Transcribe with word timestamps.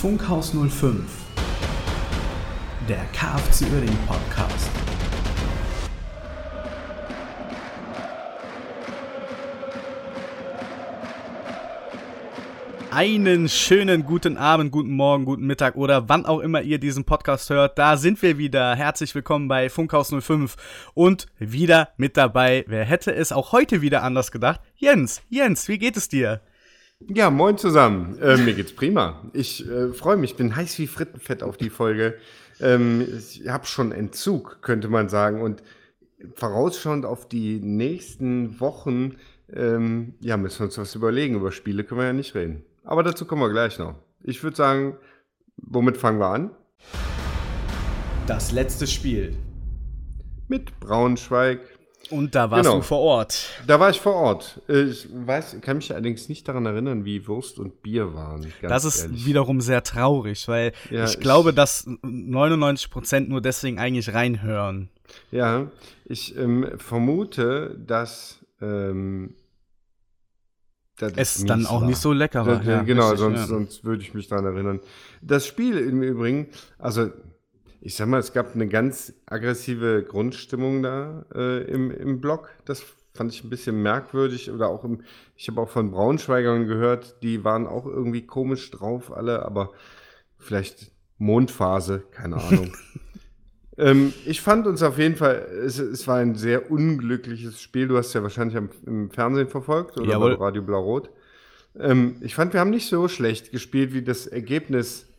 Funkhaus 0.00 0.54
05, 0.54 0.96
der 2.88 3.04
KFC 3.12 3.70
Uerdingen 3.70 3.98
Podcast. 4.06 4.70
Einen 12.90 13.50
schönen 13.50 14.06
guten 14.06 14.38
Abend, 14.38 14.72
guten 14.72 14.92
Morgen, 14.92 15.26
guten 15.26 15.46
Mittag 15.46 15.76
oder 15.76 16.08
wann 16.08 16.24
auch 16.24 16.40
immer 16.40 16.62
ihr 16.62 16.78
diesen 16.78 17.04
Podcast 17.04 17.50
hört. 17.50 17.76
Da 17.76 17.98
sind 17.98 18.22
wir 18.22 18.38
wieder. 18.38 18.74
Herzlich 18.74 19.14
willkommen 19.14 19.48
bei 19.48 19.68
Funkhaus 19.68 20.14
05 20.18 20.56
und 20.94 21.26
wieder 21.38 21.90
mit 21.98 22.16
dabei. 22.16 22.64
Wer 22.68 22.86
hätte 22.86 23.14
es 23.14 23.32
auch 23.32 23.52
heute 23.52 23.82
wieder 23.82 24.02
anders 24.02 24.32
gedacht? 24.32 24.62
Jens, 24.76 25.20
Jens, 25.28 25.68
wie 25.68 25.76
geht 25.76 25.98
es 25.98 26.08
dir? 26.08 26.40
Ja, 27.08 27.30
moin 27.30 27.56
zusammen. 27.56 28.18
Äh, 28.20 28.36
mir 28.36 28.54
geht's 28.54 28.72
prima. 28.72 29.22
Ich 29.32 29.68
äh, 29.68 29.92
freue 29.92 30.16
mich, 30.16 30.36
bin 30.36 30.54
heiß 30.54 30.78
wie 30.78 30.86
Frittenfett 30.86 31.42
auf 31.42 31.56
die 31.56 31.70
Folge. 31.70 32.14
Ähm, 32.60 33.06
ich 33.16 33.48
habe 33.48 33.66
schon 33.66 33.90
Entzug, 33.92 34.58
könnte 34.60 34.88
man 34.88 35.08
sagen. 35.08 35.40
Und 35.40 35.62
vorausschauend 36.34 37.06
auf 37.06 37.26
die 37.26 37.58
nächsten 37.58 38.60
Wochen, 38.60 39.16
ähm, 39.52 40.14
ja, 40.20 40.36
müssen 40.36 40.60
wir 40.60 40.66
uns 40.66 40.78
was 40.78 40.94
überlegen. 40.94 41.36
Über 41.36 41.52
Spiele 41.52 41.84
können 41.84 42.00
wir 42.00 42.06
ja 42.06 42.12
nicht 42.12 42.34
reden. 42.34 42.64
Aber 42.84 43.02
dazu 43.02 43.24
kommen 43.24 43.42
wir 43.42 43.50
gleich 43.50 43.78
noch. 43.78 43.94
Ich 44.22 44.42
würde 44.42 44.56
sagen, 44.56 44.96
womit 45.56 45.96
fangen 45.96 46.20
wir 46.20 46.28
an? 46.28 46.50
Das 48.26 48.52
letzte 48.52 48.86
Spiel. 48.86 49.36
Mit 50.48 50.78
Braunschweig. 50.80 51.60
Und 52.10 52.34
da 52.34 52.50
warst 52.50 52.64
Genau. 52.64 52.76
du 52.78 52.82
vor 52.82 52.98
Ort. 53.00 53.48
Da 53.66 53.78
war 53.78 53.90
ich 53.90 54.00
vor 54.00 54.14
Ort. 54.14 54.60
Ich 54.68 55.08
weiß, 55.12 55.56
kann 55.60 55.76
mich 55.76 55.92
allerdings 55.92 56.28
nicht 56.28 56.46
daran 56.48 56.66
erinnern, 56.66 57.04
wie 57.04 57.26
Wurst 57.28 57.58
und 57.58 57.82
Bier 57.82 58.14
waren. 58.14 58.52
Das 58.62 58.84
ist 58.84 59.04
ehrlich. 59.04 59.26
wiederum 59.26 59.60
sehr 59.60 59.82
traurig, 59.82 60.46
weil 60.48 60.72
Ja, 60.90 61.04
ich 61.04 61.14
ich- 61.14 61.20
glaube, 61.20 61.52
dass 61.54 61.86
99% 62.02 63.28
nur 63.28 63.40
deswegen 63.40 63.78
eigentlich 63.78 64.12
reinhören. 64.12 64.88
Ja, 65.30 65.70
ich 66.04 66.36
ähm, 66.36 66.66
vermute, 66.78 67.76
dass 67.86 68.38
ähm, 68.60 69.34
dass 70.98 71.12
Es 71.16 71.44
dann 71.46 71.64
auch 71.64 71.80
war. 71.80 71.88
nicht 71.88 71.96
so 71.98 72.12
lecker 72.12 72.44
war. 72.46 72.62
Ja, 72.62 72.72
Ja, 72.72 72.82
genau, 72.82 73.04
richtig, 73.04 73.20
sonst, 73.20 73.38
ja. 73.40 73.46
sonst 73.46 73.84
würde 73.84 74.02
ich 74.02 74.12
mich 74.12 74.28
daran 74.28 74.44
erinnern. 74.44 74.80
Das 75.22 75.46
Spiel 75.46 75.78
im 75.78 76.02
Übrigen, 76.02 76.48
also 76.78 77.10
ich 77.80 77.94
sag 77.94 78.08
mal, 78.08 78.20
es 78.20 78.32
gab 78.32 78.54
eine 78.54 78.68
ganz 78.68 79.14
aggressive 79.26 80.04
Grundstimmung 80.06 80.82
da 80.82 81.24
äh, 81.34 81.64
im, 81.64 81.90
im 81.90 82.20
Block. 82.20 82.50
Das 82.66 82.84
fand 83.14 83.32
ich 83.32 83.42
ein 83.42 83.50
bisschen 83.50 83.82
merkwürdig. 83.82 84.50
Oder 84.50 84.68
auch 84.68 84.84
im, 84.84 85.02
ich 85.36 85.48
habe 85.48 85.60
auch 85.60 85.70
von 85.70 85.90
Braunschweigern 85.90 86.66
gehört, 86.66 87.22
die 87.22 87.42
waren 87.44 87.66
auch 87.66 87.86
irgendwie 87.86 88.26
komisch 88.26 88.70
drauf, 88.70 89.12
alle, 89.12 89.44
aber 89.44 89.72
vielleicht 90.38 90.92
Mondphase, 91.18 92.04
keine 92.10 92.36
Ahnung. 92.36 92.76
ähm, 93.78 94.12
ich 94.26 94.42
fand 94.42 94.66
uns 94.66 94.82
auf 94.82 94.98
jeden 94.98 95.16
Fall, 95.16 95.46
es, 95.64 95.78
es 95.78 96.06
war 96.06 96.18
ein 96.18 96.34
sehr 96.34 96.70
unglückliches 96.70 97.60
Spiel. 97.60 97.88
Du 97.88 97.96
hast 97.96 98.12
ja 98.12 98.22
wahrscheinlich 98.22 98.56
am, 98.56 98.68
im 98.86 99.10
Fernsehen 99.10 99.48
verfolgt 99.48 99.96
oder 99.96 100.10
Jawohl. 100.10 100.34
Radio 100.34 100.62
Blau-Rot. 100.62 101.10
Ähm, 101.78 102.16
ich 102.20 102.34
fand, 102.34 102.52
wir 102.52 102.60
haben 102.60 102.70
nicht 102.70 102.88
so 102.88 103.08
schlecht 103.08 103.52
gespielt, 103.52 103.94
wie 103.94 104.02
das 104.02 104.26
Ergebnis 104.26 105.09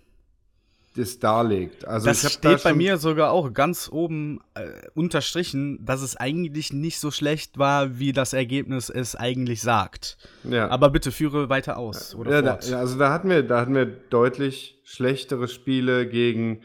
das 0.96 1.20
darlegt. 1.20 1.88
Also 1.88 2.08
Das 2.08 2.20
steht 2.32 2.44
da 2.44 2.58
bei 2.58 2.74
mir 2.74 2.98
sogar 2.98 3.32
auch 3.32 3.54
ganz 3.54 3.90
oben 3.92 4.42
äh, 4.56 4.70
unterstrichen, 4.94 5.84
dass 5.86 6.02
es 6.02 6.18
eigentlich 6.18 6.74
nicht 6.74 7.00
so 7.00 7.12
schlecht 7.12 7.58
war, 7.58 7.98
wie 7.98 8.12
das 8.12 8.34
Ergebnis 8.34 8.90
es 8.90 9.16
eigentlich 9.16 9.62
sagt. 9.62 10.18
Ja. 10.44 10.70
Aber 10.70 10.90
bitte 10.90 11.12
führe 11.12 11.50
weiter 11.50 11.78
aus. 11.78 12.16
Ja, 12.26 12.42
da, 12.42 12.60
ja, 12.60 12.80
also 12.80 12.98
da 12.98 13.12
hatten 13.14 13.30
wir, 13.30 13.44
da 13.44 13.62
hatten 13.62 13.74
wir 13.74 13.86
deutlich 13.86 14.82
schlechtere 14.84 15.48
Spiele 15.48 16.08
gegen, 16.08 16.62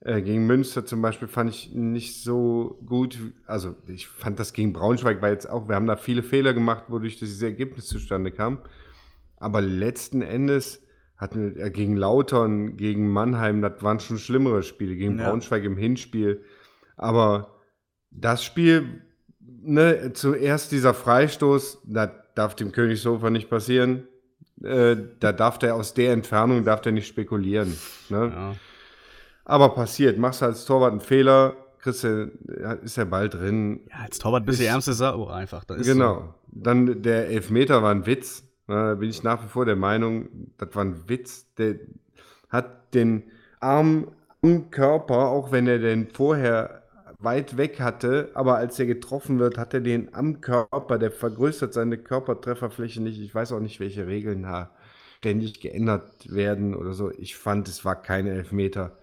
äh, 0.00 0.20
gegen 0.20 0.46
Münster 0.46 0.84
zum 0.84 1.00
Beispiel 1.00 1.28
fand 1.28 1.50
ich 1.50 1.72
nicht 1.72 2.22
so 2.22 2.80
gut. 2.84 3.18
Also 3.46 3.76
ich 3.86 4.08
fand 4.08 4.40
das 4.40 4.52
gegen 4.52 4.72
Braunschweig 4.72 5.22
war 5.22 5.30
jetzt 5.30 5.48
auch, 5.48 5.68
wir 5.68 5.76
haben 5.76 5.86
da 5.86 5.96
viele 5.96 6.24
Fehler 6.24 6.54
gemacht, 6.54 6.84
wodurch 6.88 7.18
dieses 7.18 7.40
Ergebnis 7.40 7.86
zustande 7.86 8.32
kam. 8.32 8.58
Aber 9.36 9.60
letzten 9.60 10.22
Endes 10.22 10.82
hatten 11.20 11.56
äh, 11.58 11.70
gegen 11.70 11.96
Lautern, 11.96 12.76
gegen 12.76 13.08
Mannheim, 13.10 13.60
das 13.62 13.82
waren 13.82 14.00
schon 14.00 14.18
schlimmere 14.18 14.62
Spiele, 14.62 14.96
gegen 14.96 15.18
Ja. 15.18 15.28
Braunschweig 15.28 15.64
im 15.64 15.76
Hinspiel. 15.76 16.42
Aber 16.96 17.56
das 18.10 18.42
Spiel, 18.44 19.02
ne, 19.62 20.12
zuerst 20.14 20.72
dieser 20.72 20.94
Freistoß, 20.94 21.82
das 21.86 22.10
darf 22.34 22.54
dem 22.54 22.72
Königshofer 22.72 23.30
nicht 23.30 23.50
passieren. 23.50 24.06
Äh, 24.62 24.96
da 25.20 25.32
darf 25.32 25.58
der 25.58 25.74
aus 25.74 25.94
der 25.94 26.12
Entfernung 26.12 26.64
darf 26.64 26.80
der 26.80 26.92
nicht 26.92 27.06
spekulieren. 27.08 27.76
Ne? 28.08 28.32
ja. 28.34 28.52
Aber 29.44 29.70
passiert, 29.70 30.16
machst 30.18 30.42
du 30.42 30.46
als 30.46 30.64
Torwart 30.64 30.92
einen 30.92 31.00
Fehler, 31.00 31.56
kriegst 31.78 32.04
du, 32.04 32.30
ja, 32.60 32.72
ist 32.74 32.96
der 32.98 33.06
Ball 33.06 33.28
drin. 33.28 33.80
ja, 33.90 34.04
als 34.04 34.18
Torwart 34.18 34.44
bist 34.46 34.60
du 34.60 34.64
Ist- 34.64 34.70
ärmste 34.70 34.92
Sau 34.92 35.26
einfach. 35.28 35.64
Das 35.64 35.78
ist 35.78 35.86
Genau. 35.86 36.34
Dann 36.52 37.02
der 37.02 37.28
Elfmeter 37.28 37.82
war 37.82 37.90
ein 37.90 38.06
Witz. 38.06 38.44
Da 38.70 38.94
bin 38.94 39.10
ich 39.10 39.24
nach 39.24 39.42
wie 39.42 39.48
vor 39.48 39.64
der 39.64 39.74
Meinung, 39.74 40.28
das 40.56 40.74
war 40.74 40.84
ein 40.84 41.08
Witz. 41.08 41.52
Der 41.56 41.74
hat 42.48 42.94
den 42.94 43.24
Arm 43.58 44.12
am 44.42 44.70
Körper, 44.70 45.28
auch 45.28 45.50
wenn 45.50 45.66
er 45.66 45.78
den 45.80 46.08
vorher 46.08 46.84
weit 47.18 47.56
weg 47.56 47.80
hatte, 47.80 48.30
aber 48.34 48.56
als 48.56 48.78
er 48.78 48.86
getroffen 48.86 49.40
wird, 49.40 49.58
hat 49.58 49.74
er 49.74 49.80
den 49.80 50.14
am 50.14 50.40
Körper, 50.40 50.98
der 50.98 51.10
vergrößert 51.10 51.74
seine 51.74 51.98
Körpertrefferfläche 51.98 53.02
nicht. 53.02 53.20
Ich 53.20 53.34
weiß 53.34 53.52
auch 53.52 53.60
nicht, 53.60 53.80
welche 53.80 54.06
Regeln 54.06 54.44
da 54.44 54.70
ständig 55.18 55.60
geändert 55.60 56.32
werden 56.32 56.74
oder 56.74 56.94
so. 56.94 57.10
Ich 57.10 57.36
fand, 57.36 57.68
es 57.68 57.84
war 57.84 58.00
kein 58.00 58.28
Elfmeter. 58.28 58.96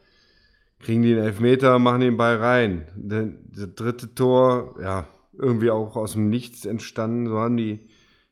Kriegen 0.79 1.03
die 1.03 1.13
einen 1.13 1.25
Elfmeter, 1.25 1.77
machen 1.77 2.01
den 2.01 2.17
Ball 2.17 2.38
rein. 2.38 2.88
Das 2.95 3.27
dritte 3.75 4.16
Tor, 4.16 4.75
ja, 4.81 5.07
irgendwie 5.33 5.72
auch 5.72 5.95
aus 5.97 6.13
dem 6.13 6.29
Nichts 6.29 6.66
entstanden. 6.66 7.27
So 7.27 7.38
haben 7.39 7.57
die 7.57 7.81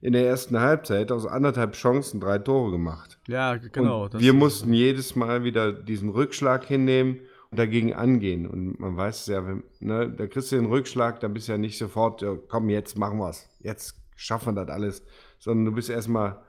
in 0.01 0.13
der 0.13 0.27
ersten 0.27 0.59
Halbzeit 0.59 1.11
aus 1.11 1.25
anderthalb 1.25 1.73
Chancen 1.73 2.19
drei 2.19 2.37
Tore 2.37 2.71
gemacht. 2.71 3.19
Ja, 3.27 3.57
genau. 3.57 4.09
Wir 4.13 4.33
mussten 4.33 4.73
jedes 4.73 5.15
Mal 5.15 5.43
wieder 5.43 5.71
diesen 5.71 6.09
Rückschlag 6.09 6.65
hinnehmen 6.65 7.21
und 7.49 7.57
dagegen 7.57 7.93
angehen. 7.93 8.47
Und 8.47 8.79
man 8.79 8.97
weiß 8.97 9.21
es 9.21 9.27
ja, 9.27 9.45
wenn, 9.45 9.63
ne, 9.79 10.11
da 10.11 10.27
kriegst 10.27 10.51
du 10.51 10.57
den 10.57 10.65
Rückschlag, 10.65 11.19
da 11.21 11.27
bist 11.27 11.47
du 11.47 11.53
ja 11.53 11.57
nicht 11.57 11.77
sofort, 11.77 12.21
ja, 12.21 12.35
komm, 12.47 12.69
jetzt 12.69 12.97
machen 12.97 13.17
wir's. 13.17 13.49
Jetzt 13.59 13.95
schaffen 14.15 14.55
wir 14.55 14.65
das 14.65 14.75
alles. 14.75 15.03
Sondern 15.39 15.65
du 15.65 15.71
bist 15.71 15.89
erstmal 15.89 16.41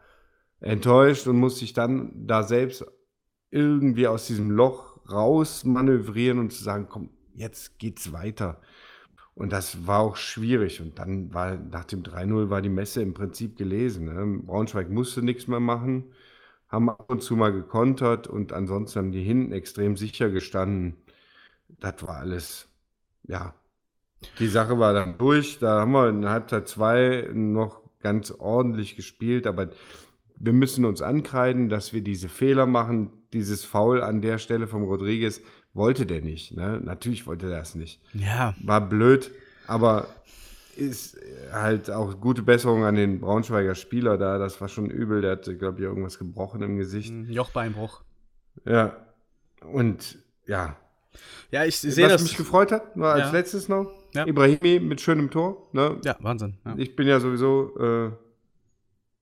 enttäuscht 0.60 1.26
und 1.26 1.38
musst 1.38 1.60
dich 1.60 1.72
dann 1.72 2.12
da 2.26 2.42
selbst 2.42 2.84
irgendwie 3.50 4.06
aus 4.06 4.26
diesem 4.26 4.50
Loch 4.50 4.96
raus 5.10 5.64
manövrieren 5.64 6.38
und 6.38 6.52
zu 6.52 6.62
sagen, 6.62 6.88
komm, 6.88 7.10
jetzt 7.34 7.78
geht's 7.78 8.12
weiter. 8.12 8.60
Und 9.36 9.52
das 9.52 9.86
war 9.86 10.00
auch 10.00 10.16
schwierig. 10.16 10.80
Und 10.80 10.98
dann 10.98 11.32
war 11.34 11.56
nach 11.56 11.84
dem 11.84 12.02
3-0 12.02 12.48
war 12.48 12.62
die 12.62 12.70
Messe 12.70 13.02
im 13.02 13.12
Prinzip 13.12 13.56
gelesen. 13.56 14.06
Ne? 14.06 14.42
Braunschweig 14.42 14.88
musste 14.88 15.22
nichts 15.22 15.46
mehr 15.46 15.60
machen, 15.60 16.04
haben 16.68 16.88
ab 16.88 17.10
und 17.10 17.22
zu 17.22 17.36
mal 17.36 17.52
gekontert 17.52 18.26
und 18.26 18.54
ansonsten 18.54 18.98
haben 18.98 19.12
die 19.12 19.22
hinten 19.22 19.52
extrem 19.52 19.98
sicher 19.98 20.30
gestanden. 20.30 20.96
Das 21.80 22.02
war 22.02 22.16
alles, 22.16 22.68
ja. 23.24 23.54
Die 24.38 24.48
Sache 24.48 24.78
war 24.78 24.94
dann 24.94 25.18
durch. 25.18 25.58
Da 25.58 25.80
haben 25.80 25.92
wir 25.92 26.08
in 26.08 26.26
Halbzeit 26.26 26.66
2 26.66 27.28
noch 27.34 27.82
ganz 28.00 28.30
ordentlich 28.30 28.96
gespielt, 28.96 29.46
aber 29.46 29.68
wir 30.38 30.54
müssen 30.54 30.86
uns 30.86 31.02
ankreiden, 31.02 31.68
dass 31.68 31.92
wir 31.92 32.00
diese 32.00 32.30
Fehler 32.30 32.64
machen. 32.64 33.12
Dieses 33.34 33.66
Foul 33.66 34.02
an 34.02 34.22
der 34.22 34.38
Stelle 34.38 34.66
vom 34.66 34.84
Rodriguez 34.84 35.42
wollte 35.76 36.06
der 36.06 36.20
nicht. 36.22 36.56
Ne? 36.56 36.80
Natürlich 36.82 37.26
wollte 37.26 37.46
er 37.50 37.58
das 37.58 37.74
nicht 37.74 38.00
Ja, 38.14 38.54
war 38.62 38.80
blöd, 38.80 39.30
aber 39.66 40.08
ist 40.76 41.16
halt 41.52 41.90
auch 41.90 42.20
gute 42.20 42.42
Besserung 42.42 42.84
an 42.84 42.96
den 42.96 43.20
Braunschweiger 43.20 43.74
Spieler 43.74 44.18
da. 44.18 44.36
Das 44.38 44.60
war 44.60 44.68
schon 44.68 44.90
übel. 44.90 45.22
Der 45.22 45.32
hatte, 45.32 45.56
glaube 45.56 45.78
ich, 45.78 45.84
irgendwas 45.84 46.18
gebrochen 46.18 46.60
im 46.62 46.76
Gesicht. 46.76 47.12
Jochbeinbruch. 47.28 48.02
Ja. 48.66 48.94
Und 49.72 50.18
ja. 50.46 50.76
Ja, 51.50 51.64
ich 51.64 51.78
sehe 51.78 52.04
Was 52.04 52.12
das. 52.12 52.22
mich 52.24 52.36
gefreut 52.36 52.72
hat, 52.72 52.94
nur 52.96 53.08
als 53.08 53.26
Ja. 53.26 53.30
letztes 53.32 53.68
noch, 53.68 53.90
Ja. 54.12 54.26
Ibrahimi 54.26 54.80
mit 54.80 55.00
schönem 55.00 55.30
Tor. 55.30 55.66
Ne? 55.72 55.98
ja, 56.04 56.14
Wahnsinn. 56.20 56.58
Ja. 56.66 56.74
Ich 56.76 56.94
bin 56.94 57.08
ja 57.08 57.20
sowieso 57.20 57.72
äh, 57.78 58.10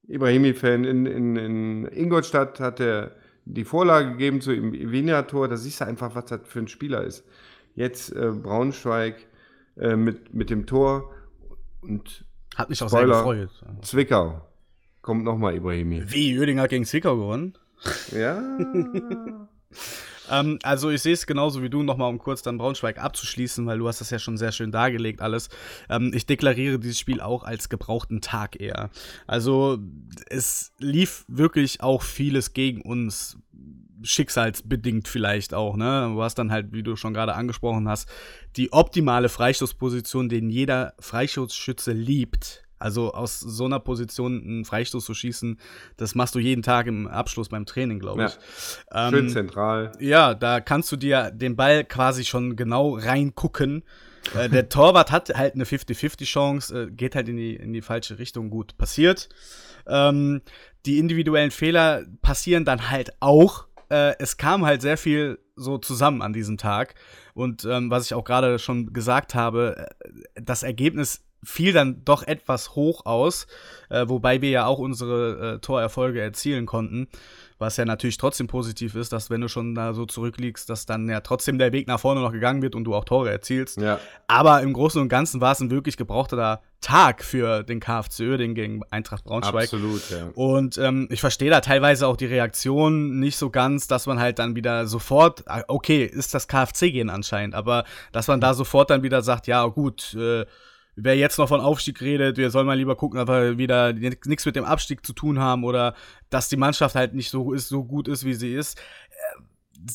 Ibrahimi-Fan. 0.09 0.85
In, 0.85 1.07
in, 1.07 1.37
in 1.37 1.87
Ingolstadt 1.87 2.59
hat 2.61 2.81
er 2.81 3.13
die 3.45 3.65
Vorlage 3.65 4.13
gegeben 4.13 4.41
zu 4.41 4.55
dem 4.55 4.75
Ivinia-Tor. 4.75 5.49
Da 5.49 5.57
siehst 5.57 5.81
du 5.81 5.87
einfach, 5.87 6.15
was 6.15 6.27
das 6.27 6.41
für 6.45 6.61
ein 6.61 6.69
Spieler 6.69 7.05
ist. 7.05 7.25
Jetzt 7.75 8.15
äh, 8.15 8.31
Braunschweig 8.31 9.27
äh, 9.77 9.97
mit, 9.97 10.33
mit 10.35 10.51
dem 10.51 10.67
Tor 10.67 11.11
und 11.81 12.25
Hat 12.57 12.71
mich 12.71 12.83
auch 12.83 12.89
sehr 12.89 13.07
gefreut. 13.07 13.51
Zwickau. 13.83 14.41
Kommt 15.03 15.25
nochmal 15.25 15.57
Ibrahimi. 15.57 16.03
Wie, 16.07 16.39
Uerdingen 16.39 16.63
hat 16.63 16.71
gegen 16.71 16.85
Zwickau 16.85 17.17
gewonnen? 17.17 17.59
Ja. 18.13 18.43
Ähm, 20.31 20.59
also 20.63 20.91
ich 20.91 21.03
sehe 21.03 21.13
es 21.13 21.27
genauso 21.27 21.63
wie 21.63 21.71
du, 21.71 21.83
nochmal 21.83 22.11
um 22.11 22.19
kurz 22.19 22.43
dann 22.43 22.59
Braunschweig 22.59 22.99
abzuschließen, 22.99 23.67
weil 23.67 23.79
du 23.79 23.89
hast 23.89 24.01
das 24.01 24.11
ja 24.11 24.19
schon 24.19 24.37
sehr 24.37 24.53
schön 24.53 24.73
dargelegt 24.73 25.23
alles. 25.23 25.49
Ähm, 25.89 26.13
ich 26.15 26.27
deklariere 26.27 26.79
dieses 26.79 26.99
Spiel 26.99 27.21
auch 27.21 27.45
als 27.45 27.69
gebrauchten 27.69 28.21
Tag 28.21 28.61
eher. 28.61 28.91
Also 29.27 29.79
es 30.29 30.73
lief 30.79 31.25
wirklich 31.29 31.81
auch 31.83 32.03
vieles 32.03 32.53
gegen 32.53 32.83
uns. 32.83 33.39
schicksalsbedingt 34.03 35.09
vielleicht 35.09 35.55
auch, 35.55 35.77
ne? 35.77 36.11
Du 36.13 36.23
hast 36.23 36.35
dann 36.35 36.51
halt, 36.51 36.73
wie 36.73 36.83
du 36.83 36.95
schon 36.97 37.15
gerade 37.15 37.35
angesprochen 37.35 37.89
hast, 37.89 38.07
die 38.57 38.71
optimale 38.73 39.31
Freistoßposition, 39.31 40.29
den 40.29 40.51
jeder 40.51 40.93
Freistoßschütze 40.99 41.93
liebt. 41.93 42.64
Also 42.79 43.13
aus 43.13 43.41
so 43.41 43.65
einer 43.65 43.81
Position 43.81 44.43
einen 44.43 44.65
Freistoß 44.65 45.05
zu 45.05 45.15
schießen, 45.15 45.59
das 45.97 46.15
machst 46.15 46.35
du 46.35 46.39
jeden 46.39 46.63
Tag 46.63 46.87
im 46.87 47.07
Abschluss 47.07 47.49
beim 47.49 47.67
Training, 47.67 47.99
glaube 47.99 48.27
ich. 48.27 48.39
Ja, 48.93 49.11
schön 49.11 49.27
ähm, 49.27 49.29
zentral. 49.31 49.93
Ja, 50.01 50.35
da 50.35 50.61
kannst 50.61 50.91
du 50.93 50.97
dir 50.97 51.31
den 51.31 51.57
Ball 51.57 51.85
quasi 51.85 52.25
schon 52.25 52.57
genau 52.57 52.97
reingucken. 52.97 53.85
äh, 54.35 54.49
der 54.49 54.69
Torwart 54.69 55.13
hat 55.13 55.31
halt 55.35 55.55
eine 55.55 55.65
50-50-Chance, 55.65 56.83
äh, 56.83 56.91
geht 56.91 57.15
halt 57.15 57.29
in 57.29 57.37
die, 57.37 57.57
in 57.57 57.73
die 57.73 57.83
falsche 57.83 58.19
Richtung, 58.19 58.51
gut 58.51 58.77
passiert. 58.77 59.29
Ähm, 59.87 60.43
die 60.87 60.99
individuellen 60.99 61.51
Fehler 61.51 62.05
passieren 62.23 62.65
dann 62.65 62.91
halt 62.91 63.13
auch. 63.21 63.67
Äh, 63.91 64.15
es 64.19 64.37
kam 64.37 64.65
halt 64.65 64.83
sehr 64.83 64.97
viel 64.97 65.39
so 65.57 65.79
zusammen 65.79 66.23
an 66.23 66.33
diesem 66.33 66.59
Tag. 66.59 66.95
Und 67.35 67.65
ähm, 67.65 67.91
was 67.91 68.07
ich 68.07 68.15
auch 68.15 68.25
gerade 68.25 68.59
schon 68.59 68.93
gesagt 68.93 69.35
habe, 69.35 69.89
äh, 70.01 70.41
das 70.41 70.63
Ergebnis 70.63 71.25
fiel 71.45 71.73
dann 71.73 72.05
doch 72.05 72.23
etwas 72.23 72.75
hoch 72.75 73.07
aus, 73.07 73.47
äh, 73.91 74.09
wobei 74.09 74.41
wir 74.41 74.51
ja 74.51 74.67
auch 74.67 74.79
unsere 74.79 75.55
äh, 75.55 75.59
Torerfolge 75.61 76.21
erzielen 76.21 76.67
konnten. 76.67 77.09
Was 77.59 77.77
ja 77.77 77.85
natürlich 77.85 78.17
trotzdem 78.17 78.49
positiv 78.49 78.97
ist, 78.97 79.13
dass 79.13 79.31
wenn 79.31 79.41
du 79.41 79.49
schon 79.49 79.75
da 79.77 79.95
so 79.95 80.07
zurückliegst, 80.07 80.69
dass 80.69 80.87
dann 80.87 81.09
ja 81.09 81.21
trotzdem 81.21 81.57
der 81.57 81.73
Weg 81.73 81.87
nach 81.87 82.01
vorne 82.01 82.21
noch 82.21 82.33
gegangen 82.33 82.63
wird 82.63 82.75
und 82.75 82.85
du 82.85 82.95
auch 82.95 83.05
Tore 83.05 83.31
erzielst. 83.31 83.81
Ja. 83.81 84.01
Aber 84.27 84.61
im 84.61 84.73
Großen 84.73 85.01
und 85.01 85.09
Ganzen 85.09 85.41
war 85.41 85.53
es 85.53 85.61
ein 85.61 85.71
wirklich 85.71 85.97
gebrauchter 85.97 86.61
Tag 86.81 87.25
für 87.25 87.63
den 87.63 87.81
KFC 87.81 88.21
Uerdingen 88.21 88.55
gegen 88.55 88.83
Eintracht 88.91 89.25
Braunschweig. 89.25 89.65
Absolut, 89.65 90.03
ja. 90.11 90.31
Und 90.35 90.77
ähm, 90.79 91.09
ich 91.11 91.21
verstehe 91.21 91.49
da 91.49 91.61
teilweise 91.61 92.07
auch 92.09 92.17
die 92.17 92.27
Reaktion 92.27 93.21
nicht 93.21 93.37
so 93.37 93.51
ganz, 93.51 93.87
dass 93.87 94.07
man 94.07 94.19
halt 94.19 94.39
dann 94.39 94.57
wieder 94.57 94.87
sofort, 94.87 95.45
ah, 95.47 95.63
okay, 95.69 96.05
ist 96.05 96.35
das 96.35 96.49
KFC-Gehen 96.49 97.09
anscheinend, 97.09 97.55
aber 97.55 97.85
dass 98.13 98.27
man 98.27 98.41
da 98.41 98.53
sofort 98.53 98.91
dann 98.91 99.03
wieder 99.03 99.23
sagt, 99.23 99.47
ja 99.47 99.65
gut, 99.67 100.15
äh, 100.15 100.45
wer 100.97 101.17
jetzt 101.17 101.39
noch 101.39 101.49
von 101.49 101.61
Aufstieg 101.61 102.01
redet, 102.01 102.37
wir 102.37 102.51
sollen 102.51 102.67
mal 102.67 102.77
lieber 102.77 102.97
gucken, 102.97 103.19
dass 103.19 103.29
wir 103.29 103.59
wieder 103.59 103.93
nichts 103.93 104.47
mit 104.47 104.57
dem 104.57 104.65
Abstieg 104.65 105.05
zu 105.05 105.13
tun 105.13 105.39
haben 105.39 105.65
oder 105.65 105.95
dass 106.31 106.49
die 106.49 106.57
Mannschaft 106.57 106.95
halt 106.95 107.15
nicht 107.15 107.31
so 107.31 107.53
ist, 107.53 107.69
so 107.69 107.85
gut 107.85 108.09
ist, 108.09 108.25
wie 108.25 108.35
sie 108.35 108.55
ist. 108.55 108.79
Äh, 108.79 109.43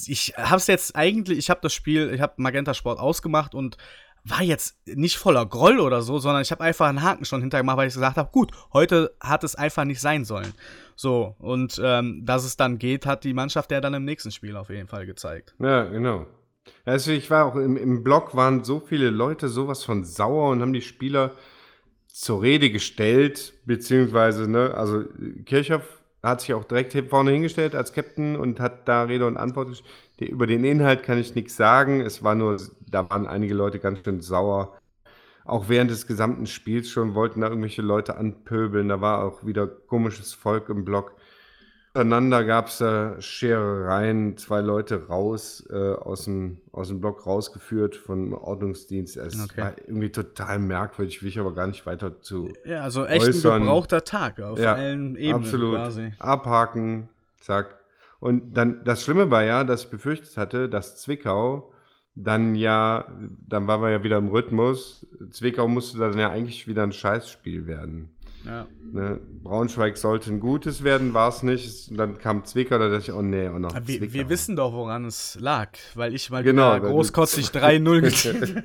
ich 0.08 0.34
habe 0.38 0.58
es 0.58 0.68
jetzt 0.68 0.96
eigentlich, 0.96 1.38
ich 1.38 1.50
habe 1.50 1.62
das 1.62 1.74
Spiel, 1.74 2.12
ich 2.14 2.22
habe 2.22 2.34
Magenta 2.38 2.74
Sport 2.74 3.00
ausgemacht 3.00 3.56
und 3.56 3.78
war 4.26 4.44
jetzt 4.44 4.78
nicht 4.86 5.18
voller 5.18 5.46
Groll 5.46 5.80
oder 5.80 6.02
so, 6.02 6.20
sondern 6.20 6.42
ich 6.42 6.52
habe 6.52 6.64
einfach 6.64 6.88
einen 6.88 7.02
Haken 7.02 7.26
schon 7.26 7.42
hintergemacht, 7.42 7.78
weil 7.78 7.88
ich 7.88 7.94
gesagt 7.94 8.18
habe, 8.18 8.32
gut, 8.32 8.52
heute 8.74 9.16
hat 9.20 9.44
es 9.44 9.56
einfach 9.56 9.86
nicht 9.86 10.02
sein 10.02 10.26
sollen. 10.26 10.54
So, 10.96 11.36
und 11.40 11.80
ähm, 11.84 12.26
dass 12.26 12.44
es 12.44 12.58
dann 12.58 12.78
geht, 12.78 13.06
hat 13.06 13.24
die 13.24 13.34
Mannschaft 13.34 13.72
ja 13.72 13.82
dann 13.82 13.94
im 13.94 14.06
nächsten 14.06 14.32
Spiel 14.32 14.58
auf 14.58 14.70
jeden 14.70 14.88
Fall 14.88 15.06
gezeigt. 15.06 15.56
Ja, 15.60 15.86
genau. 15.86 16.28
Also 16.86 17.12
ich 17.12 17.30
war 17.30 17.46
auch 17.46 17.56
im, 17.56 17.78
im 17.78 18.04
Blog, 18.04 18.36
waren 18.36 18.64
so 18.64 18.80
viele 18.80 19.10
Leute 19.10 19.48
sowas 19.48 19.84
von 19.84 20.04
sauer 20.04 20.50
und 20.52 20.62
haben 20.62 20.74
die 20.74 20.82
Spieler 20.82 21.32
zur 22.08 22.42
Rede 22.42 22.70
gestellt, 22.70 23.54
beziehungsweise, 23.66 24.50
ne, 24.50 24.74
also 24.74 25.04
Kirchhoff 25.46 26.00
hat 26.22 26.42
sich 26.42 26.54
auch 26.54 26.66
direkt 26.66 26.94
vorne 27.10 27.32
hingestellt 27.32 27.76
als 27.76 27.94
Captain 27.94 28.36
und 28.36 28.60
hat 28.60 28.88
da 28.88 29.04
Rede 29.04 29.26
und 29.26 29.38
Antwort. 29.38 29.84
Über 30.20 30.48
den 30.48 30.66
Inhalt 30.66 31.04
kann 31.04 31.18
ich 31.18 31.36
nichts 31.36 31.56
sagen. 31.56 32.02
Es 32.02 32.24
war 32.24 32.36
nur, 32.36 32.58
da 32.90 33.10
waren 33.10 33.26
einige 33.26 33.54
Leute 33.54 33.80
ganz 33.80 34.00
schön 34.04 34.20
sauer. 34.22 34.78
Auch 35.46 35.70
während 35.70 35.90
des 35.92 36.08
gesamten 36.08 36.46
Spiels 36.46 36.90
schon 36.90 37.16
wollten 37.16 37.42
da 37.42 37.48
irgendwelche 37.48 37.82
Leute 37.82 38.18
anpöbeln. 38.18 38.90
Da 38.90 39.00
war 39.00 39.24
auch 39.24 39.46
wieder 39.46 39.66
komisches 39.68 40.34
Volk 40.34 40.68
im 40.70 40.84
Block. 40.84 41.16
Untereinander 41.94 42.44
gab 42.44 42.68
es 42.68 42.78
da 42.78 43.20
Scherereien, 43.20 44.38
zwei 44.38 44.62
Leute 44.62 45.08
raus, 45.08 45.68
äh, 45.72 45.94
aus, 45.94 46.26
dem, 46.26 46.58
aus 46.72 46.90
dem 46.90 47.02
Block 47.02 47.26
rausgeführt 47.26 47.96
vom 47.96 48.34
Ordnungsdienst. 48.34 49.18
Es 49.18 49.44
okay. 49.44 49.62
war 49.62 49.74
irgendwie 49.88 50.12
total 50.12 50.60
merkwürdig, 50.60 51.24
will 51.24 51.30
ich 51.30 51.40
aber 51.40 51.54
gar 51.54 51.66
nicht 51.66 51.88
weiter 51.88 52.22
zu. 52.22 52.54
Ja, 52.64 52.82
also 52.82 53.06
echt 53.06 53.28
äußern. 53.28 53.54
ein 53.54 53.62
gebrauchter 53.62 54.04
Tag 54.04 54.40
auf 54.40 54.60
ja, 54.60 54.76
allen 54.76 55.16
Ebenen 55.16 55.46
absolut. 55.46 55.76
quasi. 55.76 56.14
Abhaken, 56.20 57.10
zack. 57.40 57.80
Und 58.20 58.54
dann, 58.56 58.84
das 58.84 59.04
Schlimme 59.04 59.32
war 59.32 59.44
ja, 59.44 59.64
dass 59.64 59.86
ich 59.86 59.90
befürchtet 59.90 60.38
hatte, 60.38 60.70
dass 60.70 60.98
Zwickau 60.98 61.72
dann 62.16 62.54
ja, 62.56 63.06
dann 63.48 63.68
waren 63.68 63.82
wir 63.82 63.92
ja 63.92 64.04
wieder 64.04 64.18
im 64.18 64.28
Rhythmus. 64.28 65.08
Zwickau 65.32 65.68
musste 65.68 65.98
dann 65.98 66.20
ja 66.20 66.30
eigentlich 66.30 66.68
wieder 66.68 66.84
ein 66.84 66.92
Scheißspiel 66.92 67.66
werden. 67.66 68.10
Ja. 68.46 68.68
Ne? 68.92 69.20
Braunschweig 69.44 69.98
sollte 69.98 70.32
ein 70.32 70.40
gutes 70.40 70.84
werden, 70.84 71.14
war 71.14 71.30
es 71.30 71.44
nicht. 71.44 71.98
Dann 71.98 72.18
kam 72.18 72.46
Zwickau, 72.46 72.78
da 72.78 72.90
dachte 72.90 73.12
ich, 73.12 73.14
oh 73.14 73.22
nee, 73.22 73.48
oh 73.48 73.60
noch. 73.60 73.74
Wir, 73.86 74.14
wir, 74.14 74.30
wissen 74.30 74.56
doch, 74.56 74.74
woran 74.74 75.06
es 75.06 75.38
lag, 75.40 75.70
weil 75.96 76.14
ich 76.14 76.30
mal 76.30 76.44
genau, 76.44 76.80
großkotzig 76.80 77.48
3-0 77.48 78.02
gegeben 78.02 78.64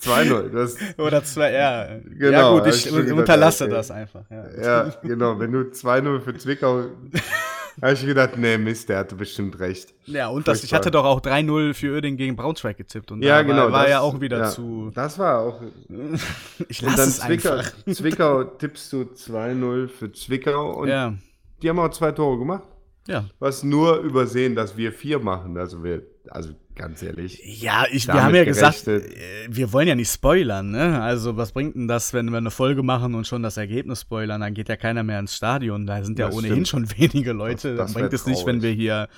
2-0. 0.00 1.00
Oder 1.00 1.24
2, 1.24 1.52
ja. 1.52 1.88
Genau, 2.04 2.30
ja 2.30 2.58
gut, 2.58 2.74
ich, 2.74 2.86
ich 2.86 3.12
unterlasse 3.12 3.64
gedacht, 3.64 3.78
das 3.78 3.90
einfach. 3.90 4.24
Ja. 4.30 4.62
ja, 4.62 4.94
genau. 5.02 5.38
Wenn 5.38 5.52
du 5.52 5.60
2-0 5.60 6.20
für 6.20 6.36
Zwickau 6.36 6.84
habe 7.82 7.92
ich 7.92 8.04
gedacht, 8.04 8.36
nee, 8.36 8.58
Mist, 8.58 8.88
der 8.88 8.98
hatte 8.98 9.14
bestimmt 9.14 9.58
recht. 9.58 9.94
Ja, 10.06 10.28
und 10.28 10.46
das, 10.46 10.64
ich 10.64 10.72
hatte 10.74 10.90
doch 10.90 11.04
auch 11.04 11.20
3-0 11.20 11.74
für 11.74 11.88
Öding 11.88 12.16
gegen 12.16 12.36
Braunschweig 12.36 12.76
getippt. 12.76 13.10
Und 13.12 13.22
ja, 13.22 13.42
genau. 13.42 13.64
War, 13.64 13.72
war 13.72 13.82
das, 13.82 13.90
ja 13.90 14.00
auch 14.00 14.20
wieder 14.20 14.38
ja, 14.38 14.50
zu. 14.50 14.90
Das 14.94 15.18
war 15.18 15.40
auch. 15.40 15.60
ich 16.68 16.82
lasse 16.82 17.02
es 17.02 17.20
Zwickau, 17.20 17.52
einfach. 17.52 17.72
Zwickau 17.92 18.44
tippst 18.44 18.92
du 18.92 19.02
2-0 19.02 19.88
für 19.88 20.12
Zwickau 20.12 20.80
und 20.80 20.88
ja. 20.88 21.14
die 21.62 21.68
haben 21.68 21.78
auch 21.78 21.90
zwei 21.90 22.12
Tore 22.12 22.38
gemacht. 22.38 22.64
Ja. 23.06 23.24
Was 23.38 23.62
nur 23.62 23.98
übersehen, 23.98 24.54
dass 24.54 24.76
wir 24.76 24.92
vier 24.92 25.18
machen. 25.18 25.56
Also 25.56 25.82
wir, 25.82 26.02
also 26.28 26.50
ganz 26.74 27.02
ehrlich. 27.02 27.40
Ja, 27.44 27.84
ich, 27.90 28.06
wir 28.06 28.14
haben 28.14 28.34
ja 28.34 28.44
gerechnet. 28.44 28.72
gesagt, 28.84 28.88
äh, 28.88 29.46
wir 29.48 29.72
wollen 29.72 29.88
ja 29.88 29.94
nicht 29.94 30.10
spoilern, 30.10 30.70
ne? 30.70 31.00
Also, 31.02 31.36
was 31.36 31.52
bringt 31.52 31.74
denn 31.74 31.88
das, 31.88 32.12
wenn 32.12 32.30
wir 32.30 32.38
eine 32.38 32.50
Folge 32.50 32.82
machen 32.82 33.14
und 33.14 33.26
schon 33.26 33.42
das 33.42 33.56
Ergebnis 33.56 34.02
spoilern? 34.02 34.40
Dann 34.40 34.54
geht 34.54 34.68
ja 34.68 34.76
keiner 34.76 35.02
mehr 35.02 35.18
ins 35.18 35.34
Stadion. 35.34 35.86
Da 35.86 36.02
sind 36.02 36.18
ja 36.18 36.26
das 36.26 36.36
ohnehin 36.36 36.66
stimmt. 36.66 36.68
schon 36.68 36.90
wenige 36.98 37.32
Leute. 37.32 37.70
Das, 37.70 37.78
das 37.78 37.92
dann 37.92 38.02
bringt 38.02 38.12
es 38.12 38.26
nicht, 38.26 38.46
wenn 38.46 38.62
wir 38.62 38.72
hier 38.72 39.08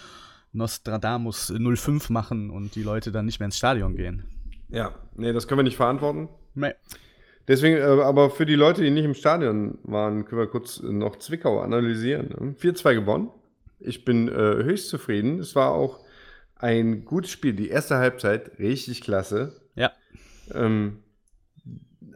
Nostradamus 0.52 1.52
05 1.52 2.10
machen 2.10 2.50
und 2.50 2.74
die 2.74 2.82
Leute 2.82 3.10
dann 3.10 3.26
nicht 3.26 3.40
mehr 3.40 3.46
ins 3.46 3.56
Stadion 3.56 3.96
gehen. 3.96 4.24
Ja, 4.68 4.94
nee, 5.16 5.32
das 5.32 5.48
können 5.48 5.58
wir 5.58 5.64
nicht 5.64 5.76
verantworten. 5.76 6.28
Nee. 6.54 6.72
Deswegen, 7.48 7.76
äh, 7.76 8.02
aber 8.02 8.30
für 8.30 8.46
die 8.46 8.54
Leute, 8.54 8.82
die 8.82 8.90
nicht 8.90 9.04
im 9.04 9.14
Stadion 9.14 9.78
waren, 9.82 10.24
können 10.24 10.40
wir 10.40 10.46
kurz 10.46 10.80
noch 10.82 11.16
Zwickau 11.16 11.60
analysieren. 11.60 12.56
4-2 12.60 12.94
gewonnen. 12.94 13.30
Ich 13.80 14.04
bin 14.04 14.28
äh, 14.28 14.32
höchst 14.32 14.88
zufrieden. 14.88 15.40
Es 15.40 15.56
war 15.56 15.72
auch 15.72 16.00
ein 16.62 17.04
gutes 17.04 17.30
Spiel. 17.30 17.52
Die 17.52 17.68
erste 17.68 17.96
Halbzeit 17.96 18.58
richtig 18.58 19.02
klasse. 19.02 19.60
Ja. 19.74 19.92
Ähm, 20.54 21.02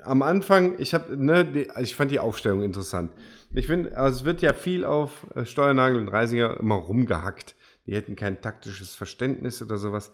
am 0.03 0.23
Anfang, 0.23 0.79
ich 0.79 0.95
habe, 0.95 1.17
ne, 1.17 1.45
die, 1.45 1.69
ich 1.81 1.97
fand 1.97 2.11
die 2.11 2.21
Aufstellung 2.21 2.63
interessant. 2.63 3.13
Ich 3.53 3.67
finde, 3.67 3.97
also 3.97 4.21
es 4.21 4.25
wird 4.25 4.43
ja 4.43 4.53
viel 4.53 4.85
auf 4.85 5.27
äh, 5.35 5.45
Steuernagel 5.45 5.99
und 5.99 6.09
Reisinger 6.09 6.59
immer 6.61 6.77
rumgehackt. 6.77 7.57
Die 7.87 7.95
hätten 7.95 8.17
kein 8.17 8.41
taktisches 8.41 8.95
Verständnis 8.95 9.61
oder 9.63 9.79
sowas. 9.79 10.13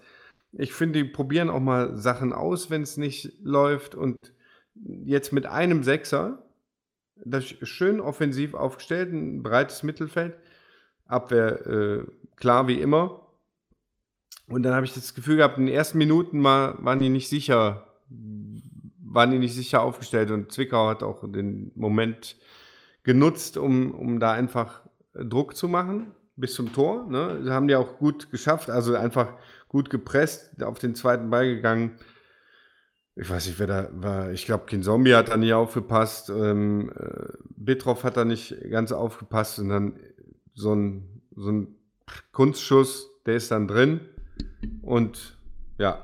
Ich 0.53 0.73
finde, 0.73 1.03
die 1.03 1.09
probieren 1.09 1.51
auch 1.51 1.61
mal 1.61 1.97
Sachen 1.97 2.33
aus, 2.33 2.71
wenn 2.71 2.83
es 2.83 2.97
nicht 2.97 3.33
läuft. 3.43 3.95
Und 3.95 4.17
jetzt 4.75 5.33
mit 5.33 5.47
einem 5.47 5.83
Sechser, 5.83 6.47
das 7.25 7.45
schön 7.45 8.01
offensiv 8.01 8.55
aufgestellt, 8.55 9.13
ein 9.13 9.43
breites 9.43 9.83
Mittelfeld, 9.83 10.37
Abwehr 11.07 11.67
äh, 11.67 12.05
klar 12.37 12.69
wie 12.69 12.81
immer. 12.81 13.22
Und 14.49 14.63
dann 14.63 14.75
habe 14.75 14.85
ich 14.85 14.95
das 14.95 15.15
Gefühl 15.15 15.37
gehabt, 15.37 15.59
in 15.59 15.67
den 15.67 15.75
ersten 15.75 15.99
Minuten 15.99 16.43
war, 16.43 16.83
waren 16.85 16.99
die 16.99 17.09
nicht 17.09 17.29
sicher, 17.29 17.87
waren 18.09 19.31
die 19.31 19.39
nicht 19.39 19.55
sicher 19.55 19.83
aufgestellt 19.83 20.31
und 20.31 20.53
Zwickau 20.53 20.89
hat 20.89 21.03
auch 21.03 21.23
den 21.31 21.73
Moment 21.75 22.37
genutzt, 23.03 23.57
um, 23.57 23.93
um 23.93 24.21
da 24.21 24.33
einfach 24.33 24.83
Druck 25.15 25.57
zu 25.57 25.69
machen 25.69 26.15
bis 26.37 26.55
zum 26.55 26.73
Tor. 26.73 27.07
Ne? 27.09 27.41
Das 27.45 27.53
haben 27.53 27.69
die 27.69 27.77
auch 27.77 27.99
gut 27.99 28.31
geschafft, 28.31 28.71
also 28.71 28.95
einfach 28.95 29.35
gut 29.69 29.91
gepresst, 29.91 30.63
auf 30.63 30.79
den 30.79 30.95
zweiten 30.95 31.31
Ball 31.31 31.47
gegangen. 31.47 31.99
Ich 33.15 33.29
weiß 33.29 33.47
nicht, 33.47 33.59
wer 33.59 33.67
da 33.67 33.89
war. 33.93 34.33
Ich 34.33 34.47
glaube, 34.47 34.81
Zombie 34.81 35.15
hat 35.15 35.29
da 35.29 35.37
nicht 35.37 35.53
aufgepasst. 35.53 36.31
Ähm, 36.31 36.91
äh, 36.99 37.33
Bitroff 37.51 38.05
hat 38.05 38.17
da 38.17 38.25
nicht 38.25 38.57
ganz 38.71 38.91
aufgepasst 38.91 39.59
und 39.59 39.69
dann 39.69 40.01
so 40.55 40.75
ein, 40.75 41.23
so 41.37 41.51
ein 41.51 41.77
Kunstschuss, 42.33 43.11
der 43.27 43.37
ist 43.37 43.51
dann 43.51 43.69
drin. 43.69 44.01
Und 44.83 45.37
ja, 45.79 46.03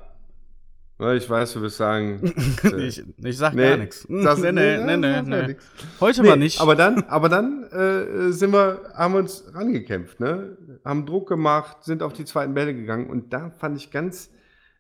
ich 1.15 1.31
weiß, 1.31 1.53
du 1.53 1.63
wirst 1.63 1.77
sagen. 1.77 2.35
ich, 2.79 3.05
ich 3.23 3.37
sag 3.37 3.55
nee, 3.55 3.69
gar 3.69 3.77
nichts. 3.77 4.05
Nee, 4.09 4.53
nee, 4.53 4.79
nee, 4.79 4.97
nee, 4.97 5.23
nee. 5.23 5.57
Heute 6.01 6.23
nee, 6.23 6.29
mal 6.29 6.37
nicht. 6.37 6.61
Aber 6.61 6.75
dann, 6.75 7.05
aber 7.05 7.29
dann 7.29 7.65
äh, 7.65 8.33
sind 8.33 8.53
wir, 8.53 8.93
haben 8.95 9.15
wir 9.15 9.21
uns 9.21 9.45
rangekämpft, 9.55 10.19
ne? 10.19 10.57
Haben 10.85 11.07
Druck 11.07 11.29
gemacht, 11.29 11.85
sind 11.85 12.03
auf 12.03 12.15
die 12.15 12.25
zweiten 12.25 12.55
Bälle 12.55 12.75
gegangen 12.75 13.09
und 13.09 13.33
da 13.33 13.51
fand 13.51 13.77
ich 13.77 13.93
ganz 13.93 14.31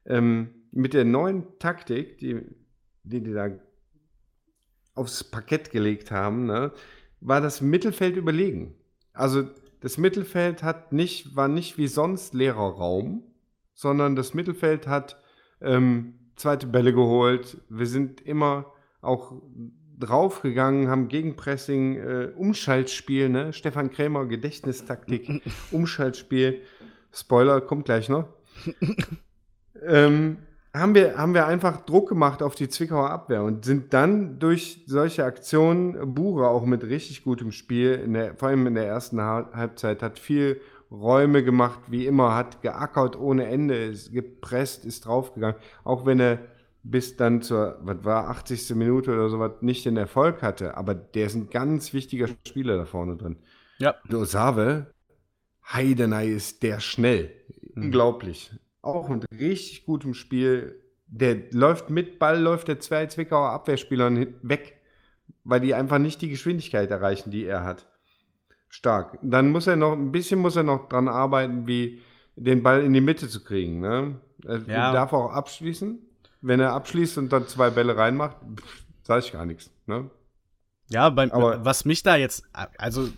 ähm, 0.06 0.50
mit 0.72 0.92
der 0.92 1.04
neuen 1.04 1.58
Taktik, 1.60 2.18
die, 2.18 2.40
die 3.04 3.22
die 3.22 3.32
da 3.32 3.50
aufs 4.94 5.22
Parkett 5.22 5.70
gelegt 5.70 6.10
haben, 6.10 6.46
ne, 6.46 6.72
war 7.20 7.40
das 7.40 7.60
Mittelfeld 7.60 8.16
überlegen. 8.16 8.74
Also 9.12 9.44
das 9.80 9.96
Mittelfeld 9.96 10.62
hat 10.62 10.92
nicht, 10.92 11.36
war 11.36 11.48
nicht 11.48 11.78
wie 11.78 11.86
sonst 11.86 12.34
leerer 12.34 12.72
Raum, 12.72 13.22
sondern 13.78 14.16
das 14.16 14.34
Mittelfeld 14.34 14.88
hat 14.88 15.22
ähm, 15.60 16.14
zweite 16.34 16.66
Bälle 16.66 16.92
geholt. 16.92 17.58
Wir 17.68 17.86
sind 17.86 18.20
immer 18.20 18.72
auch 19.02 19.40
draufgegangen, 20.00 20.88
haben 20.88 21.06
Gegenpressing, 21.06 21.94
äh, 21.94 22.32
Umschaltspiel, 22.36 23.28
ne? 23.28 23.52
Stefan 23.52 23.92
Krämer, 23.92 24.26
Gedächtnistaktik, 24.26 25.42
Umschaltspiel. 25.70 26.62
Spoiler, 27.12 27.60
kommt 27.60 27.84
gleich 27.84 28.08
noch. 28.08 28.24
ähm, 29.86 30.38
haben 30.74 30.96
wir, 30.96 31.16
haben 31.16 31.34
wir 31.34 31.46
einfach 31.46 31.82
Druck 31.82 32.08
gemacht 32.08 32.42
auf 32.42 32.56
die 32.56 32.68
Zwickauer 32.68 33.10
Abwehr 33.10 33.44
und 33.44 33.64
sind 33.64 33.94
dann 33.94 34.40
durch 34.40 34.82
solche 34.86 35.24
Aktionen, 35.24 36.14
Bure 36.14 36.48
auch 36.48 36.66
mit 36.66 36.82
richtig 36.82 37.22
gutem 37.22 37.52
Spiel, 37.52 38.04
der, 38.08 38.34
vor 38.34 38.48
allem 38.48 38.66
in 38.66 38.74
der 38.74 38.88
ersten 38.88 39.22
Halbzeit, 39.22 40.02
hat 40.02 40.18
viel 40.18 40.60
Räume 40.90 41.44
gemacht, 41.44 41.80
wie 41.88 42.06
immer, 42.06 42.34
hat 42.34 42.62
geackert 42.62 43.18
ohne 43.18 43.46
Ende, 43.46 43.76
ist 43.76 44.12
gepresst, 44.12 44.84
ist 44.84 45.06
draufgegangen, 45.06 45.56
auch 45.84 46.06
wenn 46.06 46.20
er 46.20 46.38
bis 46.82 47.16
dann 47.16 47.42
zur, 47.42 47.78
was 47.82 48.04
war, 48.04 48.28
80. 48.30 48.74
Minute 48.74 49.12
oder 49.12 49.28
sowas 49.28 49.52
nicht 49.60 49.84
den 49.84 49.96
Erfolg 49.96 50.42
hatte, 50.42 50.76
aber 50.76 50.94
der 50.94 51.26
ist 51.26 51.34
ein 51.34 51.50
ganz 51.50 51.92
wichtiger 51.92 52.28
Spieler 52.46 52.78
da 52.78 52.84
vorne 52.86 53.16
drin. 53.16 53.36
Ja. 53.78 53.96
Osave, 54.12 54.92
Heidenei 55.70 56.28
ist 56.28 56.62
der 56.62 56.80
schnell. 56.80 57.30
Mhm. 57.74 57.84
Unglaublich 57.84 58.50
auch 58.88 59.08
mit 59.08 59.26
richtig 59.32 59.84
gutem 59.84 60.14
Spiel. 60.14 60.82
Der 61.06 61.50
läuft 61.52 61.90
mit 61.90 62.18
Ball, 62.18 62.40
läuft 62.40 62.68
der 62.68 62.80
zwei 62.80 63.06
Zwickauer 63.06 63.50
Abwehrspielern 63.50 64.34
weg, 64.42 64.80
weil 65.44 65.60
die 65.60 65.74
einfach 65.74 65.98
nicht 65.98 66.20
die 66.20 66.28
Geschwindigkeit 66.28 66.90
erreichen, 66.90 67.30
die 67.30 67.44
er 67.44 67.64
hat. 67.64 67.86
Stark. 68.68 69.18
Dann 69.22 69.50
muss 69.50 69.66
er 69.66 69.76
noch, 69.76 69.92
ein 69.92 70.12
bisschen 70.12 70.40
muss 70.40 70.56
er 70.56 70.62
noch 70.62 70.88
dran 70.88 71.08
arbeiten, 71.08 71.66
wie 71.66 72.02
den 72.36 72.62
Ball 72.62 72.82
in 72.82 72.92
die 72.92 73.00
Mitte 73.00 73.28
zu 73.28 73.42
kriegen. 73.42 73.80
Ne? 73.80 74.16
Er 74.44 74.60
ja. 74.66 74.92
darf 74.92 75.12
auch 75.12 75.32
abschließen. 75.32 75.98
Wenn 76.40 76.60
er 76.60 76.72
abschließt 76.72 77.18
und 77.18 77.32
dann 77.32 77.48
zwei 77.48 77.70
Bälle 77.70 77.96
reinmacht, 77.96 78.36
sage 79.02 79.24
ich 79.24 79.32
gar 79.32 79.44
nichts. 79.44 79.70
Ne? 79.86 80.10
Ja, 80.90 81.06
aber 81.06 81.64
was 81.64 81.84
mich 81.84 82.02
da 82.02 82.16
jetzt, 82.16 82.44
also 82.52 83.08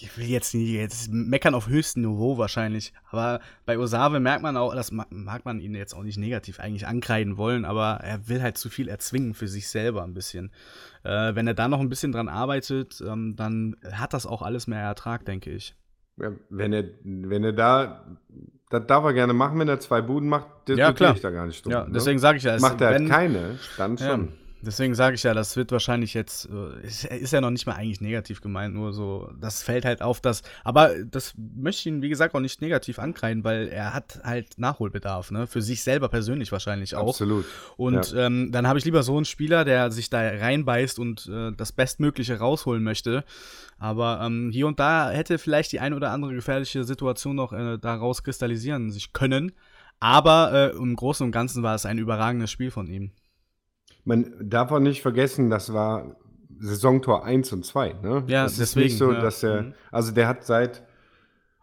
ich 0.00 0.16
will 0.18 0.26
jetzt 0.26 0.54
nicht 0.54 0.68
jetzt 0.70 1.10
meckern 1.10 1.54
auf 1.54 1.68
höchstem 1.68 2.02
Niveau 2.02 2.38
wahrscheinlich, 2.38 2.92
aber 3.10 3.40
bei 3.64 3.78
Osave 3.78 4.20
merkt 4.20 4.42
man 4.42 4.56
auch, 4.56 4.74
das 4.74 4.92
mag 4.92 5.44
man 5.44 5.60
ihn 5.60 5.74
jetzt 5.74 5.94
auch 5.94 6.02
nicht 6.02 6.18
negativ 6.18 6.60
eigentlich 6.60 6.86
ankreiden 6.86 7.36
wollen, 7.36 7.64
aber 7.64 8.00
er 8.02 8.28
will 8.28 8.42
halt 8.42 8.58
zu 8.58 8.68
viel 8.68 8.88
erzwingen 8.88 9.34
für 9.34 9.48
sich 9.48 9.68
selber 9.68 10.02
ein 10.02 10.14
bisschen. 10.14 10.50
Äh, 11.02 11.34
wenn 11.34 11.46
er 11.46 11.54
da 11.54 11.68
noch 11.68 11.80
ein 11.80 11.88
bisschen 11.88 12.12
dran 12.12 12.28
arbeitet, 12.28 13.02
ähm, 13.06 13.36
dann 13.36 13.76
hat 13.90 14.12
das 14.12 14.26
auch 14.26 14.42
alles 14.42 14.66
mehr 14.66 14.80
Ertrag, 14.80 15.24
denke 15.24 15.50
ich. 15.50 15.74
Ja, 16.18 16.32
wenn 16.48 16.72
er, 16.72 16.84
wenn 17.04 17.44
er 17.44 17.52
da, 17.52 18.06
das 18.70 18.86
darf 18.86 19.04
er 19.04 19.12
gerne 19.12 19.34
machen, 19.34 19.58
wenn 19.58 19.68
er 19.68 19.80
zwei 19.80 20.00
Buden 20.00 20.28
macht, 20.28 20.46
das 20.66 20.78
ja, 20.78 20.92
klar. 20.92 21.14
ich 21.14 21.20
da 21.20 21.30
gar 21.30 21.46
nicht 21.46 21.64
dumm. 21.64 21.72
Ja, 21.72 21.84
ne? 21.84 21.92
deswegen 21.92 22.18
sage 22.18 22.38
ich 22.38 22.44
ja. 22.44 22.58
Macht 22.58 22.80
er 22.80 22.88
halt 22.88 23.08
keine, 23.08 23.58
dann 23.76 23.98
schon. 23.98 24.28
Ja. 24.28 24.45
Deswegen 24.66 24.96
sage 24.96 25.14
ich 25.14 25.22
ja, 25.22 25.32
das 25.32 25.56
wird 25.56 25.70
wahrscheinlich 25.70 26.12
jetzt, 26.12 26.48
äh, 26.50 26.84
ist, 26.84 27.04
ist, 27.04 27.32
ja 27.32 27.40
noch 27.40 27.50
nicht 27.50 27.66
mal 27.66 27.74
eigentlich 27.74 28.00
negativ 28.00 28.40
gemeint, 28.40 28.74
nur 28.74 28.92
so, 28.92 29.30
das 29.40 29.62
fällt 29.62 29.84
halt 29.84 30.02
auf, 30.02 30.20
dass, 30.20 30.42
aber 30.64 30.90
das 31.04 31.34
möchte 31.36 31.80
ich 31.80 31.86
ihn, 31.86 32.02
wie 32.02 32.08
gesagt, 32.08 32.34
auch 32.34 32.40
nicht 32.40 32.60
negativ 32.60 32.98
ankreiden, 32.98 33.44
weil 33.44 33.68
er 33.68 33.94
hat 33.94 34.20
halt 34.24 34.58
Nachholbedarf, 34.58 35.30
ne, 35.30 35.46
für 35.46 35.62
sich 35.62 35.84
selber 35.84 36.08
persönlich 36.08 36.50
wahrscheinlich 36.50 36.96
auch. 36.96 37.10
Absolut. 37.10 37.44
Und 37.76 38.10
ja. 38.10 38.26
ähm, 38.26 38.50
dann 38.50 38.66
habe 38.66 38.80
ich 38.80 38.84
lieber 38.84 39.04
so 39.04 39.16
einen 39.16 39.24
Spieler, 39.24 39.64
der 39.64 39.92
sich 39.92 40.10
da 40.10 40.18
reinbeißt 40.18 40.98
und 40.98 41.28
äh, 41.28 41.52
das 41.56 41.70
Bestmögliche 41.70 42.38
rausholen 42.38 42.82
möchte. 42.82 43.24
Aber 43.78 44.20
ähm, 44.22 44.50
hier 44.52 44.66
und 44.66 44.80
da 44.80 45.10
hätte 45.10 45.38
vielleicht 45.38 45.70
die 45.70 45.80
ein 45.80 45.94
oder 45.94 46.10
andere 46.10 46.34
gefährliche 46.34 46.82
Situation 46.82 47.36
noch 47.36 47.52
äh, 47.52 47.78
daraus 47.78 48.24
kristallisieren 48.24 48.90
sich 48.90 49.12
können. 49.12 49.52
Aber 50.00 50.52
äh, 50.52 50.76
im 50.76 50.96
Großen 50.96 51.24
und 51.24 51.30
Ganzen 51.30 51.62
war 51.62 51.76
es 51.76 51.86
ein 51.86 51.98
überragendes 51.98 52.50
Spiel 52.50 52.72
von 52.72 52.88
ihm 52.88 53.12
man 54.06 54.34
darf 54.40 54.70
auch 54.70 54.78
nicht 54.78 55.02
vergessen, 55.02 55.50
das 55.50 55.72
war 55.72 56.16
Saisontor 56.58 57.24
1 57.24 57.52
und 57.52 57.66
2. 57.66 57.96
Ne? 58.02 58.24
Ja, 58.28 58.44
das 58.44 58.56
deswegen, 58.56 58.86
ist 58.86 58.92
nicht 58.92 58.98
so, 58.98 59.12
ja. 59.12 59.20
dass 59.20 59.42
er, 59.42 59.62
mhm. 59.62 59.74
also 59.90 60.12
der 60.12 60.28
hat 60.28 60.44
seit 60.44 60.84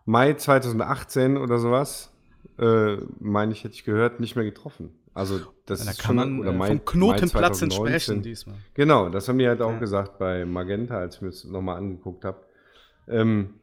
Mai 0.05 0.33
2018 0.33 1.37
oder 1.37 1.57
sowas, 1.57 2.11
äh, 2.59 2.97
meine 3.19 3.53
ich, 3.53 3.63
hätte 3.63 3.73
ich 3.73 3.85
gehört, 3.85 4.19
nicht 4.19 4.35
mehr 4.35 4.45
getroffen. 4.45 4.91
Also 5.13 5.39
das 5.65 5.85
da 5.85 5.91
ist 5.91 5.99
kann 5.99 6.17
schon, 6.19 6.31
man 6.31 6.39
oder 6.39 6.51
äh, 6.51 6.55
Mai, 6.55 6.67
vom 6.67 6.85
Knotenplatz 6.85 7.61
entsprechen 7.61 8.21
diesmal. 8.21 8.57
Genau, 8.73 9.09
das 9.09 9.29
haben 9.29 9.37
die 9.37 9.47
halt 9.47 9.61
auch 9.61 9.73
ja. 9.73 9.79
gesagt 9.79 10.19
bei 10.19 10.43
Magenta, 10.45 10.97
als 10.97 11.15
ich 11.15 11.21
mir 11.21 11.29
das 11.29 11.45
nochmal 11.45 11.77
angeguckt 11.77 12.25
habe. 12.25 12.41
Ähm, 13.07 13.53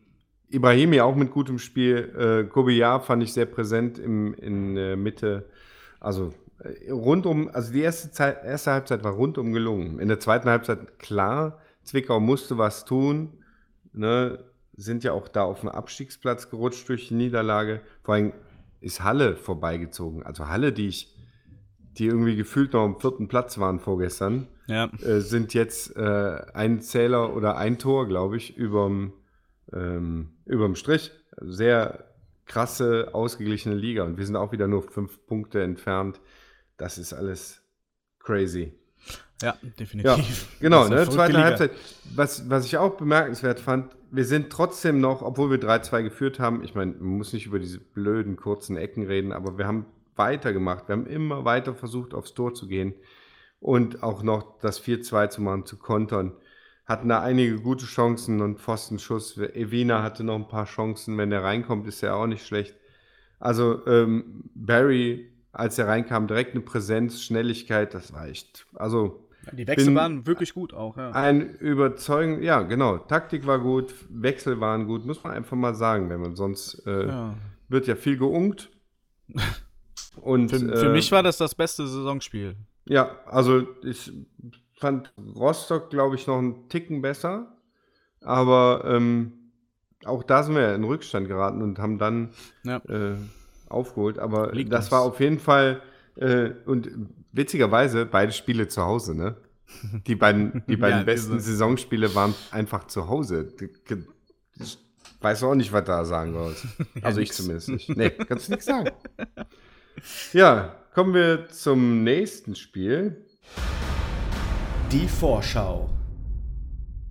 Ibrahimi 0.49 1.01
auch 1.01 1.15
mit 1.15 1.31
gutem 1.31 1.59
Spiel. 1.59 2.45
Äh, 2.47 2.49
Kobiar 2.49 3.01
fand 3.01 3.23
ich 3.23 3.33
sehr 3.33 3.47
präsent 3.47 3.99
im, 3.99 4.33
in 4.35 4.77
äh, 4.77 4.97
Mitte. 4.97 5.51
Also 6.01 6.33
rundum, 6.91 7.49
also 7.53 7.73
die 7.73 7.81
erste, 7.81 8.11
Zeit, 8.11 8.45
erste 8.45 8.73
Halbzeit 8.73 9.05
war 9.05 9.13
rundum 9.13 9.53
gelungen. 9.53 9.99
In 9.99 10.09
der 10.09 10.21
zweiten 10.21 10.49
Halbzeit, 10.49 10.99
klar, 10.99 11.59
Zwickau 11.85 12.21
musste 12.21 12.59
was 12.59 12.85
tun. 12.85 13.45
Ne, 13.93 14.45
sind 14.77 15.05
ja 15.05 15.13
auch 15.13 15.29
da 15.29 15.43
auf 15.43 15.61
den 15.61 15.69
Abstiegsplatz 15.69 16.51
gerutscht 16.51 16.89
durch 16.89 17.09
die 17.09 17.15
Niederlage. 17.15 17.81
Vor 18.03 18.15
allem 18.15 18.33
ist 18.81 19.03
Halle 19.03 19.37
vorbeigezogen. 19.37 20.23
Also 20.23 20.49
Halle, 20.49 20.73
die 20.73 20.89
ich, 20.89 21.17
die 21.99 22.07
irgendwie 22.07 22.37
gefühlt 22.37 22.73
noch 22.73 22.85
am 22.85 23.01
vierten 23.01 23.29
Platz 23.29 23.59
waren 23.59 23.81
vorgestern, 23.81 24.47
ja. 24.69 24.91
äh, 25.03 25.21
sind 25.21 25.55
jetzt 25.55 25.97
äh, 25.97 26.41
ein 26.55 26.81
Zähler 26.81 27.35
oder 27.35 27.57
ein 27.57 27.79
Tor, 27.79 28.07
glaube 28.07 28.37
ich, 28.37 28.57
überm, 28.57 29.13
ähm, 29.73 30.37
überm 30.47 30.77
Strich. 30.77 31.11
Sehr 31.41 32.05
krasse, 32.47 33.11
ausgeglichene 33.13 33.75
Liga. 33.75 34.05
Und 34.05 34.19
wir 34.19 34.27
sind 34.27 34.37
auch 34.37 34.53
wieder 34.53 34.67
nur 34.67 34.83
fünf 34.83 35.27
Punkte 35.27 35.63
entfernt 35.63 36.21
das 36.81 36.99
ist 36.99 37.13
alles 37.13 37.63
crazy. 38.19 38.75
Ja, 39.43 39.57
definitiv. 39.79 40.07
Ja, 40.07 40.59
genau, 40.61 40.89
ne? 40.89 41.09
zweite 41.09 41.33
Liga. 41.33 41.45
Halbzeit. 41.45 41.71
Was, 42.15 42.49
was 42.51 42.67
ich 42.67 42.77
auch 42.77 42.97
bemerkenswert 42.97 43.61
fand, 43.61 43.97
wir 44.11 44.25
sind 44.25 44.51
trotzdem 44.51 45.01
noch, 45.01 45.23
obwohl 45.23 45.51
wir 45.51 45.59
3-2 45.59 46.03
geführt 46.03 46.39
haben, 46.39 46.63
ich 46.63 46.75
meine, 46.75 46.93
man 46.93 47.19
muss 47.19 47.33
nicht 47.33 47.47
über 47.47 47.59
diese 47.59 47.79
blöden, 47.79 48.37
kurzen 48.37 48.77
Ecken 48.77 49.07
reden, 49.07 49.33
aber 49.33 49.57
wir 49.57 49.67
haben 49.67 49.87
weitergemacht. 50.17 50.89
Wir 50.89 50.95
haben 50.95 51.07
immer 51.07 51.45
weiter 51.45 51.75
versucht, 51.75 52.13
aufs 52.13 52.35
Tor 52.35 52.53
zu 52.53 52.67
gehen 52.67 52.95
und 53.61 54.03
auch 54.03 54.23
noch 54.23 54.59
das 54.61 54.83
4-2 54.83 55.31
zu 55.31 55.43
machen, 55.43 55.65
zu 55.65 55.79
kontern. 55.79 56.33
Hatten 56.85 57.09
da 57.09 57.23
einige 57.23 57.61
gute 57.61 57.87
Chancen 57.87 58.41
und 58.43 58.59
Pfostenschuss. 58.59 59.39
Evina 59.39 60.03
hatte 60.03 60.25
noch 60.25 60.35
ein 60.35 60.49
paar 60.49 60.67
Chancen. 60.67 61.17
Wenn 61.17 61.31
er 61.31 61.45
reinkommt, 61.45 61.87
ist 61.87 62.03
er 62.03 62.17
auch 62.17 62.27
nicht 62.27 62.45
schlecht. 62.45 62.75
Also 63.39 63.87
ähm, 63.87 64.43
Barry 64.55 65.31
als 65.53 65.79
er 65.79 65.89
reinkam, 65.89 66.27
direkt 66.27 66.53
eine 66.55 66.61
Präsenz, 66.61 67.23
Schnelligkeit, 67.23 67.95
das 67.95 68.13
war 68.13 68.29
echt. 68.29 68.67
Also. 68.75 69.27
Die 69.53 69.67
Wechsel 69.67 69.95
waren 69.95 70.27
wirklich 70.27 70.55
gut 70.55 70.75
auch, 70.75 70.97
ja. 70.97 71.13
Ein 71.13 71.55
überzeugend, 71.57 72.45
ja, 72.45 72.61
genau. 72.63 72.99
Taktik 72.99 73.47
war 73.47 73.59
gut, 73.59 73.95
Wechsel 74.11 74.61
waren 74.61 74.87
gut, 74.87 75.07
muss 75.07 75.25
man 75.25 75.33
einfach 75.33 75.57
mal 75.57 75.75
sagen, 75.75 76.11
wenn 76.11 76.21
man 76.21 76.37
sonst 76.37 76.87
äh, 76.87 77.07
ja. 77.07 77.35
wird 77.69 77.87
ja 77.87 77.97
viel 77.97 78.17
geungt. 78.17 78.71
Und, 80.21 80.51
für, 80.51 80.59
für 80.59 80.87
äh, 80.87 80.93
mich 80.93 81.11
war 81.13 81.23
das 81.23 81.39
das 81.39 81.55
beste 81.55 81.87
Saisonspiel. 81.87 82.57
Ja, 82.85 83.17
also 83.27 83.67
ich 83.83 84.13
fand 84.75 85.13
Rostock, 85.37 85.91
glaube 85.91 86.17
ich, 86.17 86.27
noch 86.27 86.39
einen 86.39 86.69
Ticken 86.69 87.01
besser. 87.01 87.57
Aber 88.21 88.83
ähm, 88.87 89.33
auch 90.05 90.23
da 90.23 90.43
sind 90.43 90.55
wir 90.55 90.63
ja 90.63 90.75
in 90.75 90.85
Rückstand 90.85 91.29
geraten 91.29 91.63
und 91.63 91.79
haben 91.79 91.99
dann 91.99 92.31
ja. 92.65 92.77
äh, 92.89 93.17
aufgeholt, 93.71 94.19
aber 94.19 94.53
Liegt 94.53 94.73
das, 94.73 94.87
das 94.87 94.93
war 94.93 95.03
auf 95.03 95.21
jeden 95.21 95.39
Fall 95.39 95.83
äh, 96.17 96.51
und 96.67 96.91
witzigerweise 97.33 98.07
beide 98.07 98.33
Spiele 98.33 98.69
zu 98.69 98.83
Hause, 98.83 99.15
ne? 99.15 99.37
Die 100.07 100.17
beiden, 100.17 100.65
die 100.67 100.77
beiden 100.77 101.01
ja, 101.01 101.05
besten 101.05 101.39
Saisonspiele 101.39 102.15
waren 102.15 102.35
einfach 102.51 102.87
zu 102.87 103.09
Hause. 103.09 103.53
Ich 104.59 104.79
weiß 105.21 105.45
auch 105.45 105.55
nicht, 105.55 105.73
was 105.73 105.85
da 105.85 106.05
sagen 106.05 106.33
sollst. 106.33 106.67
Also 107.03 107.21
ich 107.21 107.33
zumindest 107.33 107.69
nicht. 107.69 107.97
Nee, 107.97 108.11
kannst 108.11 108.49
du 108.49 108.53
nichts 108.53 108.67
sagen. 108.67 108.91
Ja, 110.33 110.77
kommen 110.95 111.15
wir 111.15 111.49
zum 111.49 112.03
nächsten 112.03 112.55
Spiel. 112.55 113.25
Die 114.91 115.07
Vorschau. 115.07 115.91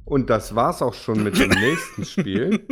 Und 0.03 0.29
das 0.29 0.55
war's 0.55 0.81
auch 0.81 0.93
schon 0.93 1.23
mit 1.23 1.37
dem 1.37 1.49
nächsten 1.59 2.03
Spiel. 2.03 2.67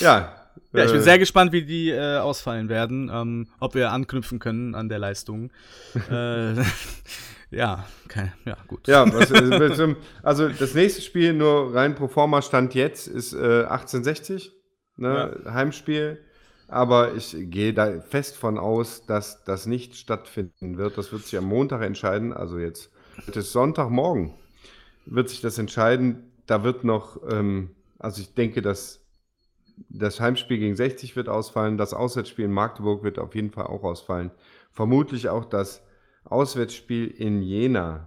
ja, 0.00 0.39
ja, 0.72 0.84
ich 0.84 0.90
bin 0.92 1.00
äh. 1.00 1.04
sehr 1.04 1.18
gespannt, 1.18 1.52
wie 1.52 1.64
die 1.64 1.90
äh, 1.90 2.18
ausfallen 2.18 2.68
werden, 2.68 3.10
ähm, 3.12 3.48
ob 3.58 3.74
wir 3.74 3.90
anknüpfen 3.92 4.38
können 4.38 4.74
an 4.74 4.88
der 4.88 4.98
Leistung. 4.98 5.50
äh, 6.10 6.54
ja, 7.50 7.84
okay, 8.04 8.32
ja, 8.44 8.56
gut. 8.66 8.86
Ja, 8.86 9.04
was, 9.12 9.30
äh, 9.30 9.94
also 10.22 10.48
das 10.48 10.74
nächste 10.74 11.02
Spiel, 11.02 11.32
nur 11.32 11.74
rein 11.74 11.94
pro 11.94 12.08
forma 12.08 12.42
Stand 12.42 12.74
jetzt, 12.74 13.08
ist 13.08 13.32
äh, 13.32 13.64
1860, 13.64 14.52
ne, 14.96 15.40
ja. 15.44 15.52
Heimspiel. 15.52 16.24
Aber 16.68 17.16
ich 17.16 17.36
gehe 17.36 17.74
da 17.74 18.00
fest 18.00 18.36
von 18.36 18.56
aus, 18.56 19.04
dass 19.04 19.42
das 19.42 19.66
nicht 19.66 19.96
stattfinden 19.96 20.78
wird. 20.78 20.96
Das 20.96 21.10
wird 21.10 21.24
sich 21.24 21.36
am 21.36 21.46
Montag 21.46 21.82
entscheiden. 21.82 22.32
Also 22.32 22.58
jetzt, 22.60 22.92
heute 23.26 23.40
ist 23.40 23.50
Sonntagmorgen, 23.50 24.34
wird 25.04 25.28
sich 25.30 25.40
das 25.40 25.58
entscheiden. 25.58 26.30
Da 26.46 26.62
wird 26.62 26.84
noch, 26.84 27.18
ähm, 27.28 27.70
also 27.98 28.20
ich 28.20 28.34
denke, 28.34 28.62
dass 28.62 28.99
das 29.88 30.20
Heimspiel 30.20 30.58
gegen 30.58 30.76
60 30.76 31.16
wird 31.16 31.28
ausfallen, 31.28 31.78
das 31.78 31.94
Auswärtsspiel 31.94 32.44
in 32.44 32.52
Magdeburg 32.52 33.02
wird 33.02 33.18
auf 33.18 33.34
jeden 33.34 33.50
Fall 33.50 33.66
auch 33.66 33.82
ausfallen. 33.82 34.30
Vermutlich 34.70 35.28
auch 35.28 35.44
das 35.44 35.82
Auswärtsspiel 36.24 37.06
in 37.08 37.42
Jena. 37.42 38.06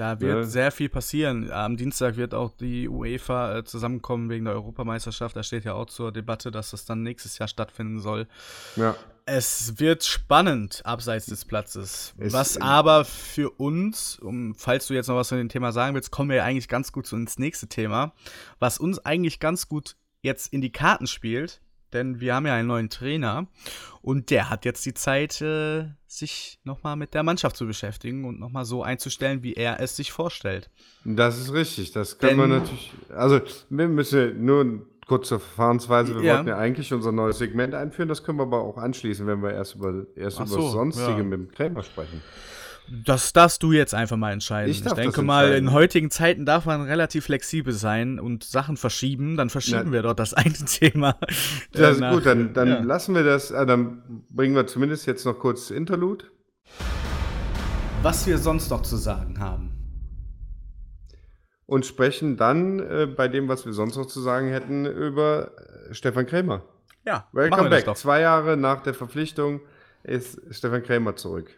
Da 0.00 0.18
wird 0.18 0.34
ja. 0.34 0.44
sehr 0.44 0.72
viel 0.72 0.88
passieren. 0.88 1.50
Am 1.52 1.76
Dienstag 1.76 2.16
wird 2.16 2.32
auch 2.32 2.52
die 2.56 2.88
UEFA 2.88 3.58
äh, 3.58 3.64
zusammenkommen 3.64 4.30
wegen 4.30 4.46
der 4.46 4.54
Europameisterschaft. 4.54 5.36
Da 5.36 5.42
steht 5.42 5.66
ja 5.66 5.74
auch 5.74 5.86
zur 5.86 6.10
Debatte, 6.10 6.50
dass 6.50 6.70
das 6.70 6.86
dann 6.86 7.02
nächstes 7.02 7.36
Jahr 7.36 7.48
stattfinden 7.48 8.00
soll. 8.00 8.26
Ja. 8.76 8.96
Es 9.26 9.78
wird 9.78 10.02
spannend 10.04 10.80
abseits 10.86 11.26
des 11.26 11.44
Platzes. 11.44 12.14
Es 12.16 12.32
was 12.32 12.56
aber 12.56 13.04
für 13.04 13.50
uns, 13.50 14.18
um, 14.18 14.54
falls 14.54 14.86
du 14.86 14.94
jetzt 14.94 15.08
noch 15.08 15.16
was 15.16 15.28
zu 15.28 15.36
dem 15.36 15.50
Thema 15.50 15.70
sagen 15.70 15.94
willst, 15.94 16.10
kommen 16.10 16.30
wir 16.30 16.38
ja 16.38 16.44
eigentlich 16.44 16.68
ganz 16.68 16.92
gut 16.92 17.12
ins 17.12 17.38
nächste 17.38 17.68
Thema. 17.68 18.14
Was 18.58 18.78
uns 18.78 19.04
eigentlich 19.04 19.38
ganz 19.38 19.68
gut 19.68 19.96
jetzt 20.22 20.52
in 20.52 20.60
die 20.60 20.72
Karten 20.72 21.06
spielt, 21.06 21.60
denn 21.92 22.20
wir 22.20 22.34
haben 22.34 22.46
ja 22.46 22.54
einen 22.54 22.68
neuen 22.68 22.88
Trainer 22.88 23.46
und 24.02 24.30
der 24.30 24.50
hat 24.50 24.64
jetzt 24.64 24.84
die 24.86 24.94
Zeit, 24.94 25.40
äh, 25.40 25.86
sich 26.06 26.58
nochmal 26.64 26.96
mit 26.96 27.14
der 27.14 27.22
Mannschaft 27.22 27.56
zu 27.56 27.66
beschäftigen 27.66 28.24
und 28.24 28.38
nochmal 28.38 28.64
so 28.64 28.82
einzustellen, 28.82 29.42
wie 29.42 29.54
er 29.54 29.80
es 29.80 29.96
sich 29.96 30.12
vorstellt. 30.12 30.70
Das 31.04 31.38
ist 31.38 31.52
richtig, 31.52 31.92
das 31.92 32.18
können 32.18 32.38
wir 32.38 32.46
natürlich, 32.46 32.92
also 33.10 33.40
wir 33.68 33.88
müssen 33.88 34.44
nur 34.44 34.86
kurz 35.06 35.28
zur 35.28 35.40
Verfahrensweise, 35.40 36.14
wir 36.14 36.22
ja. 36.22 36.36
wollten 36.36 36.48
ja 36.48 36.58
eigentlich 36.58 36.92
unser 36.92 37.10
neues 37.10 37.38
Segment 37.38 37.74
einführen, 37.74 38.08
das 38.08 38.22
können 38.22 38.38
wir 38.38 38.44
aber 38.44 38.60
auch 38.60 38.76
anschließen, 38.76 39.26
wenn 39.26 39.42
wir 39.42 39.52
erst 39.52 39.74
über, 39.74 40.06
erst 40.14 40.38
über 40.38 40.46
so, 40.46 40.62
das 40.62 40.72
Sonstige 40.72 41.18
ja. 41.18 41.24
mit 41.24 41.32
dem 41.32 41.50
Krämer 41.50 41.82
sprechen. 41.82 42.22
Das 42.90 43.32
darfst 43.32 43.62
du 43.62 43.70
jetzt 43.70 43.94
einfach 43.94 44.16
mal 44.16 44.32
entscheiden. 44.32 44.70
Ich, 44.70 44.84
ich 44.84 44.92
denke 44.92 45.22
mal, 45.22 45.52
in 45.52 45.70
heutigen 45.70 46.10
Zeiten 46.10 46.44
darf 46.44 46.66
man 46.66 46.82
relativ 46.82 47.26
flexibel 47.26 47.72
sein 47.72 48.18
und 48.18 48.42
Sachen 48.42 48.76
verschieben. 48.76 49.36
Dann 49.36 49.48
verschieben 49.48 49.86
ja. 49.86 49.92
wir 49.92 50.02
dort 50.02 50.18
das 50.18 50.34
eine 50.34 50.52
Thema. 50.52 51.16
Das 51.72 51.98
ist 51.98 52.10
gut, 52.10 52.26
dann, 52.26 52.52
dann 52.52 52.68
ja. 52.68 52.80
lassen 52.80 53.14
wir 53.14 53.22
das, 53.22 53.52
äh, 53.52 53.64
dann 53.64 54.24
bringen 54.30 54.56
wir 54.56 54.66
zumindest 54.66 55.06
jetzt 55.06 55.24
noch 55.24 55.38
kurz 55.38 55.70
Interlude. 55.70 56.24
Was 58.02 58.26
wir 58.26 58.38
sonst 58.38 58.70
noch 58.70 58.82
zu 58.82 58.96
sagen 58.96 59.38
haben. 59.38 59.70
Und 61.66 61.86
sprechen 61.86 62.36
dann 62.36 62.80
äh, 62.80 63.06
bei 63.06 63.28
dem, 63.28 63.46
was 63.46 63.64
wir 63.64 63.72
sonst 63.72 63.96
noch 63.96 64.06
zu 64.06 64.20
sagen 64.20 64.48
hätten, 64.48 64.84
über 64.86 65.52
äh, 65.88 65.94
Stefan 65.94 66.26
Krämer. 66.26 66.64
Ja, 67.06 67.28
welcome 67.32 67.70
back. 67.70 67.96
Zwei 67.96 68.20
Jahre 68.20 68.56
nach 68.56 68.82
der 68.82 68.94
Verpflichtung 68.94 69.60
ist 70.02 70.40
Stefan 70.50 70.82
Krämer 70.82 71.14
zurück. 71.14 71.56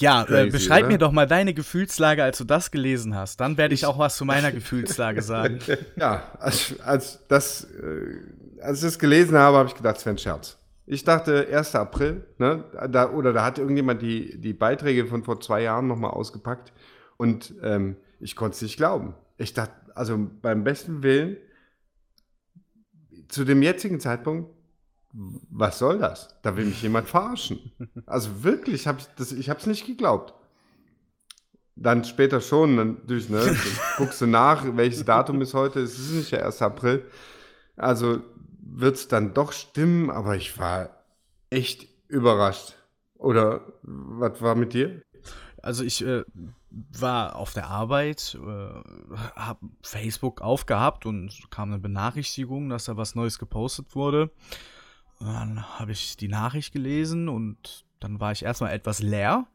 Ja, 0.00 0.22
äh, 0.22 0.26
Crazy, 0.26 0.48
äh, 0.48 0.50
beschreib 0.50 0.80
oder? 0.80 0.88
mir 0.88 0.98
doch 0.98 1.12
mal 1.12 1.26
deine 1.26 1.54
Gefühlslage, 1.54 2.22
als 2.22 2.38
du 2.38 2.44
das 2.44 2.70
gelesen 2.70 3.14
hast. 3.14 3.40
Dann 3.40 3.56
werde 3.56 3.74
ich 3.74 3.86
auch 3.86 3.98
was 3.98 4.16
zu 4.16 4.24
meiner 4.24 4.52
Gefühlslage 4.52 5.22
sagen. 5.22 5.58
Ja, 5.96 6.32
als, 6.38 6.74
als, 6.80 7.20
das, 7.28 7.64
äh, 7.64 8.60
als 8.60 8.78
ich 8.78 8.84
das 8.84 8.98
gelesen 8.98 9.36
habe, 9.36 9.58
habe 9.58 9.68
ich 9.68 9.74
gedacht, 9.74 9.96
es 9.98 10.06
wäre 10.06 10.14
ein 10.14 10.18
Scherz. 10.18 10.58
Ich 10.86 11.04
dachte 11.04 11.46
1. 11.50 11.74
April, 11.76 12.26
ne? 12.38 12.64
Da, 12.90 13.10
oder 13.10 13.32
da 13.32 13.44
hat 13.44 13.58
irgendjemand 13.58 14.02
die, 14.02 14.38
die 14.38 14.52
Beiträge 14.52 15.06
von 15.06 15.22
vor 15.22 15.40
zwei 15.40 15.62
Jahren 15.62 15.86
nochmal 15.86 16.10
ausgepackt 16.10 16.72
und 17.16 17.54
ähm, 17.62 17.96
ich 18.20 18.36
konnte 18.36 18.56
es 18.56 18.62
nicht 18.62 18.76
glauben. 18.76 19.14
Ich 19.38 19.54
dachte, 19.54 19.72
also 19.94 20.18
beim 20.42 20.64
besten 20.64 21.02
Willen, 21.02 21.36
zu 23.28 23.44
dem 23.44 23.62
jetzigen 23.62 24.00
Zeitpunkt 24.00 24.53
was 25.14 25.78
soll 25.78 25.98
das? 25.98 26.34
Da 26.42 26.56
will 26.56 26.64
mich 26.64 26.82
jemand 26.82 27.08
verarschen. 27.08 27.72
Also 28.06 28.42
wirklich, 28.42 28.86
hab 28.86 28.98
ich, 28.98 29.38
ich 29.38 29.48
habe 29.48 29.60
es 29.60 29.66
nicht 29.66 29.86
geglaubt. 29.86 30.34
Dann 31.76 32.04
später 32.04 32.40
schon, 32.40 32.76
natürlich, 32.76 33.28
ne, 33.28 33.56
guckst 33.96 34.20
du 34.20 34.26
nach, 34.26 34.64
welches 34.76 35.04
Datum 35.04 35.40
ist 35.40 35.54
heute, 35.54 35.80
es 35.80 35.98
ist 35.98 36.12
nicht 36.12 36.32
der 36.32 36.46
1. 36.46 36.62
April. 36.62 37.04
Also 37.76 38.20
wird 38.60 38.96
es 38.96 39.08
dann 39.08 39.34
doch 39.34 39.52
stimmen, 39.52 40.10
aber 40.10 40.36
ich 40.36 40.58
war 40.58 40.90
echt 41.50 41.86
überrascht. 42.08 42.74
Oder 43.16 43.60
was 43.82 44.40
war 44.42 44.54
mit 44.54 44.74
dir? 44.74 45.02
Also 45.62 45.82
ich 45.84 46.04
äh, 46.04 46.24
war 46.70 47.36
auf 47.36 47.54
der 47.54 47.68
Arbeit, 47.68 48.36
äh, 48.40 49.16
habe 49.36 49.68
Facebook 49.82 50.42
aufgehabt 50.42 51.06
und 51.06 51.50
kam 51.50 51.72
eine 51.72 51.80
Benachrichtigung, 51.80 52.68
dass 52.68 52.84
da 52.84 52.96
was 52.96 53.14
Neues 53.14 53.38
gepostet 53.38 53.94
wurde. 53.94 54.30
Dann 55.24 55.78
habe 55.78 55.92
ich 55.92 56.16
die 56.16 56.28
Nachricht 56.28 56.72
gelesen 56.72 57.28
und 57.28 57.84
dann 58.00 58.20
war 58.20 58.32
ich 58.32 58.44
erstmal 58.44 58.72
etwas 58.72 59.00
leer. 59.00 59.46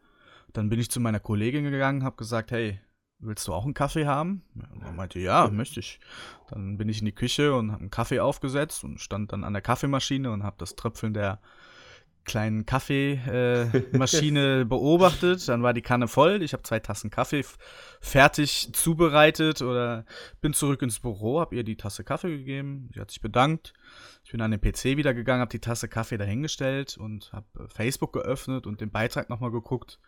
Dann 0.51 0.69
bin 0.69 0.79
ich 0.79 0.89
zu 0.89 0.99
meiner 0.99 1.19
Kollegin 1.19 1.69
gegangen, 1.69 2.03
habe 2.03 2.15
gesagt, 2.15 2.49
hey, 2.51 2.79
willst 3.19 3.47
du 3.47 3.53
auch 3.53 3.65
einen 3.65 3.75
Kaffee 3.75 4.07
haben? 4.07 4.41
Und 4.73 4.81
er 4.81 4.93
meinte, 4.93 5.19
ja, 5.19 5.47
möchte 5.49 5.79
ich. 5.79 5.99
Dann 6.49 6.77
bin 6.77 6.89
ich 6.89 6.99
in 6.99 7.05
die 7.05 7.11
Küche 7.11 7.53
und 7.53 7.71
habe 7.71 7.81
einen 7.81 7.91
Kaffee 7.91 8.19
aufgesetzt 8.19 8.83
und 8.83 8.99
stand 8.99 9.31
dann 9.31 9.43
an 9.43 9.53
der 9.53 9.61
Kaffeemaschine 9.61 10.31
und 10.31 10.43
habe 10.43 10.55
das 10.57 10.75
Tröpfeln 10.75 11.13
der 11.13 11.39
kleinen 12.29 12.65
Kaffeemaschine 12.65 14.61
äh, 14.61 14.65
beobachtet. 14.69 15.49
Dann 15.49 15.63
war 15.63 15.73
die 15.73 15.81
Kanne 15.81 16.07
voll. 16.07 16.41
Ich 16.43 16.53
habe 16.53 16.63
zwei 16.63 16.79
Tassen 16.79 17.09
Kaffee 17.09 17.43
fertig 17.99 18.69
zubereitet 18.73 19.61
oder 19.61 20.05
bin 20.39 20.53
zurück 20.53 20.81
ins 20.81 20.99
Büro, 20.99 21.41
habe 21.41 21.55
ihr 21.55 21.63
die 21.63 21.75
Tasse 21.75 22.03
Kaffee 22.03 22.37
gegeben. 22.37 22.89
Sie 22.93 22.99
hat 23.01 23.09
sich 23.09 23.19
bedankt. 23.19 23.73
Ich 24.23 24.31
bin 24.31 24.41
an 24.41 24.51
den 24.51 24.61
PC 24.61 24.95
wieder 24.97 25.13
gegangen, 25.13 25.41
habe 25.41 25.51
die 25.51 25.59
Tasse 25.59 25.87
Kaffee 25.87 26.17
dahingestellt 26.17 26.97
und 26.97 27.33
habe 27.33 27.47
äh, 27.59 27.67
Facebook 27.67 28.13
geöffnet 28.13 28.67
und 28.67 28.79
den 28.79 28.91
Beitrag 28.91 29.29
nochmal 29.29 29.51
geguckt 29.51 29.99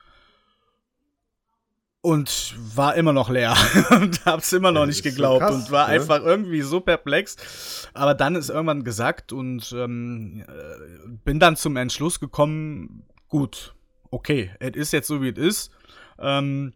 und 2.02 2.56
war 2.76 2.96
immer 2.96 3.14
noch 3.14 3.30
leer 3.30 3.56
und 3.92 4.26
hab's 4.26 4.52
immer 4.54 4.72
noch 4.72 4.86
nicht 4.86 5.04
geglaubt 5.04 5.42
so 5.42 5.48
krass, 5.48 5.56
und 5.56 5.72
war 5.72 5.88
ne? 5.88 5.94
einfach 5.94 6.22
irgendwie 6.22 6.62
so 6.62 6.80
perplex. 6.80 7.88
Aber 7.94 8.16
dann 8.16 8.36
ist 8.36 8.50
irgendwann 8.50 8.84
gesagt 8.84 9.32
und 9.32 9.72
ähm, 9.78 10.44
äh, 10.48 11.10
bin 11.24 11.40
dann 11.40 11.56
zum 11.56 11.78
Entschluss 11.78 12.20
gekommen, 12.20 13.04
gut, 13.28 13.76
okay, 14.10 14.52
es 14.60 14.76
ist 14.76 14.94
jetzt 14.94 15.08
so 15.08 15.22
wie 15.22 15.30
es 15.30 15.38
ist. 15.38 15.72
Ähm, 16.20 16.74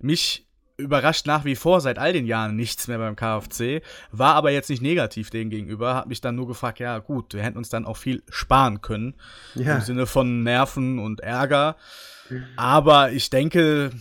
mich 0.00 0.48
überrascht 0.76 1.26
nach 1.26 1.44
wie 1.44 1.54
vor 1.54 1.80
seit 1.80 1.98
all 1.98 2.12
den 2.12 2.26
Jahren 2.26 2.56
nichts 2.56 2.88
mehr 2.88 2.98
beim 2.98 3.14
KFC, 3.14 3.80
war 4.10 4.34
aber 4.34 4.50
jetzt 4.50 4.70
nicht 4.70 4.82
negativ 4.82 5.30
denen 5.30 5.50
gegenüber, 5.50 5.94
hat 5.94 6.08
mich 6.08 6.20
dann 6.20 6.34
nur 6.34 6.48
gefragt, 6.48 6.80
ja 6.80 6.98
gut, 6.98 7.32
wir 7.32 7.44
hätten 7.44 7.58
uns 7.58 7.68
dann 7.68 7.84
auch 7.84 7.96
viel 7.96 8.24
sparen 8.28 8.80
können, 8.80 9.14
ja. 9.54 9.76
im 9.76 9.80
Sinne 9.82 10.06
von 10.06 10.42
Nerven 10.42 10.98
und 10.98 11.20
Ärger. 11.20 11.76
Aber 12.56 13.12
ich 13.12 13.30
denke, 13.30 13.92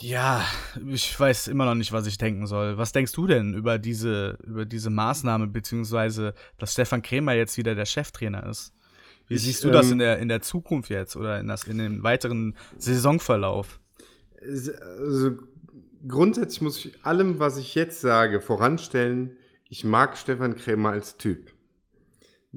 ja, 0.00 0.44
ich 0.88 1.18
weiß 1.18 1.48
immer 1.48 1.64
noch 1.66 1.74
nicht, 1.74 1.92
was 1.92 2.06
ich 2.06 2.18
denken 2.18 2.46
soll. 2.46 2.76
Was 2.78 2.92
denkst 2.92 3.12
du 3.12 3.26
denn 3.26 3.54
über 3.54 3.78
diese, 3.78 4.38
über 4.44 4.64
diese 4.64 4.90
Maßnahme, 4.90 5.46
beziehungsweise, 5.46 6.34
dass 6.58 6.72
Stefan 6.72 7.02
Krämer 7.02 7.34
jetzt 7.34 7.56
wieder 7.56 7.74
der 7.74 7.86
Cheftrainer 7.86 8.46
ist? 8.46 8.72
Wie 9.28 9.34
ich, 9.34 9.42
siehst 9.42 9.62
du 9.62 9.68
ähm, 9.68 9.72
das 9.72 9.90
in 9.90 9.98
der, 9.98 10.18
in 10.18 10.28
der 10.28 10.42
Zukunft 10.42 10.90
jetzt 10.90 11.16
oder 11.16 11.38
in, 11.38 11.46
das, 11.46 11.64
in 11.64 11.78
dem 11.78 12.02
weiteren 12.02 12.56
Saisonverlauf? 12.76 13.80
Also, 14.42 15.32
grundsätzlich 16.06 16.60
muss 16.60 16.84
ich 16.84 17.04
allem, 17.04 17.38
was 17.38 17.56
ich 17.56 17.74
jetzt 17.74 18.00
sage, 18.00 18.40
voranstellen, 18.40 19.36
ich 19.68 19.84
mag 19.84 20.18
Stefan 20.18 20.56
Krämer 20.56 20.90
als 20.90 21.16
Typ. 21.16 21.53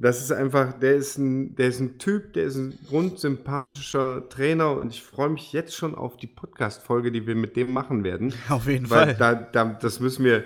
Das 0.00 0.22
ist 0.22 0.30
einfach, 0.30 0.78
der 0.78 0.94
ist 0.94 1.18
ein, 1.18 1.56
der 1.56 1.68
ist 1.68 1.80
ein 1.80 1.98
Typ, 1.98 2.32
der 2.34 2.44
ist 2.44 2.54
ein 2.54 2.78
grundsympathischer 2.88 4.28
Trainer 4.28 4.76
und 4.78 4.92
ich 4.92 5.02
freue 5.02 5.28
mich 5.28 5.52
jetzt 5.52 5.74
schon 5.74 5.96
auf 5.96 6.16
die 6.16 6.28
Podcast-Folge, 6.28 7.10
die 7.10 7.26
wir 7.26 7.34
mit 7.34 7.56
dem 7.56 7.72
machen 7.72 8.04
werden. 8.04 8.32
Auf 8.48 8.68
jeden 8.68 8.88
weil 8.90 9.16
Fall. 9.16 9.16
Da, 9.16 9.34
da, 9.34 9.64
das 9.64 9.98
müssen 9.98 10.24
wir, 10.24 10.44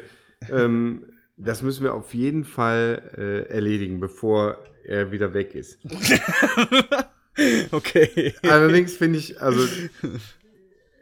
ähm, 0.50 1.04
das 1.36 1.60
müssen 1.60 1.84
wir 1.84 1.92
auf 1.92 2.14
jeden 2.14 2.44
Fall 2.44 3.10
äh, 3.16 3.52
erledigen, 3.52 4.00
bevor 4.00 4.58
er 4.84 5.12
wieder 5.12 5.34
weg 5.34 5.54
ist. 5.54 5.78
okay. 7.72 8.34
Allerdings 8.42 8.96
finde 8.96 9.18
ich, 9.18 9.40
also 9.40 9.66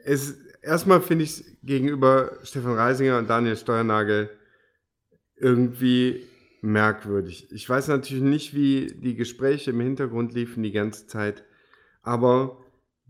es, 0.05 0.39
erstmal 0.63 1.03
finde 1.03 1.25
ich 1.25 1.31
es 1.31 1.45
gegenüber 1.63 2.39
Stefan 2.43 2.75
Reisinger 2.75 3.19
und 3.19 3.31
Daniel 3.31 3.57
Steuernagel 3.57 4.31
irgendwie 5.37 6.23
merkwürdig. 6.63 7.51
Ich 7.53 7.69
weiß 7.69 7.89
natürlich 7.89 8.23
nicht, 8.23 8.55
wie 8.55 8.95
die 8.95 9.15
Gespräche 9.15 9.71
im 9.71 9.81
Hintergrund 9.81 10.35
liefen 10.35 10.63
die 10.63 10.73
ganze 10.73 11.07
Zeit, 11.07 11.45
aber 12.03 12.59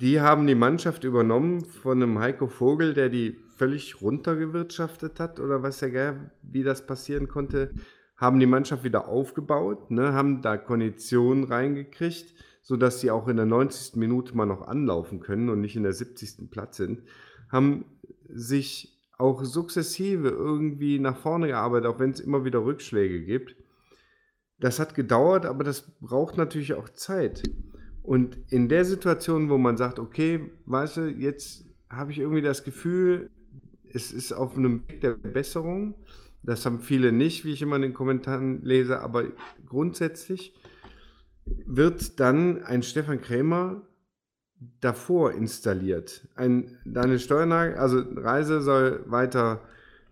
die 0.01 0.21
haben 0.21 0.47
die 0.47 0.55
Mannschaft 0.55 1.05
übernommen 1.05 1.65
von 1.65 2.03
einem 2.03 2.19
Heiko 2.19 2.47
Vogel, 2.47 2.95
der 2.95 3.09
die 3.11 3.39
völlig 3.57 4.01
runtergewirtschaftet 4.01 5.21
hat 5.21 5.39
oder 5.39 5.63
weiß 5.63 5.83
ja 5.83 5.89
gar, 5.89 6.31
wie 6.43 6.63
das 6.63 6.87
passieren 6.87 7.29
konnte, 7.29 7.75
haben 8.17 8.41
die 8.41 8.47
Mannschaft 8.47 8.85
wieder 8.85 9.09
aufgebaut, 9.09 9.91
ne, 9.91 10.13
haben 10.13 10.41
da 10.41 10.57
Konditionen 10.57 11.45
reingekriegt, 11.45 12.35
sodass 12.63 13.01
sie 13.01 13.11
auch 13.11 13.29
in 13.29 13.37
der 13.37 13.47
90. 13.47 13.97
Minute 13.97 14.37
mal 14.37 14.47
noch 14.47 14.67
anlaufen 14.67 15.21
können 15.21 15.49
und 15.51 15.61
nicht 15.61 15.77
in 15.77 15.83
der 15.83 15.93
70. 15.93 16.51
Platz 16.51 16.79
sind, 16.79 17.03
haben 17.51 17.85
sich 18.29 19.00
auch 19.21 19.45
sukzessive 19.45 20.29
irgendwie 20.29 20.99
nach 20.99 21.17
vorne 21.17 21.49
gearbeitet, 21.49 21.87
auch 21.87 21.99
wenn 21.99 22.11
es 22.11 22.21
immer 22.21 22.45
wieder 22.45 22.65
Rückschläge 22.65 23.25
gibt. 23.25 23.57
Das 24.59 24.79
hat 24.79 24.95
gedauert, 24.95 25.47
aber 25.47 25.65
das 25.65 25.91
braucht 26.01 26.37
natürlich 26.37 26.75
auch 26.75 26.89
Zeit. 26.89 27.43
Und 28.03 28.39
in 28.51 28.69
der 28.69 28.85
Situation, 28.85 29.51
wo 29.51 29.59
man 29.59 29.77
sagt, 29.77 29.99
okay, 29.99 30.51
weißt 30.67 30.97
du, 30.99 31.01
jetzt 31.09 31.67
habe 31.89 32.13
ich 32.13 32.19
irgendwie 32.19 32.43
das 32.43 32.65
Gefühl, 32.65 33.31
es 33.93 34.13
ist 34.13 34.33
auf 34.33 34.57
einem 34.57 34.89
Weg 34.89 35.01
der 35.01 35.15
Besserung, 35.15 35.95
Das 36.43 36.65
haben 36.65 36.81
viele 36.81 37.13
nicht, 37.13 37.45
wie 37.45 37.53
ich 37.53 37.63
immer 37.63 37.77
in 37.77 37.83
den 37.83 37.95
Kommentaren 37.95 38.63
lese, 38.63 39.01
aber 39.01 39.25
grundsätzlich 39.67 40.55
wird 41.67 42.19
dann 42.19 42.63
ein 42.63 42.83
Stefan 42.83 43.21
Krämer 43.21 43.83
davor 44.81 45.33
installiert. 45.33 46.29
Ein 46.35 46.79
Daniel 46.85 47.19
Steuernagel, 47.19 47.77
also 47.77 48.03
Reise 48.17 48.61
soll 48.61 49.05
weiter 49.07 49.61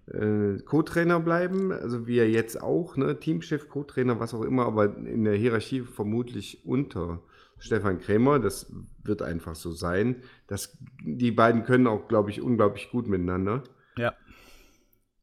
äh, 0.06 0.58
Co-Trainer 0.64 1.20
bleiben, 1.20 1.72
also 1.72 2.06
wie 2.06 2.18
er 2.18 2.30
jetzt 2.30 2.62
auch, 2.62 2.96
ne? 2.96 3.18
Teamchef, 3.20 3.68
Co-Trainer, 3.68 4.20
was 4.20 4.34
auch 4.34 4.42
immer, 4.42 4.66
aber 4.66 4.96
in 4.96 5.24
der 5.24 5.34
Hierarchie 5.34 5.82
vermutlich 5.82 6.64
unter 6.64 7.20
Stefan 7.58 7.98
Krämer. 7.98 8.38
Das 8.38 8.72
wird 9.02 9.22
einfach 9.22 9.54
so 9.54 9.72
sein. 9.72 10.16
Das, 10.46 10.78
die 11.04 11.32
beiden 11.32 11.64
können 11.64 11.86
auch, 11.86 12.08
glaube 12.08 12.30
ich, 12.30 12.40
unglaublich 12.40 12.90
gut 12.90 13.06
miteinander. 13.06 13.64
Ja. 13.96 14.14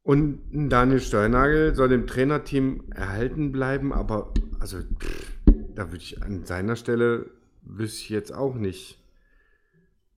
Und 0.03 0.41
Daniel 0.51 0.99
Steuernagel 0.99 1.73
soll 1.73 1.89
dem 1.89 2.05
Trainerteam 2.05 2.83
erhalten 2.91 3.51
bleiben, 3.51 3.91
aber 3.91 4.33
also 4.59 4.77
pff, 4.77 5.33
da 5.73 5.88
würde 5.88 6.03
ich 6.03 6.21
an 6.21 6.45
seiner 6.45 6.75
Stelle 6.75 7.31
wüsste 7.63 8.01
ich 8.01 8.09
jetzt 8.09 8.31
auch 8.31 8.53
nicht. 8.53 8.99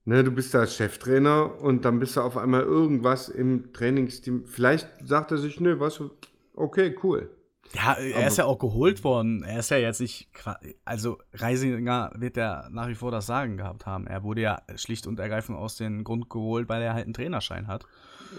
Ne, 0.08 0.24
du 0.24 0.30
bist 0.30 0.54
da 0.54 0.66
Cheftrainer 0.66 1.60
und 1.60 1.84
dann 1.84 1.98
bist 1.98 2.16
du 2.16 2.22
auf 2.22 2.38
einmal 2.38 2.62
irgendwas 2.62 3.28
im 3.28 3.74
Trainingsteam. 3.74 4.46
Vielleicht 4.46 4.88
sagt 5.04 5.32
er 5.32 5.36
sich, 5.36 5.60
nö, 5.60 5.80
was, 5.80 6.02
okay, 6.54 6.96
cool. 7.02 7.28
Ja, 7.74 7.92
er 7.92 8.16
Aber 8.16 8.26
ist 8.26 8.38
ja 8.38 8.46
auch 8.46 8.58
geholt 8.58 9.04
worden. 9.04 9.42
Er 9.42 9.58
ist 9.58 9.70
ja 9.70 9.76
jetzt 9.76 10.00
nicht, 10.00 10.30
also 10.86 11.18
Reisinger 11.34 12.10
wird 12.14 12.38
ja 12.38 12.70
nach 12.70 12.88
wie 12.88 12.94
vor 12.94 13.10
das 13.10 13.26
Sagen 13.26 13.58
gehabt 13.58 13.84
haben. 13.84 14.06
Er 14.06 14.22
wurde 14.22 14.40
ja 14.40 14.62
schlicht 14.76 15.06
und 15.06 15.20
ergreifend 15.20 15.58
aus 15.58 15.76
dem 15.76 16.04
Grund 16.04 16.30
geholt, 16.30 16.70
weil 16.70 16.80
er 16.80 16.94
halt 16.94 17.04
einen 17.04 17.12
Trainerschein 17.12 17.66
hat. 17.66 17.84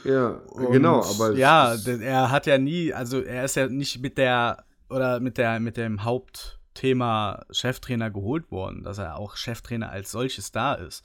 Ja, 0.03 0.41
und 0.47 0.71
genau, 0.71 1.03
aber 1.03 1.33
ja, 1.33 1.75
er 1.75 2.31
hat 2.31 2.47
ja 2.47 2.57
nie, 2.57 2.93
also 2.93 3.21
er 3.21 3.45
ist 3.45 3.55
ja 3.55 3.67
nicht 3.67 4.01
mit 4.01 4.17
der 4.17 4.65
oder 4.89 5.19
mit 5.19 5.37
der 5.37 5.59
mit 5.59 5.77
dem 5.77 6.03
Haupt 6.03 6.58
Thema 6.79 7.45
Cheftrainer 7.51 8.09
geholt 8.09 8.51
worden, 8.51 8.83
dass 8.83 8.99
er 8.99 9.17
auch 9.17 9.35
Cheftrainer 9.35 9.89
als 9.89 10.11
solches 10.11 10.53
da 10.53 10.75
ist. 10.75 11.03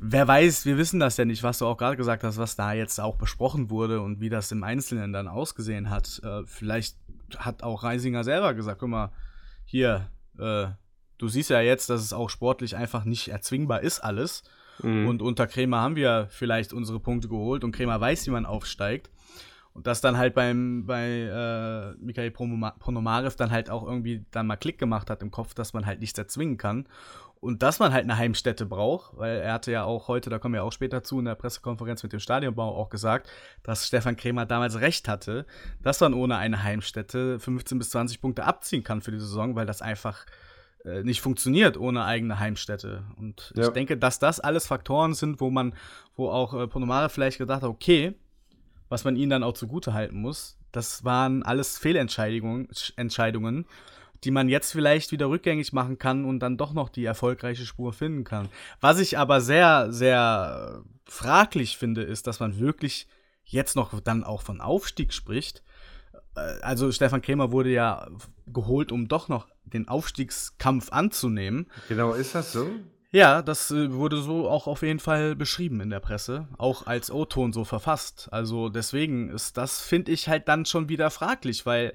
Wer 0.00 0.28
weiß, 0.28 0.66
wir 0.66 0.78
wissen 0.78 1.00
das 1.00 1.16
ja 1.16 1.24
nicht, 1.24 1.42
was 1.42 1.58
du 1.58 1.66
auch 1.66 1.76
gerade 1.76 1.96
gesagt 1.96 2.22
hast, 2.22 2.38
was 2.38 2.54
da 2.54 2.74
jetzt 2.74 3.00
auch 3.00 3.16
besprochen 3.16 3.70
wurde 3.70 4.02
und 4.02 4.20
wie 4.20 4.28
das 4.28 4.52
im 4.52 4.62
Einzelnen 4.62 5.12
dann 5.12 5.26
ausgesehen 5.26 5.90
hat. 5.90 6.20
Äh, 6.22 6.44
vielleicht 6.46 6.96
hat 7.36 7.64
auch 7.64 7.82
Reisinger 7.82 8.22
selber 8.22 8.54
gesagt, 8.54 8.78
guck 8.78 8.88
mal, 8.88 9.10
hier, 9.64 10.08
äh, 10.38 10.68
du 11.18 11.26
siehst 11.26 11.50
ja 11.50 11.60
jetzt, 11.60 11.90
dass 11.90 12.02
es 12.02 12.12
auch 12.12 12.30
sportlich 12.30 12.76
einfach 12.76 13.04
nicht 13.04 13.28
erzwingbar 13.28 13.80
ist 13.80 13.98
alles. 13.98 14.44
Mhm. 14.80 15.08
Und 15.08 15.22
unter 15.22 15.48
Krämer 15.48 15.80
haben 15.80 15.96
wir 15.96 16.28
vielleicht 16.30 16.72
unsere 16.72 17.00
Punkte 17.00 17.26
geholt 17.26 17.64
und 17.64 17.72
Krämer 17.72 18.00
weiß, 18.00 18.28
wie 18.28 18.30
man 18.30 18.46
aufsteigt. 18.46 19.10
Und 19.72 19.86
das 19.86 20.00
dann 20.00 20.18
halt 20.18 20.34
beim, 20.34 20.84
bei 20.84 21.06
äh, 21.08 21.94
Mikhail 22.02 22.30
Ponomarev 22.30 23.36
dann 23.36 23.50
halt 23.50 23.70
auch 23.70 23.86
irgendwie 23.86 24.24
dann 24.30 24.46
mal 24.46 24.56
Klick 24.56 24.78
gemacht 24.78 25.10
hat 25.10 25.22
im 25.22 25.30
Kopf, 25.30 25.54
dass 25.54 25.72
man 25.72 25.86
halt 25.86 26.00
nichts 26.00 26.18
erzwingen 26.18 26.56
kann. 26.56 26.86
Und 27.40 27.62
dass 27.62 27.78
man 27.78 27.92
halt 27.94 28.04
eine 28.04 28.18
Heimstätte 28.18 28.66
braucht, 28.66 29.16
weil 29.16 29.38
er 29.38 29.54
hatte 29.54 29.72
ja 29.72 29.84
auch 29.84 30.08
heute, 30.08 30.28
da 30.28 30.38
kommen 30.38 30.52
wir 30.52 30.62
auch 30.62 30.72
später 30.72 31.02
zu, 31.02 31.20
in 31.20 31.24
der 31.24 31.36
Pressekonferenz 31.36 32.02
mit 32.02 32.12
dem 32.12 32.20
Stadionbau 32.20 32.76
auch 32.76 32.90
gesagt, 32.90 33.30
dass 33.62 33.86
Stefan 33.86 34.16
Krämer 34.16 34.44
damals 34.44 34.80
recht 34.80 35.08
hatte, 35.08 35.46
dass 35.82 36.00
man 36.00 36.12
ohne 36.12 36.36
eine 36.36 36.62
Heimstätte 36.62 37.38
15 37.38 37.78
bis 37.78 37.90
20 37.90 38.20
Punkte 38.20 38.44
abziehen 38.44 38.84
kann 38.84 39.00
für 39.00 39.10
die 39.10 39.20
Saison, 39.20 39.56
weil 39.56 39.64
das 39.64 39.80
einfach 39.80 40.26
äh, 40.84 41.02
nicht 41.02 41.22
funktioniert 41.22 41.78
ohne 41.78 42.04
eigene 42.04 42.38
Heimstätte. 42.38 43.04
Und 43.16 43.54
ja. 43.56 43.68
ich 43.68 43.70
denke, 43.70 43.96
dass 43.96 44.18
das 44.18 44.40
alles 44.40 44.66
Faktoren 44.66 45.14
sind, 45.14 45.40
wo 45.40 45.50
man, 45.50 45.74
wo 46.16 46.28
auch 46.28 46.52
äh, 46.52 46.66
Ponomare 46.66 47.08
vielleicht 47.08 47.38
gedacht 47.38 47.62
hat, 47.62 47.70
okay, 47.70 48.14
was 48.90 49.04
man 49.04 49.16
ihnen 49.16 49.30
dann 49.30 49.42
auch 49.42 49.54
zugute 49.54 49.94
halten 49.94 50.20
muss. 50.20 50.58
Das 50.72 51.04
waren 51.04 51.42
alles 51.42 51.78
Fehlentscheidungen, 51.78 52.68
Entscheidungen, 52.96 53.64
die 54.24 54.30
man 54.30 54.50
jetzt 54.50 54.72
vielleicht 54.72 55.12
wieder 55.12 55.30
rückgängig 55.30 55.72
machen 55.72 55.96
kann 55.96 56.26
und 56.26 56.40
dann 56.40 56.58
doch 56.58 56.74
noch 56.74 56.90
die 56.90 57.06
erfolgreiche 57.06 57.64
Spur 57.64 57.94
finden 57.94 58.24
kann. 58.24 58.50
Was 58.80 58.98
ich 58.98 59.16
aber 59.16 59.40
sehr, 59.40 59.90
sehr 59.90 60.82
fraglich 61.06 61.78
finde, 61.78 62.02
ist, 62.02 62.26
dass 62.26 62.40
man 62.40 62.58
wirklich 62.58 63.08
jetzt 63.44 63.76
noch 63.76 63.98
dann 64.00 64.22
auch 64.22 64.42
von 64.42 64.60
Aufstieg 64.60 65.14
spricht. 65.14 65.62
Äh, 66.36 66.40
also 66.60 66.92
Stefan 66.92 67.22
Krämer 67.22 67.52
wurde 67.52 67.70
ja 67.70 68.08
geholt, 68.46 68.92
um 68.92 69.08
doch 69.08 69.28
noch 69.28 69.48
den 69.64 69.88
Aufstiegskampf 69.88 70.92
anzunehmen. 70.92 71.66
Genau, 71.88 72.12
ist 72.12 72.34
das 72.34 72.52
so? 72.52 72.68
Ja, 73.12 73.42
das 73.42 73.70
äh, 73.72 73.92
wurde 73.92 74.18
so 74.18 74.48
auch 74.48 74.66
auf 74.66 74.82
jeden 74.82 75.00
Fall 75.00 75.34
beschrieben 75.34 75.80
in 75.80 75.90
der 75.90 76.00
Presse, 76.00 76.46
auch 76.58 76.86
als 76.86 77.10
O-Ton 77.10 77.52
so 77.52 77.64
verfasst. 77.64 78.28
Also 78.30 78.68
deswegen 78.68 79.30
ist 79.30 79.56
das, 79.56 79.80
finde 79.80 80.12
ich, 80.12 80.28
halt 80.28 80.46
dann 80.48 80.64
schon 80.64 80.88
wieder 80.88 81.10
fraglich, 81.10 81.66
weil 81.66 81.92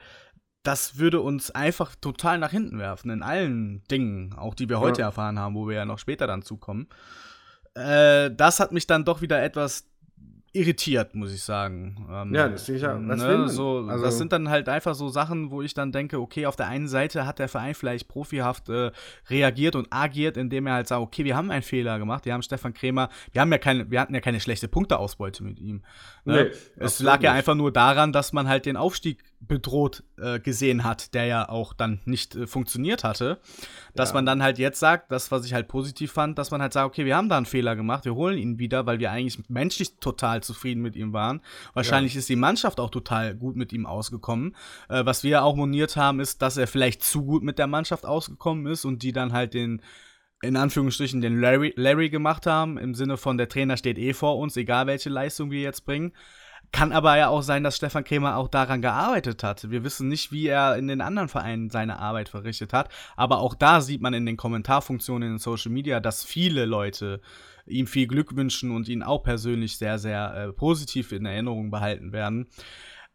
das 0.63 0.97
würde 0.97 1.21
uns 1.21 1.51
einfach 1.51 1.95
total 1.95 2.37
nach 2.37 2.51
hinten 2.51 2.79
werfen 2.79 3.11
in 3.11 3.23
allen 3.23 3.83
Dingen, 3.89 4.33
auch 4.33 4.55
die 4.55 4.67
wir 4.67 4.79
heute 4.79 5.01
ja. 5.01 5.07
erfahren 5.07 5.39
haben, 5.39 5.55
wo 5.55 5.67
wir 5.67 5.75
ja 5.75 5.85
noch 5.85 5.99
später 5.99 6.27
dann 6.27 6.41
zukommen. 6.41 6.87
Äh, 7.75 8.31
das 8.31 8.59
hat 8.59 8.71
mich 8.71 8.87
dann 8.87 9.05
doch 9.05 9.21
wieder 9.21 9.41
etwas 9.41 9.87
irritiert, 10.55 11.15
muss 11.15 11.33
ich 11.33 11.43
sagen. 11.43 12.07
Ähm, 12.09 12.33
ja, 12.33 12.47
das, 12.47 12.67
ich 12.69 12.81
ja, 12.81 12.97
ne, 12.97 13.49
so, 13.49 13.85
also, 13.87 14.03
das 14.05 14.17
sind 14.17 14.31
dann 14.31 14.49
halt 14.49 14.69
einfach 14.69 14.95
so 14.95 15.09
Sachen, 15.09 15.51
wo 15.51 15.61
ich 15.61 15.73
dann 15.73 15.91
denke, 15.91 16.19
okay, 16.19 16.45
auf 16.45 16.55
der 16.55 16.67
einen 16.67 16.87
Seite 16.87 17.25
hat 17.25 17.39
der 17.39 17.49
Verein 17.49 17.75
vielleicht 17.75 18.07
profihaft 18.07 18.69
äh, 18.69 18.91
reagiert 19.29 19.75
und 19.75 19.87
agiert, 19.91 20.37
indem 20.37 20.67
er 20.67 20.73
halt 20.75 20.87
sagt, 20.87 21.01
okay, 21.01 21.25
wir 21.25 21.35
haben 21.35 21.51
einen 21.51 21.61
Fehler 21.61 21.99
gemacht, 21.99 22.25
wir 22.25 22.33
haben 22.33 22.41
Stefan 22.41 22.73
Krämer, 22.73 23.09
wir 23.33 23.41
haben 23.41 23.51
ja 23.51 23.57
keine, 23.57 23.91
wir 23.91 23.99
hatten 23.99 24.13
ja 24.13 24.21
keine 24.21 24.39
schlechte 24.39 24.67
Punkteausbeute 24.67 25.43
mit 25.43 25.59
ihm. 25.59 25.83
Ne? 26.23 26.45
Nee, 26.45 26.57
es 26.77 26.99
lag 27.01 27.21
ja 27.21 27.33
einfach 27.33 27.55
nur 27.55 27.71
daran, 27.71 28.13
dass 28.13 28.33
man 28.33 28.47
halt 28.47 28.65
den 28.65 28.77
Aufstieg 28.77 29.23
bedroht 29.39 30.03
äh, 30.17 30.39
gesehen 30.39 30.83
hat, 30.83 31.13
der 31.13 31.25
ja 31.25 31.49
auch 31.49 31.73
dann 31.73 31.99
nicht 32.05 32.35
äh, 32.35 32.47
funktioniert 32.47 33.03
hatte, 33.03 33.39
dass 33.93 34.09
ja. 34.09 34.15
man 34.15 34.25
dann 34.25 34.41
halt 34.41 34.57
jetzt 34.57 34.79
sagt, 34.79 35.11
das, 35.11 35.31
was 35.31 35.45
ich 35.45 35.53
halt 35.53 35.67
positiv 35.67 36.11
fand, 36.11 36.37
dass 36.37 36.51
man 36.51 36.61
halt 36.61 36.73
sagt, 36.73 36.87
okay, 36.87 37.05
wir 37.05 37.15
haben 37.15 37.29
da 37.29 37.37
einen 37.37 37.45
Fehler 37.45 37.75
gemacht, 37.75 38.05
wir 38.05 38.15
holen 38.15 38.37
ihn 38.37 38.59
wieder, 38.59 38.85
weil 38.85 38.99
wir 38.99 39.11
eigentlich 39.11 39.49
menschlich 39.49 39.97
total 39.99 40.41
zufrieden 40.41 40.81
mit 40.81 40.95
ihm 40.95 41.13
waren. 41.13 41.41
Wahrscheinlich 41.73 42.13
ja. 42.13 42.19
ist 42.19 42.29
die 42.29 42.35
Mannschaft 42.35 42.79
auch 42.79 42.89
total 42.89 43.35
gut 43.35 43.55
mit 43.55 43.73
ihm 43.73 43.85
ausgekommen. 43.85 44.55
Äh, 44.89 45.05
was 45.05 45.23
wir 45.23 45.43
auch 45.43 45.55
moniert 45.55 45.95
haben, 45.95 46.19
ist, 46.19 46.41
dass 46.41 46.57
er 46.57 46.67
vielleicht 46.67 47.03
zu 47.03 47.25
gut 47.25 47.43
mit 47.43 47.59
der 47.59 47.67
Mannschaft 47.67 48.05
ausgekommen 48.05 48.65
ist 48.67 48.85
und 48.85 49.03
die 49.03 49.11
dann 49.11 49.33
halt 49.33 49.53
den 49.53 49.81
in 50.41 50.57
Anführungsstrichen 50.57 51.21
den 51.21 51.39
Larry, 51.39 51.73
Larry 51.75 52.09
gemacht 52.09 52.45
haben, 52.45 52.77
im 52.77 52.93
Sinne 52.93 53.17
von 53.17 53.37
der 53.37 53.49
Trainer 53.49 53.77
steht 53.77 53.97
eh 53.97 54.13
vor 54.13 54.37
uns, 54.37 54.55
egal 54.57 54.85
welche 54.85 55.09
Leistung 55.09 55.49
wir 55.49 55.61
jetzt 55.61 55.85
bringen. 55.85 56.13
Kann 56.71 56.91
aber 56.91 57.17
ja 57.17 57.29
auch 57.29 57.41
sein, 57.41 57.63
dass 57.63 57.77
Stefan 57.77 58.03
Krämer 58.03 58.37
auch 58.37 58.47
daran 58.47 58.81
gearbeitet 58.81 59.43
hat. 59.43 59.69
Wir 59.69 59.83
wissen 59.83 60.07
nicht, 60.07 60.31
wie 60.31 60.47
er 60.47 60.75
in 60.77 60.87
den 60.87 61.01
anderen 61.01 61.29
Vereinen 61.29 61.69
seine 61.69 61.99
Arbeit 61.99 62.29
verrichtet 62.29 62.73
hat. 62.73 62.89
Aber 63.15 63.39
auch 63.39 63.55
da 63.55 63.81
sieht 63.81 64.01
man 64.01 64.13
in 64.13 64.25
den 64.25 64.37
Kommentarfunktionen 64.37 65.33
in 65.33 65.37
Social 65.37 65.71
Media, 65.71 65.99
dass 65.99 66.23
viele 66.23 66.65
Leute 66.65 67.21
ihm 67.65 67.87
viel 67.87 68.07
Glück 68.07 68.35
wünschen 68.35 68.71
und 68.71 68.87
ihn 68.87 69.03
auch 69.03 69.23
persönlich 69.23 69.77
sehr, 69.77 69.97
sehr 69.99 70.35
äh, 70.35 70.53
positiv 70.53 71.11
in 71.11 71.25
Erinnerung 71.25 71.71
behalten 71.71 72.11
werden. 72.11 72.47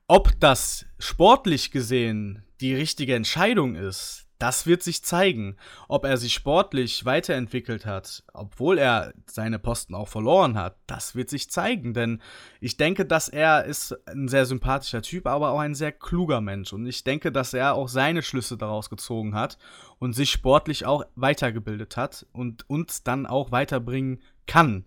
Ob 0.06 0.38
das 0.40 0.86
sportlich 0.98 1.70
gesehen 1.70 2.42
die 2.60 2.74
richtige 2.74 3.14
Entscheidung 3.14 3.76
ist, 3.76 4.29
das 4.40 4.66
wird 4.66 4.82
sich 4.82 5.04
zeigen, 5.04 5.56
ob 5.86 6.04
er 6.04 6.16
sich 6.16 6.32
sportlich 6.34 7.04
weiterentwickelt 7.04 7.86
hat, 7.86 8.24
obwohl 8.32 8.78
er 8.78 9.12
seine 9.26 9.58
Posten 9.58 9.94
auch 9.94 10.08
verloren 10.08 10.56
hat. 10.56 10.76
Das 10.86 11.14
wird 11.14 11.28
sich 11.28 11.50
zeigen, 11.50 11.94
denn 11.94 12.22
ich 12.58 12.78
denke, 12.78 13.04
dass 13.04 13.28
er 13.28 13.64
ist 13.64 13.96
ein 14.08 14.28
sehr 14.28 14.46
sympathischer 14.46 15.02
Typ, 15.02 15.26
aber 15.26 15.50
auch 15.50 15.58
ein 15.58 15.74
sehr 15.74 15.92
kluger 15.92 16.40
Mensch 16.40 16.72
und 16.72 16.86
ich 16.86 17.04
denke, 17.04 17.30
dass 17.30 17.54
er 17.54 17.74
auch 17.74 17.88
seine 17.88 18.22
Schlüsse 18.22 18.56
daraus 18.56 18.88
gezogen 18.88 19.34
hat 19.34 19.58
und 19.98 20.14
sich 20.14 20.30
sportlich 20.30 20.86
auch 20.86 21.04
weitergebildet 21.16 21.98
hat 21.98 22.26
und 22.32 22.68
uns 22.68 23.02
dann 23.02 23.26
auch 23.26 23.52
weiterbringen 23.52 24.20
kann. 24.46 24.86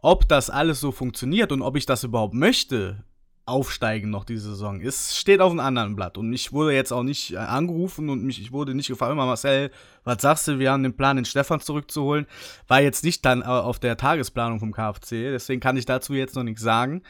Ob 0.00 0.28
das 0.28 0.50
alles 0.50 0.80
so 0.80 0.90
funktioniert 0.90 1.52
und 1.52 1.62
ob 1.62 1.76
ich 1.76 1.86
das 1.86 2.02
überhaupt 2.04 2.34
möchte, 2.34 3.04
aufsteigen 3.48 4.10
noch 4.10 4.24
diese 4.24 4.50
Saison 4.50 4.80
ist, 4.80 5.16
steht 5.16 5.40
auf 5.40 5.50
einem 5.50 5.60
anderen 5.60 5.96
Blatt. 5.96 6.18
Und 6.18 6.32
ich 6.32 6.52
wurde 6.52 6.74
jetzt 6.74 6.92
auch 6.92 7.02
nicht 7.02 7.32
äh, 7.32 7.38
angerufen 7.38 8.10
und 8.10 8.22
mich, 8.22 8.40
ich 8.40 8.52
wurde 8.52 8.74
nicht 8.74 8.88
gefragt, 8.88 9.12
immer 9.12 9.26
Marcel, 9.26 9.70
was 10.04 10.22
sagst 10.22 10.46
du, 10.48 10.58
wir 10.58 10.70
haben 10.70 10.82
den 10.82 10.96
Plan, 10.96 11.16
den 11.16 11.24
Stefan 11.24 11.60
zurückzuholen. 11.60 12.26
War 12.66 12.80
jetzt 12.80 13.04
nicht 13.04 13.24
dann 13.24 13.42
äh, 13.42 13.46
auf 13.46 13.78
der 13.78 13.96
Tagesplanung 13.96 14.60
vom 14.60 14.72
KFC, 14.72 15.32
deswegen 15.32 15.60
kann 15.60 15.76
ich 15.76 15.86
dazu 15.86 16.14
jetzt 16.14 16.36
noch 16.36 16.44
nichts 16.44 16.62
sagen. 16.62 17.02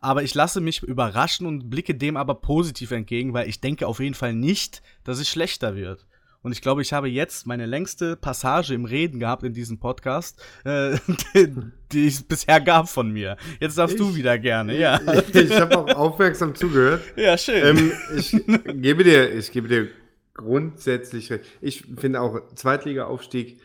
Aber 0.00 0.22
ich 0.22 0.34
lasse 0.34 0.60
mich 0.60 0.82
überraschen 0.82 1.46
und 1.46 1.70
blicke 1.70 1.94
dem 1.94 2.16
aber 2.16 2.36
positiv 2.36 2.92
entgegen, 2.92 3.32
weil 3.32 3.48
ich 3.48 3.60
denke 3.60 3.86
auf 3.86 3.98
jeden 3.98 4.14
Fall 4.14 4.32
nicht, 4.32 4.82
dass 5.04 5.18
es 5.18 5.28
schlechter 5.28 5.74
wird. 5.74 6.06
Und 6.42 6.52
ich 6.52 6.62
glaube, 6.62 6.82
ich 6.82 6.92
habe 6.92 7.08
jetzt 7.08 7.46
meine 7.46 7.66
längste 7.66 8.16
Passage 8.16 8.72
im 8.74 8.84
Reden 8.84 9.18
gehabt 9.18 9.42
in 9.42 9.52
diesem 9.52 9.78
Podcast, 9.78 10.40
äh, 10.64 10.96
die, 11.34 11.54
die, 11.92 12.06
es 12.06 12.22
bisher 12.22 12.60
gab 12.60 12.88
von 12.88 13.10
mir. 13.10 13.36
Jetzt 13.60 13.78
darfst 13.78 13.96
ich, 13.96 14.00
du 14.00 14.14
wieder 14.14 14.38
gerne, 14.38 14.78
ja. 14.78 15.00
Ich, 15.12 15.34
ich 15.34 15.60
habe 15.60 15.76
auch 15.78 15.88
aufmerksam 15.94 16.54
zugehört. 16.54 17.02
Ja, 17.16 17.36
schön. 17.36 17.76
Ähm, 17.76 17.92
ich 18.16 18.30
gebe 18.80 19.02
dir, 19.02 19.32
ich 19.34 19.50
gebe 19.50 19.68
dir 19.68 19.88
grundsätzlich, 20.34 21.32
ich 21.60 21.84
finde 21.96 22.20
auch 22.20 22.40
Zweitliga-Aufstieg, 22.54 23.60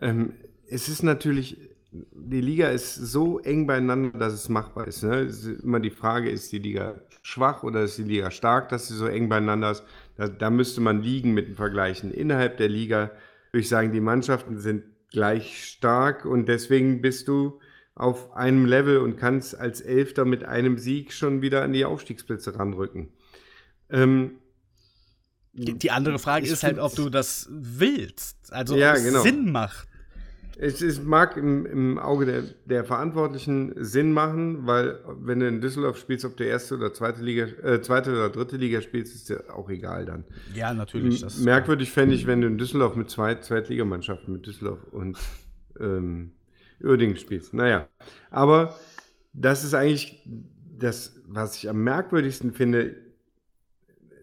ähm, 0.00 0.34
es 0.68 0.88
ist 0.88 1.02
natürlich 1.02 1.56
die 1.90 2.40
Liga 2.40 2.68
ist 2.68 2.94
so 2.94 3.38
eng 3.38 3.66
beieinander, 3.66 4.18
dass 4.18 4.32
es 4.32 4.48
machbar 4.48 4.86
ist. 4.86 5.02
Ne? 5.02 5.20
Es 5.20 5.44
ist 5.44 5.62
immer 5.62 5.80
die 5.80 5.90
Frage, 5.90 6.30
ist 6.30 6.52
die 6.52 6.58
Liga 6.58 7.00
schwach 7.22 7.62
oder 7.62 7.82
ist 7.82 7.98
die 7.98 8.04
Liga 8.04 8.30
stark, 8.30 8.68
dass 8.68 8.88
sie 8.88 8.94
so 8.94 9.06
eng 9.06 9.28
beieinander 9.28 9.70
ist? 9.70 9.84
Da, 10.18 10.28
da 10.28 10.50
müsste 10.50 10.80
man 10.82 11.00
liegen 11.00 11.32
mit 11.32 11.46
dem 11.46 11.54
Vergleichen. 11.54 12.10
Innerhalb 12.10 12.58
der 12.58 12.68
Liga 12.68 13.12
würde 13.52 13.62
ich 13.62 13.68
sagen, 13.68 13.92
die 13.92 14.00
Mannschaften 14.00 14.58
sind 14.58 14.84
gleich 15.10 15.64
stark 15.64 16.26
und 16.26 16.46
deswegen 16.46 17.00
bist 17.00 17.28
du 17.28 17.60
auf 17.94 18.32
einem 18.32 18.66
Level 18.66 18.98
und 18.98 19.16
kannst 19.16 19.58
als 19.58 19.80
Elfter 19.80 20.24
mit 20.24 20.44
einem 20.44 20.76
Sieg 20.76 21.12
schon 21.12 21.40
wieder 21.40 21.62
an 21.62 21.72
die 21.72 21.84
Aufstiegsplätze 21.84 22.58
ranrücken. 22.58 23.08
Ähm, 23.90 24.38
die, 25.52 25.78
die, 25.78 25.90
andere 25.90 26.18
Frage 26.18 26.46
ist 26.46 26.62
halt, 26.62 26.78
ob 26.78 26.94
du 26.94 27.08
das 27.08 27.48
willst. 27.50 28.52
Also 28.52 28.76
ja, 28.76 28.90
ob 28.90 28.96
es 28.96 29.04
genau. 29.04 29.22
Sinn 29.22 29.50
macht. 29.50 29.87
Es, 30.60 30.82
es 30.82 31.00
mag 31.00 31.36
im, 31.36 31.66
im 31.66 31.98
Auge 31.98 32.26
der, 32.26 32.42
der, 32.64 32.84
Verantwortlichen 32.84 33.72
Sinn 33.76 34.12
machen, 34.12 34.66
weil 34.66 34.98
wenn 35.20 35.38
du 35.38 35.46
in 35.46 35.60
Düsseldorf 35.60 35.98
spielst, 35.98 36.24
ob 36.24 36.36
du 36.36 36.44
erste 36.44 36.74
oder 36.74 36.92
zweite 36.92 37.22
Liga, 37.22 37.44
äh, 37.62 37.80
zweite 37.80 38.10
oder 38.10 38.28
dritte 38.28 38.56
Liga 38.56 38.80
spielst, 38.80 39.14
ist 39.14 39.28
dir 39.28 39.44
auch 39.54 39.70
egal 39.70 40.04
dann. 40.04 40.24
Ja, 40.54 40.74
natürlich. 40.74 41.22
M 41.22 41.44
merkwürdig 41.44 41.92
fände 41.92 42.16
ich, 42.16 42.26
wenn 42.26 42.40
du 42.40 42.48
in 42.48 42.58
Düsseldorf 42.58 42.96
mit 42.96 43.08
zwei 43.08 43.36
Zweitligamannschaften, 43.36 44.34
mit 44.34 44.46
Düsseldorf 44.46 44.82
und 44.90 45.16
ähm, 45.78 46.32
Uerdingen 46.82 47.16
spielst. 47.16 47.54
Naja, 47.54 47.88
aber 48.30 48.76
das 49.32 49.62
ist 49.62 49.74
eigentlich 49.74 50.28
das, 50.76 51.22
was 51.28 51.56
ich 51.56 51.68
am 51.68 51.84
merkwürdigsten 51.84 52.52
finde. 52.52 52.96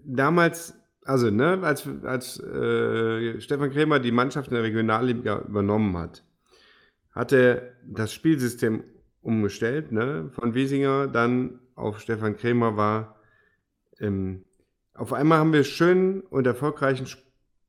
Damals 0.04 0.74
also, 1.06 1.30
ne, 1.30 1.60
als, 1.62 1.88
als 2.04 2.40
äh, 2.40 3.40
Stefan 3.40 3.72
Krämer 3.72 4.00
die 4.00 4.12
Mannschaft 4.12 4.48
in 4.50 4.56
der 4.56 4.64
Regionalliga 4.64 5.44
übernommen 5.48 5.96
hat, 5.98 6.24
hat 7.12 7.32
er 7.32 7.62
das 7.86 8.12
Spielsystem 8.12 8.84
umgestellt, 9.22 9.92
ne, 9.92 10.32
von 10.34 10.56
Wiesinger 10.56 11.08
dann 11.08 11.60
auf 11.76 12.00
Stefan 12.00 12.36
Krämer 12.36 12.76
war. 12.76 13.20
Ähm, 14.00 14.46
auf 14.96 15.14
einmal 15.14 15.38
haben 15.38 15.54
wir 15.54 15.64
schön 15.64 16.22
und 16.22 16.48
erfolgreichen 16.48 17.08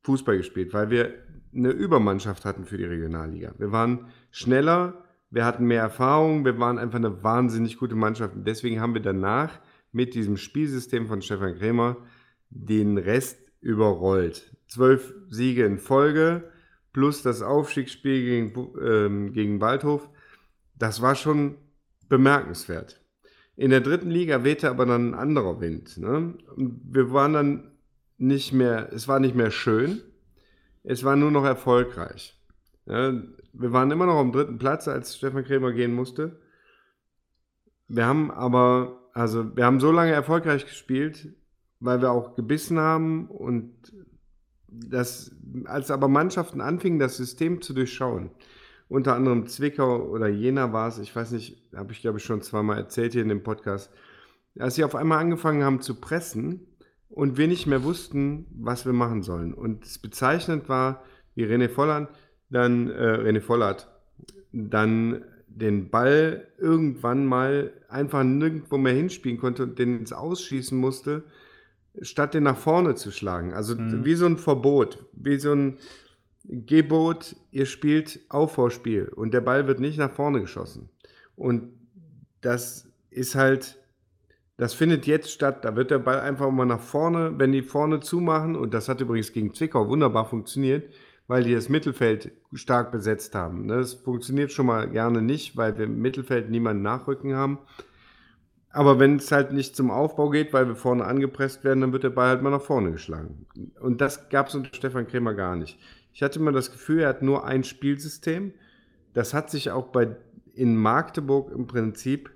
Fußball 0.01 0.37
gespielt, 0.37 0.73
weil 0.73 0.89
wir 0.89 1.13
eine 1.55 1.69
Übermannschaft 1.69 2.43
hatten 2.43 2.65
für 2.65 2.77
die 2.77 2.85
Regionalliga. 2.85 3.53
Wir 3.59 3.71
waren 3.71 4.07
schneller, 4.31 5.03
wir 5.29 5.45
hatten 5.45 5.65
mehr 5.65 5.81
Erfahrung, 5.81 6.43
wir 6.43 6.57
waren 6.59 6.79
einfach 6.79 6.97
eine 6.97 7.23
wahnsinnig 7.23 7.77
gute 7.77 7.95
Mannschaft. 7.95 8.35
Und 8.35 8.47
deswegen 8.47 8.81
haben 8.81 8.95
wir 8.95 9.01
danach 9.01 9.59
mit 9.91 10.15
diesem 10.15 10.37
Spielsystem 10.37 11.07
von 11.07 11.21
Stefan 11.21 11.55
Krämer 11.55 11.97
den 12.49 12.97
Rest 12.97 13.39
überrollt. 13.61 14.55
Zwölf 14.67 15.13
Siege 15.29 15.65
in 15.65 15.77
Folge 15.77 16.51
plus 16.93 17.21
das 17.21 17.41
Aufstiegsspiel 17.41 18.23
gegen, 18.23 18.69
ähm, 18.81 19.33
gegen 19.33 19.61
Waldhof. 19.61 20.09
Das 20.75 21.01
war 21.01 21.15
schon 21.15 21.55
bemerkenswert. 22.09 23.01
In 23.55 23.71
der 23.71 23.81
dritten 23.81 24.09
Liga 24.09 24.43
wehte 24.43 24.69
aber 24.69 24.85
dann 24.85 25.11
ein 25.11 25.19
anderer 25.19 25.59
Wind. 25.59 25.97
Ne? 25.97 26.35
Wir 26.55 27.11
waren 27.11 27.33
dann 27.33 27.71
nicht 28.17 28.53
mehr, 28.53 28.91
es 28.93 29.07
war 29.07 29.19
nicht 29.19 29.35
mehr 29.35 29.51
schön, 29.51 30.01
es 30.83 31.03
war 31.03 31.15
nur 31.15 31.31
noch 31.31 31.43
erfolgreich. 31.43 32.39
Ja, 32.85 33.13
wir 33.53 33.73
waren 33.73 33.91
immer 33.91 34.05
noch 34.05 34.19
am 34.19 34.31
dritten 34.31 34.57
Platz, 34.57 34.87
als 34.87 35.17
Stefan 35.17 35.43
Krämer 35.43 35.73
gehen 35.73 35.93
musste. 35.93 36.39
Wir 37.87 38.05
haben 38.05 38.31
aber, 38.31 39.09
also 39.13 39.55
wir 39.55 39.65
haben 39.65 39.79
so 39.79 39.91
lange 39.91 40.11
erfolgreich 40.11 40.65
gespielt, 40.65 41.27
weil 41.79 42.01
wir 42.01 42.11
auch 42.11 42.35
gebissen 42.35 42.79
haben 42.79 43.27
und 43.27 43.73
das, 44.67 45.31
als 45.65 45.91
aber 45.91 46.07
Mannschaften 46.07 46.61
anfingen, 46.61 46.99
das 46.99 47.17
System 47.17 47.61
zu 47.61 47.73
durchschauen, 47.73 48.31
unter 48.89 49.15
anderem 49.15 49.47
Zwickau 49.47 50.03
oder 50.03 50.27
Jena 50.27 50.73
war 50.73 50.87
es, 50.87 50.97
ich 50.97 51.15
weiß 51.15 51.31
nicht, 51.31 51.61
habe 51.75 51.91
ich 51.91 52.01
glaube 52.01 52.19
ich 52.19 52.23
schon 52.23 52.41
zweimal 52.41 52.77
erzählt 52.77 53.13
hier 53.13 53.21
in 53.21 53.29
dem 53.29 53.43
Podcast, 53.43 53.91
als 54.59 54.75
sie 54.75 54.83
auf 54.83 54.95
einmal 54.95 55.19
angefangen 55.19 55.63
haben 55.63 55.81
zu 55.81 55.99
pressen 55.99 56.67
und 57.09 57.37
wir 57.37 57.47
nicht 57.47 57.67
mehr 57.67 57.83
wussten, 57.83 58.45
was 58.51 58.85
wir 58.85 58.93
machen 58.93 59.23
sollen. 59.23 59.53
Und 59.53 59.85
es 59.85 59.99
bezeichnend 59.99 60.69
war, 60.69 61.03
wie 61.35 61.45
René 61.45 61.69
Volland 61.69 62.09
dann, 62.49 62.89
äh, 62.89 63.17
René 63.17 63.41
Vollert, 63.41 63.89
dann 64.51 65.23
den 65.47 65.89
Ball 65.89 66.47
irgendwann 66.57 67.25
mal 67.25 67.73
einfach 67.89 68.23
nirgendwo 68.23 68.77
mehr 68.77 68.93
hinspielen 68.93 69.37
konnte 69.37 69.63
und 69.63 69.79
den 69.79 69.99
ins 69.99 70.13
Ausschießen 70.13 70.77
musste 70.77 71.23
statt 72.01 72.33
den 72.33 72.43
nach 72.43 72.57
vorne 72.57 72.95
zu 72.95 73.11
schlagen. 73.11 73.53
Also 73.53 73.75
mhm. 73.75 74.05
wie 74.05 74.15
so 74.15 74.25
ein 74.25 74.37
Verbot, 74.37 75.05
wie 75.13 75.37
so 75.37 75.53
ein 75.53 75.77
Gebot, 76.43 77.35
ihr 77.51 77.65
spielt 77.65 78.21
Aufbauspiel 78.29 79.09
und 79.09 79.33
der 79.33 79.41
Ball 79.41 79.67
wird 79.67 79.79
nicht 79.79 79.97
nach 79.97 80.11
vorne 80.11 80.41
geschossen. 80.41 80.89
Und 81.35 81.73
das 82.41 82.87
ist 83.09 83.35
halt, 83.35 83.77
das 84.55 84.73
findet 84.73 85.07
jetzt 85.07 85.31
statt. 85.31 85.65
Da 85.65 85.75
wird 85.75 85.91
der 85.91 85.99
Ball 85.99 86.19
einfach 86.19 86.49
mal 86.49 86.65
nach 86.65 86.79
vorne, 86.79 87.33
wenn 87.37 87.51
die 87.51 87.63
vorne 87.63 87.99
zumachen, 87.99 88.55
und 88.55 88.73
das 88.73 88.87
hat 88.87 89.01
übrigens 89.01 89.33
gegen 89.33 89.53
Zwickau 89.53 89.89
wunderbar 89.89 90.25
funktioniert, 90.25 90.91
weil 91.27 91.43
die 91.43 91.53
das 91.53 91.67
Mittelfeld 91.67 92.31
stark 92.53 92.91
besetzt 92.91 93.35
haben. 93.35 93.67
Das 93.67 93.93
funktioniert 93.93 94.51
schon 94.51 94.67
mal 94.67 94.89
gerne 94.89 95.21
nicht, 95.21 95.57
weil 95.57 95.77
wir 95.77 95.85
im 95.85 95.99
Mittelfeld 96.01 96.49
niemanden 96.49 96.83
nachrücken 96.83 97.35
haben. 97.35 97.59
Aber 98.69 98.99
wenn 98.99 99.15
es 99.15 99.31
halt 99.31 99.51
nicht 99.53 99.75
zum 99.75 99.89
Aufbau 99.89 100.29
geht, 100.29 100.53
weil 100.53 100.67
wir 100.67 100.75
vorne 100.75 101.05
angepresst 101.05 101.63
werden, 101.63 101.81
dann 101.81 101.93
wird 101.93 102.03
der 102.03 102.09
Ball 102.09 102.29
halt 102.29 102.41
mal 102.41 102.49
nach 102.49 102.61
vorne 102.61 102.91
geschlagen. 102.91 103.45
Und 103.79 104.01
das 104.01 104.29
gab 104.29 104.47
es 104.47 104.55
unter 104.55 104.73
Stefan 104.73 105.07
Krämer 105.07 105.33
gar 105.33 105.55
nicht. 105.55 105.79
Ich 106.13 106.21
hatte 106.21 106.39
immer 106.39 106.51
das 106.51 106.71
Gefühl, 106.71 107.01
er 107.01 107.09
hat 107.09 107.21
nur 107.21 107.45
ein 107.45 107.63
Spielsystem. 107.63 108.53
Das 109.13 109.33
hat 109.33 109.49
sich 109.49 109.71
auch 109.71 109.87
bei, 109.87 110.15
in 110.53 110.75
Magdeburg 110.75 111.51
im 111.51 111.67
Prinzip 111.67 112.31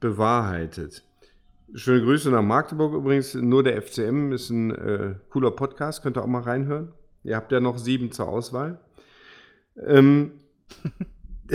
bewahrheitet. 0.00 1.04
Schöne 1.74 2.02
Grüße 2.02 2.30
nach 2.30 2.42
Magdeburg 2.42 2.94
übrigens. 2.94 3.34
Nur 3.34 3.62
der 3.62 3.80
FCM 3.82 4.32
ist 4.32 4.50
ein 4.50 4.74
äh, 4.74 5.14
cooler 5.30 5.50
Podcast, 5.50 6.02
könnt 6.02 6.16
ihr 6.16 6.22
auch 6.22 6.28
mal 6.28 6.42
reinhören. 6.42 6.92
Ihr 7.22 7.36
habt 7.36 7.50
ja 7.52 7.60
noch 7.60 7.78
sieben 7.78 8.12
zur 8.12 8.28
Auswahl. 8.28 8.80
Ähm, 9.84 10.32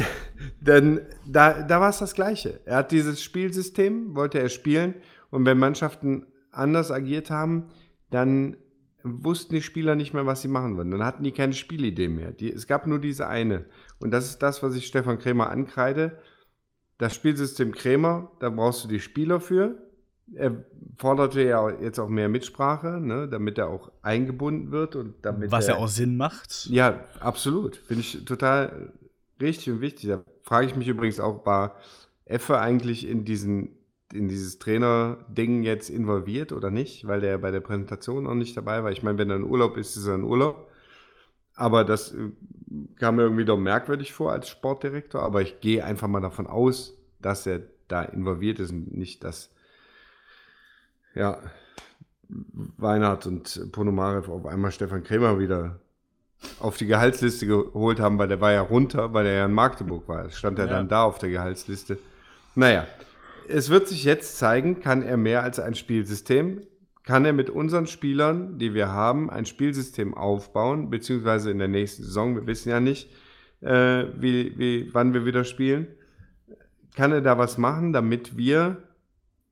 Denn 0.59 1.01
da, 1.25 1.63
da 1.63 1.79
war 1.79 1.89
es 1.89 1.99
das 1.99 2.13
Gleiche. 2.13 2.59
Er 2.65 2.77
hat 2.77 2.91
dieses 2.91 3.21
Spielsystem, 3.21 4.15
wollte 4.15 4.39
er 4.39 4.49
spielen. 4.49 4.95
Und 5.29 5.45
wenn 5.45 5.57
Mannschaften 5.57 6.25
anders 6.51 6.91
agiert 6.91 7.29
haben, 7.29 7.69
dann 8.09 8.57
wussten 9.03 9.55
die 9.55 9.61
Spieler 9.61 9.95
nicht 9.95 10.13
mehr, 10.13 10.25
was 10.25 10.41
sie 10.41 10.47
machen 10.47 10.77
würden. 10.77 10.91
Dann 10.91 11.03
hatten 11.03 11.23
die 11.23 11.31
keine 11.31 11.53
Spielidee 11.53 12.09
mehr. 12.09 12.31
Die, 12.31 12.51
es 12.51 12.67
gab 12.67 12.87
nur 12.87 12.99
diese 12.99 13.27
eine. 13.27 13.65
Und 13.99 14.11
das 14.11 14.25
ist 14.25 14.39
das, 14.39 14.61
was 14.61 14.75
ich 14.75 14.85
Stefan 14.85 15.19
Krämer 15.19 15.49
ankreide. 15.49 16.19
Das 16.97 17.15
Spielsystem 17.15 17.71
Krämer, 17.71 18.31
da 18.39 18.49
brauchst 18.49 18.83
du 18.83 18.87
die 18.87 18.99
Spieler 18.99 19.39
für. 19.39 19.75
Er 20.33 20.63
forderte 20.97 21.41
ja 21.41 21.69
jetzt 21.81 21.99
auch 21.99 22.07
mehr 22.07 22.29
Mitsprache, 22.29 22.99
ne, 23.01 23.27
damit 23.27 23.57
er 23.57 23.69
auch 23.69 23.91
eingebunden 24.01 24.71
wird 24.71 24.95
und 24.95 25.15
damit 25.23 25.51
was 25.51 25.67
er, 25.67 25.75
ja 25.75 25.79
auch 25.81 25.87
Sinn 25.87 26.15
macht. 26.15 26.67
Ja, 26.69 27.05
absolut. 27.19 27.77
Finde 27.77 28.01
ich 28.01 28.23
total 28.23 28.93
Richtig 29.41 29.73
und 29.73 29.81
wichtig. 29.81 30.09
Da 30.09 30.23
frage 30.43 30.67
ich 30.67 30.75
mich 30.75 30.87
übrigens 30.87 31.19
auch, 31.19 31.45
war 31.45 31.75
Effe 32.25 32.59
eigentlich 32.59 33.07
in 33.07 33.25
diesen 33.25 33.77
in 34.13 34.27
dieses 34.27 34.59
Trainer-Ding 34.59 35.63
jetzt 35.63 35.89
involviert 35.89 36.51
oder 36.51 36.69
nicht, 36.69 37.07
weil 37.07 37.21
der 37.21 37.37
bei 37.37 37.51
der 37.51 37.61
Präsentation 37.61 38.25
noch 38.25 38.35
nicht 38.35 38.57
dabei 38.57 38.83
war. 38.83 38.91
Ich 38.91 39.03
meine, 39.03 39.17
wenn 39.17 39.29
er 39.29 39.37
in 39.37 39.43
Urlaub 39.43 39.77
ist, 39.77 39.95
ist 39.95 40.05
er 40.05 40.15
in 40.15 40.23
Urlaub. 40.23 40.69
Aber 41.55 41.83
das 41.85 42.13
äh, 42.13 42.31
kam 42.97 43.15
mir 43.17 43.23
irgendwie 43.23 43.45
doch 43.45 43.57
merkwürdig 43.57 44.13
vor 44.13 44.31
als 44.31 44.49
Sportdirektor. 44.49 45.21
Aber 45.21 45.41
ich 45.41 45.59
gehe 45.61 45.83
einfach 45.85 46.07
mal 46.07 46.21
davon 46.21 46.47
aus, 46.47 46.97
dass 47.19 47.45
er 47.45 47.61
da 47.87 48.03
involviert 48.03 48.59
ist 48.59 48.71
und 48.71 48.95
nicht, 48.95 49.23
dass 49.23 49.49
ja, 51.15 51.39
Weinhardt 52.29 53.27
und 53.27 53.71
Ponomarev 53.71 54.29
auf 54.29 54.45
einmal 54.45 54.71
Stefan 54.71 55.03
Krämer 55.03 55.39
wieder 55.39 55.79
auf 56.59 56.77
die 56.77 56.85
Gehaltsliste 56.85 57.45
geholt 57.47 57.99
haben, 57.99 58.17
weil 58.17 58.27
der 58.27 58.41
war 58.41 58.51
ja 58.51 58.61
runter, 58.61 59.13
weil 59.13 59.25
er 59.25 59.33
ja 59.33 59.45
in 59.45 59.53
Magdeburg 59.53 60.07
war. 60.07 60.29
Stand 60.29 60.59
ja, 60.59 60.65
ja 60.65 60.71
dann 60.71 60.87
da 60.87 61.03
auf 61.03 61.19
der 61.19 61.29
Gehaltsliste. 61.29 61.97
Naja, 62.55 62.87
es 63.47 63.69
wird 63.69 63.87
sich 63.87 64.03
jetzt 64.03 64.37
zeigen, 64.37 64.79
kann 64.79 65.01
er 65.03 65.17
mehr 65.17 65.43
als 65.43 65.59
ein 65.59 65.75
Spielsystem? 65.75 66.61
Kann 67.03 67.25
er 67.25 67.33
mit 67.33 67.49
unseren 67.49 67.87
Spielern, 67.87 68.59
die 68.59 68.73
wir 68.73 68.89
haben, 68.89 69.29
ein 69.29 69.45
Spielsystem 69.45 70.13
aufbauen, 70.13 70.89
beziehungsweise 70.89 71.49
in 71.49 71.57
der 71.57 71.67
nächsten 71.67 72.03
Saison, 72.03 72.35
wir 72.35 72.45
wissen 72.45 72.69
ja 72.69 72.79
nicht, 72.79 73.09
äh, 73.61 74.05
wie, 74.17 74.57
wie, 74.57 74.93
wann 74.93 75.13
wir 75.13 75.25
wieder 75.25 75.43
spielen. 75.43 75.87
Kann 76.95 77.11
er 77.11 77.21
da 77.21 77.37
was 77.37 77.57
machen, 77.57 77.93
damit 77.93 78.37
wir 78.37 78.83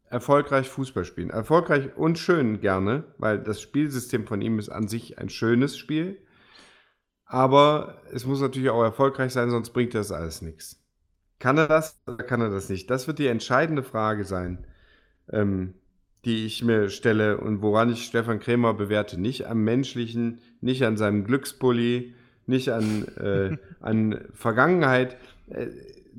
erfolgreich 0.10 0.70
Fußball 0.70 1.06
spielen? 1.06 1.30
Erfolgreich 1.30 1.96
und 1.96 2.20
schön 2.20 2.60
gerne, 2.60 3.04
weil 3.18 3.40
das 3.40 3.62
Spielsystem 3.62 4.28
von 4.28 4.42
ihm 4.42 4.60
ist 4.60 4.70
an 4.70 4.88
sich 4.88 5.18
ein 5.18 5.30
schönes 5.30 5.78
Spiel 5.78 6.18
aber 7.30 8.02
es 8.12 8.26
muss 8.26 8.42
natürlich 8.42 8.72
auch 8.72 8.84
erfolgreich 8.84 9.32
sein, 9.32 9.52
sonst 9.52 9.70
bringt 9.70 9.94
das 9.94 10.12
alles 10.12 10.42
nichts. 10.42 10.82
Kann 11.38 11.58
er 11.58 11.68
das 11.68 12.02
oder 12.08 12.24
kann 12.24 12.42
er 12.42 12.50
das 12.50 12.70
nicht? 12.70 12.90
Das 12.90 13.08
wird 13.08 13.20
die 13.20 13.28
entscheidende 13.28 13.84
Frage 13.84 14.26
sein, 14.26 14.66
ähm, 15.32 15.76
die 16.26 16.46
ich 16.48 16.64
mir 16.64 16.90
stelle 16.90 17.38
und 17.38 17.62
woran 17.62 17.92
ich 17.92 18.04
Stefan 18.06 18.40
Krämer 18.40 18.74
bewerte. 18.74 19.22
Nicht 19.22 19.46
am 19.48 19.64
menschlichen, 19.64 20.42
nicht 20.60 20.84
an 20.84 20.98
seinem 20.98 21.24
Glückspulli, 21.24 22.16
nicht 22.48 22.70
an, 22.70 23.08
äh, 23.18 23.58
an 23.80 24.20
Vergangenheit. 24.34 25.18
äh, 25.50 25.68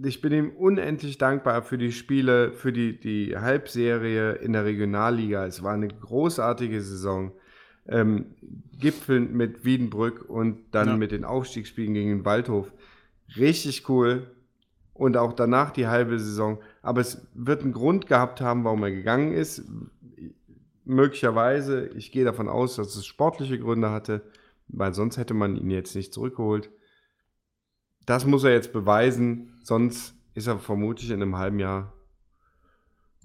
ich 0.02 0.22
bin 0.22 0.32
ihm 0.32 0.50
unendlich 0.50 1.18
dankbar 1.18 1.62
für 1.62 1.76
die 1.76 1.92
Spiele, 1.92 2.52
für 2.52 2.72
die, 2.72 2.98
die 2.98 3.36
Halbserie 3.36 4.32
in 4.34 4.52
der 4.54 4.64
Regionalliga. 4.64 5.44
Es 5.44 5.62
war 5.62 5.74
eine 5.74 5.88
großartige 5.88 6.80
Saison. 6.80 7.32
Ähm, 7.90 8.26
gipfelnd 8.78 9.34
mit 9.34 9.64
Wiedenbrück 9.64 10.28
und 10.28 10.58
dann 10.70 10.88
ja. 10.88 10.96
mit 10.96 11.12
den 11.12 11.24
Aufstiegsspielen 11.24 11.92
gegen 11.92 12.08
den 12.10 12.24
Waldhof. 12.24 12.72
Richtig 13.36 13.88
cool. 13.88 14.30
Und 14.94 15.16
auch 15.16 15.32
danach 15.32 15.70
die 15.70 15.86
halbe 15.86 16.18
Saison. 16.18 16.58
Aber 16.82 17.00
es 17.00 17.26
wird 17.34 17.62
einen 17.62 17.72
Grund 17.72 18.06
gehabt 18.06 18.40
haben, 18.40 18.64
warum 18.64 18.82
er 18.82 18.90
gegangen 18.90 19.32
ist. 19.32 19.64
Möglicherweise, 20.84 21.88
ich 21.88 22.12
gehe 22.12 22.24
davon 22.24 22.48
aus, 22.48 22.76
dass 22.76 22.94
es 22.96 23.06
sportliche 23.06 23.58
Gründe 23.58 23.90
hatte, 23.90 24.22
weil 24.68 24.94
sonst 24.94 25.16
hätte 25.16 25.34
man 25.34 25.56
ihn 25.56 25.70
jetzt 25.70 25.94
nicht 25.94 26.14
zurückgeholt. 26.14 26.70
Das 28.06 28.24
muss 28.24 28.44
er 28.44 28.52
jetzt 28.52 28.72
beweisen, 28.72 29.58
sonst 29.62 30.14
ist 30.34 30.46
er 30.46 30.58
vermutlich 30.58 31.10
in 31.10 31.22
einem 31.22 31.36
halben 31.36 31.60
Jahr 31.60 31.92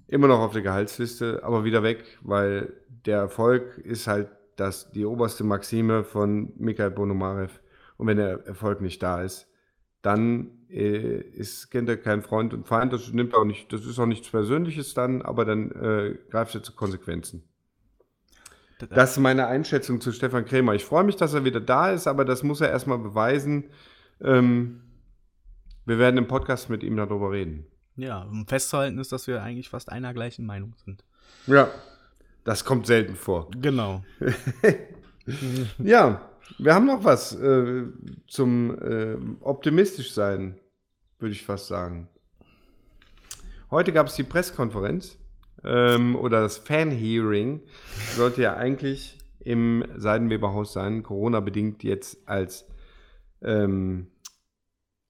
immer 0.08 0.28
noch 0.28 0.40
auf 0.40 0.54
der 0.54 0.62
Gehaltsliste, 0.62 1.42
aber 1.44 1.64
wieder 1.64 1.84
weg, 1.84 2.04
weil 2.22 2.74
der 3.06 3.20
Erfolg 3.20 3.78
ist 3.80 4.08
halt 4.08 4.30
das, 4.56 4.92
die 4.92 5.06
oberste 5.06 5.44
Maxime 5.44 6.04
von 6.04 6.54
Mikhail 6.58 6.92
Bonomarev. 6.92 7.60
Und 7.98 8.08
wenn 8.08 8.18
der 8.18 8.46
Erfolg 8.46 8.82
nicht 8.82 9.02
da 9.02 9.22
ist, 9.22 9.48
dann 10.02 10.52
äh, 10.70 11.20
ist, 11.20 11.72
kennt 11.72 11.90
er 11.90 11.98
keinen 11.98 12.22
Freund 12.22 12.54
und 12.54 12.68
Feind. 12.68 12.94
Das 12.94 13.12
nimmt 13.12 13.34
auch 13.34 13.46
nicht, 13.46 13.72
das 13.74 13.86
ist 13.86 13.98
auch 14.00 14.06
nichts 14.06 14.30
Persönliches 14.30 14.94
dann, 14.94 15.22
aber 15.22 15.46
dann 15.46 15.72
äh, 15.72 16.18
greift 16.30 16.56
er 16.56 16.64
zu 16.64 16.74
Konsequenzen. 16.74 17.44
Das 18.90 19.12
ist 19.12 19.20
meine 19.20 19.48
Einschätzung 19.48 20.02
zu 20.02 20.12
Stefan 20.12 20.46
Krämer. 20.46 20.76
Ich 20.76 20.84
freue 20.84 21.06
mich, 21.06 21.16
dass 21.16 21.34
er 21.34 21.46
wieder 21.46 21.62
da 21.62 21.92
ist, 21.92 22.08
aber 22.08 22.26
das 22.26 22.44
muss 22.44 22.60
er 22.60 22.70
erstmal 22.70 22.98
beweisen. 22.98 23.70
Ähm, 24.22 24.82
wir 25.86 25.98
werden 25.98 26.18
im 26.18 26.28
Podcast 26.28 26.70
mit 26.70 26.84
ihm 26.84 26.98
darüber 26.98 27.32
reden. 27.32 27.66
Ja, 27.96 28.24
um 28.24 28.46
festzuhalten 28.48 29.00
ist, 29.00 29.12
dass 29.12 29.28
wir 29.28 29.42
eigentlich 29.42 29.70
fast 29.70 29.90
einer 29.90 30.14
gleichen 30.14 30.46
Meinung 30.46 30.76
sind. 30.84 31.06
Ja, 31.48 31.70
das 32.46 32.64
kommt 32.64 32.86
selten 32.86 33.16
vor. 33.16 33.50
Genau. 33.60 34.04
ja, 35.80 36.30
wir 36.58 36.74
haben 36.74 36.86
noch 36.86 37.04
was 37.04 37.36
äh, 37.36 37.84
zum 38.28 38.78
äh, 38.80 39.18
optimistisch 39.42 40.14
sein, 40.14 40.58
würde 41.20 41.34
ich 41.34 41.44
fast 41.44 41.68
sagen. 41.68 42.08
Heute 43.72 43.92
gab 43.92 44.08
es 44.08 44.16
die 44.16 44.24
Pressekonferenz 44.24 45.18
ähm, 45.64 46.16
oder 46.16 46.42
das 46.42 46.58
Fan-Hearing. 46.60 47.62
Sollte 48.16 48.44
ja 48.44 48.56
eigentlich 48.56 49.18
im 49.40 49.84
Seidenweberhaus 49.96 50.72
sein, 50.72 51.02
Corona-bedingt 51.02 51.84
jetzt 51.84 52.28
als 52.28 52.68
ähm, 53.42 54.12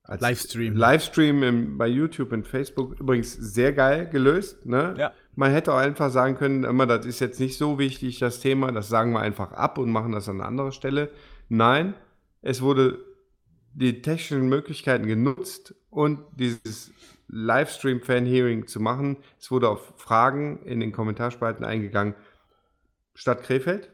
als 0.03 0.21
Livestream. 0.21 0.75
Livestream 0.75 1.43
im, 1.43 1.77
bei 1.77 1.87
YouTube 1.87 2.31
und 2.31 2.47
Facebook. 2.47 2.99
Übrigens 2.99 3.33
sehr 3.33 3.73
geil 3.73 4.07
gelöst. 4.07 4.65
Ne? 4.65 4.95
Ja. 4.97 5.13
Man 5.35 5.51
hätte 5.51 5.73
auch 5.73 5.77
einfach 5.77 6.09
sagen 6.11 6.35
können, 6.35 6.63
immer, 6.63 6.85
das 6.85 7.05
ist 7.05 7.19
jetzt 7.19 7.39
nicht 7.39 7.57
so 7.57 7.77
wichtig, 7.77 8.19
das 8.19 8.39
Thema, 8.39 8.71
das 8.71 8.87
sagen 8.87 9.11
wir 9.11 9.19
einfach 9.19 9.51
ab 9.51 9.77
und 9.77 9.91
machen 9.91 10.13
das 10.13 10.29
an 10.29 10.41
anderer 10.41 10.71
Stelle. 10.71 11.11
Nein, 11.49 11.93
es 12.41 12.61
wurde 12.61 12.99
die 13.73 14.01
technischen 14.01 14.47
Möglichkeiten 14.47 15.05
genutzt 15.05 15.75
und 15.89 16.19
dieses 16.37 16.91
Livestream-Fan-Hearing 17.27 18.67
zu 18.67 18.79
machen. 18.79 19.17
Es 19.39 19.51
wurde 19.51 19.69
auf 19.69 19.93
Fragen 19.97 20.59
in 20.63 20.79
den 20.79 20.91
Kommentarspalten 20.91 21.65
eingegangen. 21.65 22.15
Stadt 23.13 23.43
Krefeld, 23.43 23.89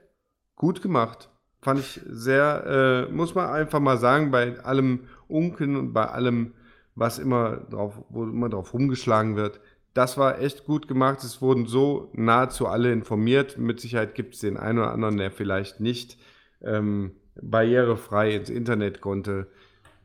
gut 0.55 0.81
gemacht. 0.81 1.29
Fand 1.61 1.79
ich 1.79 2.01
sehr, 2.07 3.07
äh, 3.09 3.11
muss 3.11 3.35
man 3.35 3.49
einfach 3.49 3.79
mal 3.79 3.97
sagen, 3.97 4.31
bei 4.31 4.59
allem 4.59 5.07
Unken 5.27 5.75
und 5.75 5.93
bei 5.93 6.05
allem, 6.05 6.53
was 6.95 7.19
immer 7.19 7.57
drauf, 7.57 8.03
wo 8.09 8.23
immer 8.23 8.49
drauf 8.49 8.73
rumgeschlagen 8.73 9.35
wird. 9.35 9.61
Das 9.93 10.17
war 10.17 10.39
echt 10.39 10.65
gut 10.65 10.87
gemacht. 10.87 11.23
Es 11.23 11.41
wurden 11.41 11.65
so 11.65 12.09
nahezu 12.13 12.67
alle 12.67 12.91
informiert. 12.91 13.57
Mit 13.57 13.79
Sicherheit 13.79 14.15
gibt 14.15 14.35
es 14.35 14.41
den 14.41 14.57
einen 14.57 14.79
oder 14.79 14.91
anderen, 14.91 15.17
der 15.17 15.31
vielleicht 15.31 15.79
nicht 15.79 16.17
ähm, 16.61 17.15
barrierefrei 17.41 18.35
ins 18.35 18.49
Internet 18.49 19.01
konnte. 19.01 19.47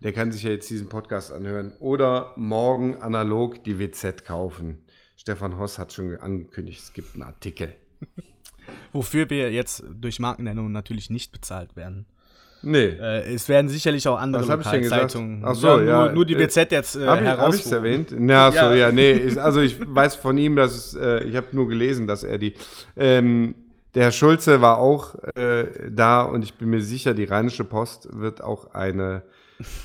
Der 0.03 0.13
kann 0.13 0.33
sich 0.33 0.43
ja 0.43 0.51
jetzt 0.51 0.69
diesen 0.69 0.89
Podcast 0.89 1.33
anhören. 1.33 1.73
Oder 1.79 2.33
morgen 2.37 2.97
analog 2.97 3.63
die 3.65 3.79
WZ 3.79 4.25
kaufen. 4.25 4.85
Stefan 5.17 5.59
Hoss 5.59 5.79
hat 5.79 5.93
schon 5.93 6.17
angekündigt, 6.17 6.81
es 6.81 6.93
gibt 6.93 7.15
einen 7.15 7.23
Artikel. 7.23 7.75
Wofür 8.93 9.31
wir 9.31 9.51
jetzt 9.53 9.85
durch 9.95 10.19
Markennennung 10.19 10.73
natürlich 10.73 11.11
nicht 11.11 11.33
bezahlt 11.33 11.77
werden. 11.77 12.07
Nee. 12.67 12.97
Äh, 13.01 13.35
es 13.35 13.49
werden 13.49 13.69
sicherlich 13.69 14.09
auch 14.09 14.19
andere 14.19 14.45
Lokalzeitungen. 14.45 15.43
Ach 15.45 15.55
so, 15.55 15.69
ja, 15.69 15.77
nur, 15.77 15.87
ja. 15.87 16.13
nur 16.13 16.27
die 16.27 16.35
BZ 16.35 16.73
jetzt 16.73 16.97
äh, 16.97 17.07
Habe 17.07 17.55
ich 17.55 17.65
es 17.65 17.71
erwähnt? 17.71 18.13
Na, 18.19 18.51
so, 18.51 18.57
ja, 18.57 18.75
ja 18.75 18.93
nee. 18.93 19.13
Ist, 19.13 19.39
also 19.39 19.61
ich 19.61 19.77
weiß 19.81 20.17
von 20.17 20.37
ihm, 20.37 20.57
dass 20.57 20.75
es, 20.75 20.95
äh, 20.95 21.23
ich 21.23 21.37
habe 21.37 21.47
nur 21.53 21.69
gelesen, 21.69 22.09
dass 22.09 22.25
er 22.25 22.39
die, 22.39 22.55
ähm, 22.97 23.55
der 23.95 24.05
Herr 24.05 24.13
Schulze 24.13 24.61
war 24.61 24.79
auch 24.79 25.15
äh, 25.37 25.67
da 25.91 26.23
und 26.23 26.43
ich 26.43 26.55
bin 26.55 26.71
mir 26.71 26.81
sicher, 26.81 27.15
die 27.15 27.25
Rheinische 27.25 27.63
Post 27.63 28.09
wird 28.13 28.43
auch 28.43 28.75
eine, 28.75 29.23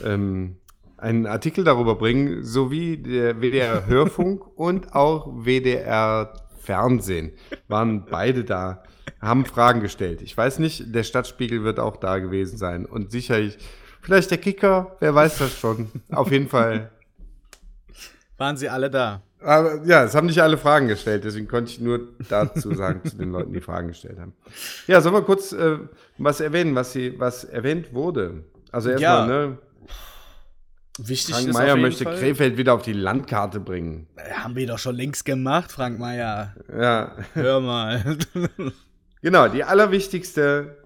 ähm, 0.03 0.57
einen 0.97 1.27
Artikel 1.27 1.63
darüber 1.63 1.93
bringen, 1.93 2.43
sowie 2.43 2.97
der 2.97 3.41
WDR 3.41 3.85
Hörfunk 3.85 4.43
und 4.57 4.95
auch 4.95 5.27
WDR 5.45 6.33
Fernsehen 6.59 7.33
waren 7.67 8.05
beide 8.09 8.43
da 8.43 8.81
haben 9.19 9.45
Fragen 9.45 9.81
gestellt. 9.81 10.21
Ich 10.21 10.35
weiß 10.35 10.59
nicht, 10.59 10.93
der 10.93 11.03
Stadtspiegel 11.03 11.63
wird 11.63 11.79
auch 11.79 11.97
da 11.97 12.19
gewesen 12.19 12.57
sein. 12.57 12.85
Und 12.85 13.11
sicherlich, 13.11 13.57
vielleicht 14.01 14.31
der 14.31 14.37
Kicker, 14.37 14.95
wer 14.99 15.13
weiß 15.15 15.39
das 15.39 15.57
schon. 15.57 15.89
Auf 16.11 16.31
jeden 16.31 16.47
Fall. 16.47 16.91
Waren 18.37 18.57
sie 18.57 18.69
alle 18.69 18.89
da? 18.89 19.21
Aber 19.43 19.83
ja, 19.85 20.03
es 20.03 20.13
haben 20.13 20.27
nicht 20.27 20.41
alle 20.41 20.57
Fragen 20.57 20.87
gestellt, 20.87 21.23
deswegen 21.23 21.47
konnte 21.47 21.71
ich 21.71 21.79
nur 21.79 22.09
dazu 22.29 22.73
sagen, 22.75 23.01
zu 23.09 23.17
den 23.17 23.31
Leuten, 23.31 23.53
die 23.53 23.61
Fragen 23.61 23.87
gestellt 23.87 24.19
haben. 24.19 24.33
Ja, 24.87 25.01
sollen 25.01 25.15
wir 25.15 25.23
kurz 25.23 25.51
äh, 25.51 25.79
was 26.19 26.41
erwähnen, 26.41 26.75
was, 26.75 26.93
sie, 26.93 27.19
was 27.19 27.43
erwähnt 27.43 27.93
wurde? 27.93 28.43
Also 28.71 28.89
erstmal, 28.89 29.29
ja. 29.29 29.47
ne? 29.47 29.57
Wichtig 30.97 31.33
Frank 31.33 31.53
Meyer 31.53 31.75
möchte 31.77 32.03
Fall. 32.03 32.17
Krefeld 32.17 32.57
wieder 32.57 32.73
auf 32.73 32.83
die 32.83 32.93
Landkarte 32.93 33.59
bringen. 33.59 34.07
Haben 34.33 34.55
wir 34.55 34.67
doch 34.67 34.77
schon 34.77 34.95
längst 34.95 35.25
gemacht, 35.25 35.71
Frank 35.71 35.97
Meyer. 35.99 36.55
Ja. 36.69 37.15
Hör 37.33 37.61
mal. 37.61 38.17
Genau, 39.21 39.47
die 39.47 39.63
allerwichtigste 39.63 40.77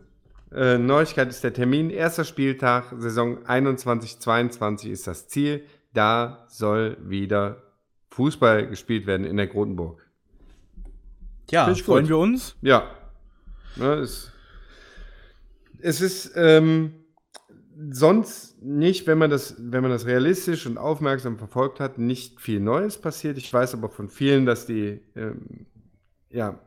äh, 0.52 0.78
Neuigkeit 0.78 1.30
ist 1.30 1.44
der 1.44 1.54
Termin. 1.54 1.90
Erster 1.90 2.24
Spieltag, 2.24 2.94
Saison 2.98 3.46
21-22 3.46 4.90
ist 4.90 5.08
das 5.08 5.28
Ziel. 5.28 5.66
Da 5.94 6.46
soll 6.50 6.98
wieder 7.02 7.64
Fußball 8.10 8.68
gespielt 8.68 9.08
werden 9.08 9.26
in 9.26 9.38
der 9.38 9.48
Grotenburg. 9.48 10.06
Ja, 11.50 11.74
freuen 11.76 12.08
wir 12.08 12.18
uns. 12.18 12.56
Ja. 12.62 12.90
ja 13.76 13.96
es, 13.96 14.32
es, 15.80 16.02
ist 16.02 16.34
ähm, 16.36 17.06
sonst 17.92 18.62
nicht, 18.62 19.08
wenn 19.08 19.18
man, 19.18 19.30
das, 19.30 19.56
wenn 19.60 19.82
man 19.82 19.92
das 19.92 20.06
realistisch 20.06 20.66
und 20.66 20.78
aufmerksam 20.78 21.38
verfolgt 21.38 21.80
hat, 21.80 21.98
nicht 21.98 22.42
viel 22.42 22.60
Neues 22.60 22.98
passiert. 22.98 23.38
Ich 23.38 23.54
weiß 23.54 23.76
aber 23.76 23.90
von 23.90 24.10
vielen, 24.10 24.46
dass 24.46 24.66
die 24.66 25.02
ähm, 25.16 25.68
ja, 26.30 26.60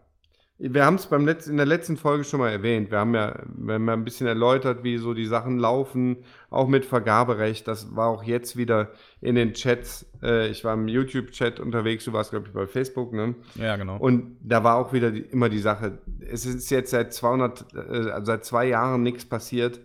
wir 0.60 0.84
haben 0.84 0.96
es 0.96 1.06
beim 1.06 1.24
Letz 1.24 1.46
in 1.46 1.56
der 1.56 1.66
letzten 1.66 1.96
Folge 1.96 2.24
schon 2.24 2.40
mal 2.40 2.50
erwähnt. 2.50 2.90
Wir 2.90 2.98
haben 2.98 3.14
ja, 3.14 3.42
wir 3.46 3.74
haben 3.74 3.86
ja 3.86 3.92
ein 3.92 4.04
bisschen 4.04 4.26
erläutert, 4.26 4.82
wie 4.82 4.98
so 4.98 5.14
die 5.14 5.26
Sachen 5.26 5.58
laufen, 5.58 6.16
auch 6.50 6.66
mit 6.66 6.84
Vergaberecht. 6.84 7.68
Das 7.68 7.94
war 7.94 8.08
auch 8.08 8.24
jetzt 8.24 8.56
wieder 8.56 8.90
in 9.20 9.36
den 9.36 9.52
Chats. 9.52 10.06
Äh, 10.20 10.48
ich 10.48 10.64
war 10.64 10.74
im 10.74 10.88
YouTube-Chat 10.88 11.60
unterwegs, 11.60 12.06
du 12.06 12.12
warst, 12.12 12.30
glaube 12.30 12.48
ich, 12.48 12.52
bei 12.52 12.66
Facebook, 12.66 13.12
ne? 13.12 13.36
Ja, 13.54 13.76
genau. 13.76 13.98
Und 13.98 14.36
da 14.42 14.64
war 14.64 14.76
auch 14.78 14.92
wieder 14.92 15.12
die, 15.12 15.20
immer 15.20 15.48
die 15.48 15.60
Sache, 15.60 15.98
es 16.28 16.44
ist 16.44 16.70
jetzt 16.70 16.90
seit 16.90 17.14
200, 17.14 17.66
äh, 17.74 18.10
also 18.10 18.26
seit 18.26 18.44
zwei 18.44 18.66
Jahren 18.66 19.04
nichts 19.04 19.24
passiert. 19.24 19.80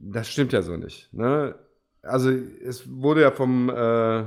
Das 0.00 0.28
stimmt 0.28 0.52
ja 0.52 0.62
so 0.62 0.76
nicht, 0.76 1.14
ne? 1.14 1.54
Also, 2.02 2.30
es 2.30 2.90
wurde 2.90 3.20
ja 3.20 3.30
vom, 3.30 3.70
äh, 3.70 4.22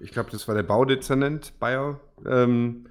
ich 0.00 0.12
glaube, 0.12 0.30
das 0.30 0.46
war 0.46 0.54
der 0.54 0.64
Baudezernent 0.64 1.58
Bayer, 1.58 1.98
ähm, 2.26 2.84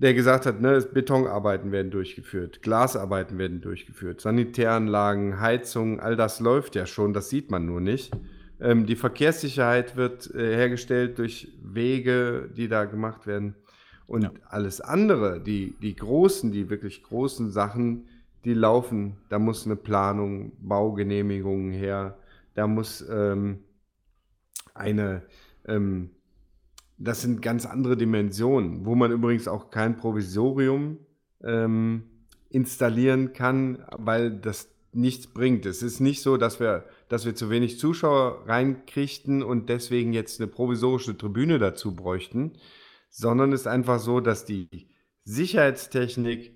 der 0.00 0.14
gesagt 0.14 0.46
hat, 0.46 0.60
ne, 0.60 0.80
Betonarbeiten 0.80 1.72
werden 1.72 1.90
durchgeführt, 1.90 2.62
Glasarbeiten 2.62 3.36
werden 3.36 3.60
durchgeführt, 3.60 4.20
Sanitäranlagen, 4.20 5.40
Heizungen, 5.40 5.98
all 5.98 6.14
das 6.14 6.38
läuft 6.38 6.76
ja 6.76 6.86
schon, 6.86 7.12
das 7.12 7.30
sieht 7.30 7.50
man 7.50 7.66
nur 7.66 7.80
nicht. 7.80 8.12
Ähm, 8.60 8.86
die 8.86 8.94
Verkehrssicherheit 8.94 9.96
wird 9.96 10.32
äh, 10.34 10.54
hergestellt 10.54 11.18
durch 11.18 11.52
Wege, 11.62 12.48
die 12.56 12.68
da 12.68 12.84
gemacht 12.84 13.26
werden. 13.26 13.56
Und 14.06 14.22
ja. 14.22 14.32
alles 14.48 14.80
andere, 14.80 15.40
die, 15.40 15.74
die 15.82 15.96
großen, 15.96 16.52
die 16.52 16.70
wirklich 16.70 17.02
großen 17.02 17.50
Sachen, 17.50 18.06
die 18.44 18.54
laufen. 18.54 19.16
Da 19.28 19.40
muss 19.40 19.66
eine 19.66 19.76
Planung, 19.76 20.52
Baugenehmigungen 20.60 21.72
her, 21.72 22.18
da 22.54 22.68
muss 22.68 23.04
ähm, 23.10 23.64
eine 24.74 25.22
ähm, 25.66 26.10
das 26.98 27.22
sind 27.22 27.42
ganz 27.42 27.64
andere 27.64 27.96
Dimensionen, 27.96 28.84
wo 28.84 28.94
man 28.94 29.12
übrigens 29.12 29.48
auch 29.48 29.70
kein 29.70 29.96
Provisorium 29.96 30.98
ähm, 31.42 32.02
installieren 32.50 33.32
kann, 33.32 33.84
weil 33.96 34.32
das 34.32 34.70
nichts 34.92 35.28
bringt. 35.28 35.64
Es 35.66 35.82
ist 35.82 36.00
nicht 36.00 36.22
so, 36.22 36.36
dass 36.36 36.60
wir, 36.60 36.84
dass 37.08 37.24
wir 37.24 37.34
zu 37.34 37.50
wenig 37.50 37.78
Zuschauer 37.78 38.44
reinkriegten 38.46 39.42
und 39.42 39.68
deswegen 39.68 40.12
jetzt 40.12 40.40
eine 40.40 40.48
provisorische 40.48 41.16
Tribüne 41.16 41.58
dazu 41.58 41.94
bräuchten, 41.94 42.54
sondern 43.10 43.52
es 43.52 43.62
ist 43.62 43.66
einfach 43.66 44.00
so, 44.00 44.20
dass 44.20 44.44
die 44.44 44.68
Sicherheitstechnik 45.24 46.54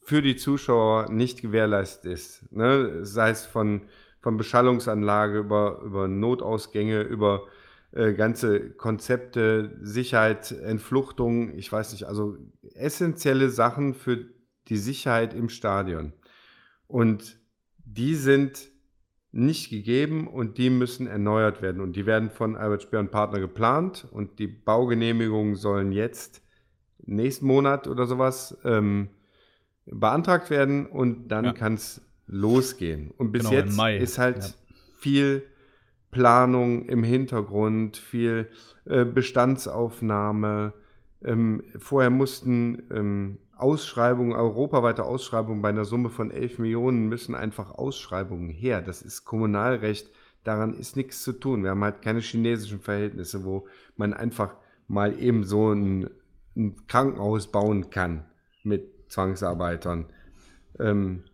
für 0.00 0.22
die 0.22 0.36
Zuschauer 0.36 1.10
nicht 1.10 1.42
gewährleistet 1.42 2.12
ist. 2.12 2.52
Ne? 2.52 3.04
Sei 3.04 3.30
es 3.30 3.44
von, 3.44 3.82
von 4.20 4.36
Beschallungsanlage 4.36 5.38
über, 5.38 5.82
über 5.84 6.08
Notausgänge, 6.08 7.02
über 7.02 7.46
äh, 7.92 8.12
ganze 8.12 8.70
Konzepte, 8.70 9.76
Sicherheit, 9.80 10.52
Entfluchtung, 10.52 11.56
ich 11.56 11.70
weiß 11.70 11.92
nicht, 11.92 12.04
also 12.04 12.36
essentielle 12.74 13.50
Sachen 13.50 13.94
für 13.94 14.26
die 14.68 14.76
Sicherheit 14.76 15.34
im 15.34 15.48
Stadion. 15.48 16.12
Und 16.86 17.38
die 17.78 18.14
sind 18.14 18.70
nicht 19.32 19.70
gegeben 19.70 20.26
und 20.26 20.58
die 20.58 20.70
müssen 20.70 21.06
erneuert 21.06 21.62
werden. 21.62 21.80
Und 21.80 21.94
die 21.94 22.06
werden 22.06 22.30
von 22.30 22.56
Albert 22.56 22.82
Speer 22.82 23.00
und 23.00 23.10
Partner 23.10 23.40
geplant 23.40 24.06
und 24.10 24.38
die 24.38 24.48
Baugenehmigungen 24.48 25.54
sollen 25.54 25.92
jetzt 25.92 26.42
nächsten 27.04 27.46
Monat 27.46 27.86
oder 27.86 28.06
sowas 28.06 28.58
ähm, 28.64 29.08
beantragt 29.86 30.50
werden 30.50 30.86
und 30.86 31.28
dann 31.28 31.46
ja. 31.46 31.52
kann 31.52 31.74
es 31.74 32.02
losgehen. 32.26 33.10
Und 33.16 33.32
bis 33.32 33.48
genau, 33.48 33.54
jetzt 33.54 34.02
ist 34.02 34.18
halt 34.18 34.38
ja. 34.38 34.54
viel 34.98 35.42
Planung 36.10 36.86
im 36.86 37.02
Hintergrund, 37.02 37.96
viel 37.96 38.48
äh, 38.84 39.04
Bestandsaufnahme. 39.04 40.72
Ähm, 41.22 41.62
vorher 41.78 42.10
mussten 42.10 42.82
ähm, 42.90 43.38
Ausschreibungen, 43.56 44.32
europaweite 44.32 45.04
Ausschreibungen 45.04 45.62
bei 45.62 45.68
einer 45.68 45.84
Summe 45.84 46.08
von 46.08 46.30
11 46.30 46.58
Millionen 46.58 47.08
müssen 47.08 47.34
einfach 47.34 47.72
Ausschreibungen 47.72 48.48
her. 48.48 48.80
Das 48.80 49.02
ist 49.02 49.24
Kommunalrecht. 49.24 50.10
Daran 50.44 50.74
ist 50.74 50.96
nichts 50.96 51.22
zu 51.22 51.32
tun. 51.32 51.62
Wir 51.62 51.70
haben 51.70 51.84
halt 51.84 52.00
keine 52.00 52.20
chinesischen 52.20 52.80
Verhältnisse, 52.80 53.44
wo 53.44 53.66
man 53.96 54.14
einfach 54.14 54.56
mal 54.88 55.20
eben 55.20 55.44
so 55.44 55.72
ein, 55.72 56.08
ein 56.56 56.86
Krankenhaus 56.86 57.52
bauen 57.52 57.90
kann 57.90 58.24
mit 58.64 58.90
Zwangsarbeitern. 59.10 60.06
Ähm, 60.78 61.24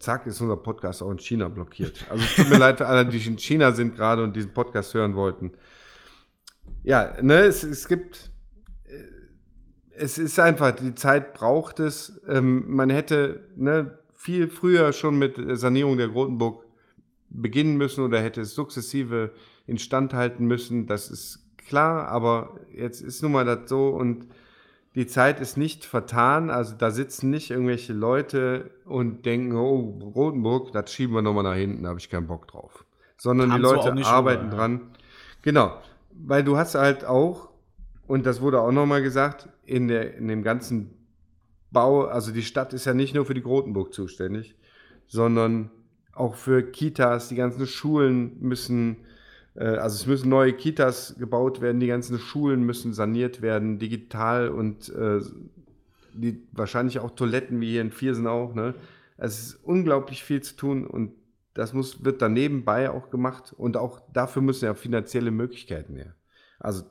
zack, 0.00 0.26
ist 0.26 0.40
unser 0.40 0.56
Podcast 0.56 1.02
auch 1.02 1.10
in 1.10 1.18
China 1.18 1.48
blockiert. 1.48 2.06
Also 2.10 2.24
es 2.24 2.36
tut 2.36 2.50
mir 2.50 2.58
leid 2.58 2.78
für 2.78 2.86
alle, 2.86 3.06
die 3.06 3.24
in 3.24 3.38
China 3.38 3.72
sind 3.72 3.94
gerade 3.94 4.24
und 4.24 4.34
diesen 4.34 4.52
Podcast 4.52 4.94
hören 4.94 5.14
wollten. 5.14 5.52
Ja, 6.82 7.16
ne, 7.20 7.40
es, 7.40 7.62
es 7.62 7.86
gibt, 7.86 8.30
äh, 8.86 9.04
es 9.90 10.18
ist 10.18 10.38
einfach, 10.40 10.72
die 10.72 10.94
Zeit 10.94 11.34
braucht 11.34 11.78
es. 11.80 12.20
Ähm, 12.26 12.64
man 12.68 12.90
hätte 12.90 13.48
ne, 13.56 13.98
viel 14.14 14.48
früher 14.48 14.92
schon 14.92 15.18
mit 15.18 15.36
Sanierung 15.58 15.98
der 15.98 16.08
Grotenburg 16.08 16.64
beginnen 17.28 17.76
müssen 17.76 18.02
oder 18.02 18.20
hätte 18.20 18.40
es 18.40 18.54
sukzessive 18.54 19.32
instand 19.66 20.14
halten 20.14 20.46
müssen. 20.46 20.86
Das 20.86 21.10
ist 21.10 21.46
klar, 21.58 22.08
aber 22.08 22.58
jetzt 22.72 23.02
ist 23.02 23.22
nun 23.22 23.32
mal 23.32 23.44
das 23.44 23.68
so 23.68 23.88
und 23.88 24.26
die 24.94 25.06
Zeit 25.06 25.40
ist 25.40 25.56
nicht 25.56 25.84
vertan. 25.84 26.50
Also 26.50 26.74
da 26.76 26.90
sitzen 26.90 27.30
nicht 27.30 27.50
irgendwelche 27.50 27.92
Leute 27.92 28.70
und 28.84 29.24
denken, 29.24 29.56
oh, 29.56 30.12
Rotenburg, 30.14 30.72
das 30.72 30.92
schieben 30.92 31.14
wir 31.14 31.22
nochmal 31.22 31.44
nach 31.44 31.54
hinten, 31.54 31.84
da 31.84 31.90
habe 31.90 32.00
ich 32.00 32.10
keinen 32.10 32.26
Bock 32.26 32.48
drauf. 32.48 32.84
Sondern 33.16 33.52
Haben 33.52 33.58
die 33.58 33.62
Leute 33.62 34.06
arbeiten 34.06 34.46
über, 34.46 34.52
ja. 34.52 34.58
dran. 34.58 34.80
Genau, 35.42 35.76
weil 36.12 36.42
du 36.42 36.56
hast 36.56 36.74
halt 36.74 37.04
auch, 37.04 37.50
und 38.06 38.26
das 38.26 38.40
wurde 38.40 38.60
auch 38.60 38.72
nochmal 38.72 39.02
gesagt, 39.02 39.48
in, 39.64 39.88
der, 39.88 40.16
in 40.16 40.26
dem 40.28 40.42
ganzen 40.42 40.96
Bau, 41.70 42.06
also 42.06 42.32
die 42.32 42.42
Stadt 42.42 42.72
ist 42.72 42.84
ja 42.84 42.94
nicht 42.94 43.14
nur 43.14 43.24
für 43.24 43.34
die 43.34 43.42
Grotenburg 43.42 43.94
zuständig, 43.94 44.56
sondern 45.06 45.70
auch 46.12 46.34
für 46.34 46.62
Kitas, 46.62 47.28
die 47.28 47.36
ganzen 47.36 47.66
Schulen 47.66 48.36
müssen 48.40 49.04
also 49.58 49.96
es 49.96 50.06
müssen 50.06 50.28
neue 50.28 50.52
Kitas 50.52 51.16
gebaut 51.18 51.60
werden, 51.60 51.80
die 51.80 51.88
ganzen 51.88 52.18
Schulen 52.18 52.62
müssen 52.64 52.92
saniert 52.92 53.42
werden, 53.42 53.78
digital 53.78 54.48
und 54.48 54.88
äh, 54.94 55.20
die, 56.14 56.46
wahrscheinlich 56.52 56.98
auch 57.00 57.10
Toiletten 57.10 57.60
wie 57.60 57.70
hier 57.72 57.80
in 57.80 57.90
Viersen 57.90 58.26
auch. 58.26 58.54
Ne? 58.54 58.74
Es 59.16 59.38
ist 59.38 59.54
unglaublich 59.64 60.24
viel 60.24 60.42
zu 60.42 60.56
tun 60.56 60.86
und 60.86 61.12
das 61.54 61.72
muss, 61.72 62.04
wird 62.04 62.22
dann 62.22 62.32
nebenbei 62.32 62.90
auch 62.90 63.10
gemacht 63.10 63.52
und 63.56 63.76
auch 63.76 64.00
dafür 64.12 64.42
müssen 64.42 64.66
ja 64.66 64.74
finanzielle 64.74 65.30
Möglichkeiten 65.30 65.96
her. 65.96 66.14
Also 66.58 66.84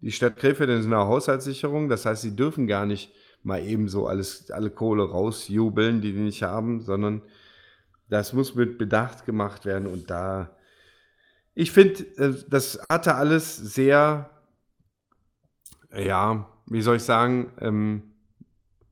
die 0.00 0.12
Stadt 0.12 0.36
Krefeld 0.36 0.70
ist 0.70 0.86
eine 0.86 0.98
Haushaltssicherung, 0.98 1.88
das 1.88 2.06
heißt, 2.06 2.22
sie 2.22 2.34
dürfen 2.34 2.66
gar 2.66 2.86
nicht 2.86 3.12
mal 3.42 3.62
eben 3.62 3.88
so 3.88 4.06
alles, 4.06 4.50
alle 4.50 4.70
Kohle 4.70 5.04
rausjubeln, 5.04 6.00
die 6.00 6.12
die 6.12 6.20
nicht 6.20 6.42
haben, 6.42 6.80
sondern 6.80 7.22
das 8.08 8.32
muss 8.32 8.54
mit 8.54 8.76
Bedacht 8.76 9.24
gemacht 9.24 9.64
werden 9.64 9.86
und 9.86 10.10
da 10.10 10.56
ich 11.60 11.72
finde, 11.72 12.06
äh, 12.16 12.34
das 12.48 12.80
hatte 12.88 13.14
alles 13.16 13.54
sehr, 13.54 14.30
ja, 15.94 16.46
wie 16.66 16.80
soll 16.80 16.96
ich 16.96 17.02
sagen, 17.02 17.52
ähm, 17.60 18.02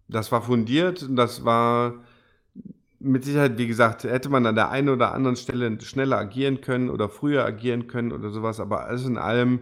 das 0.06 0.30
war 0.32 0.42
fundiert 0.42 1.02
und 1.02 1.16
das 1.16 1.46
war 1.46 1.94
mit 2.98 3.24
Sicherheit, 3.24 3.56
wie 3.56 3.68
gesagt, 3.68 4.04
hätte 4.04 4.28
man 4.28 4.44
an 4.44 4.54
der 4.54 4.70
einen 4.70 4.90
oder 4.90 5.14
anderen 5.14 5.36
Stelle 5.36 5.80
schneller 5.80 6.18
agieren 6.18 6.60
können 6.60 6.90
oder 6.90 7.08
früher 7.08 7.44
agieren 7.44 7.86
können 7.86 8.12
oder 8.12 8.30
sowas, 8.30 8.60
aber 8.60 8.84
alles 8.84 9.06
in 9.06 9.16
allem 9.16 9.60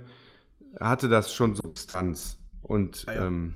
hatte 0.80 1.09
das 1.09 1.32
schon 1.32 1.54
Substanz. 1.54 2.38
Und 2.62 3.04
ah, 3.07 3.14
ja. 3.14 3.26
Ähm, 3.26 3.54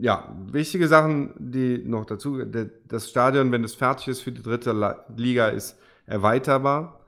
ja, 0.00 0.34
wichtige 0.46 0.88
Sachen, 0.88 1.34
die 1.36 1.76
noch 1.76 2.06
dazu, 2.06 2.42
das 2.42 3.10
Stadion, 3.10 3.52
wenn 3.52 3.64
es 3.64 3.74
fertig 3.74 4.08
ist 4.08 4.22
für 4.22 4.32
die 4.32 4.42
dritte 4.42 4.96
Liga, 5.14 5.48
ist 5.48 5.76
erweiterbar. 6.06 6.99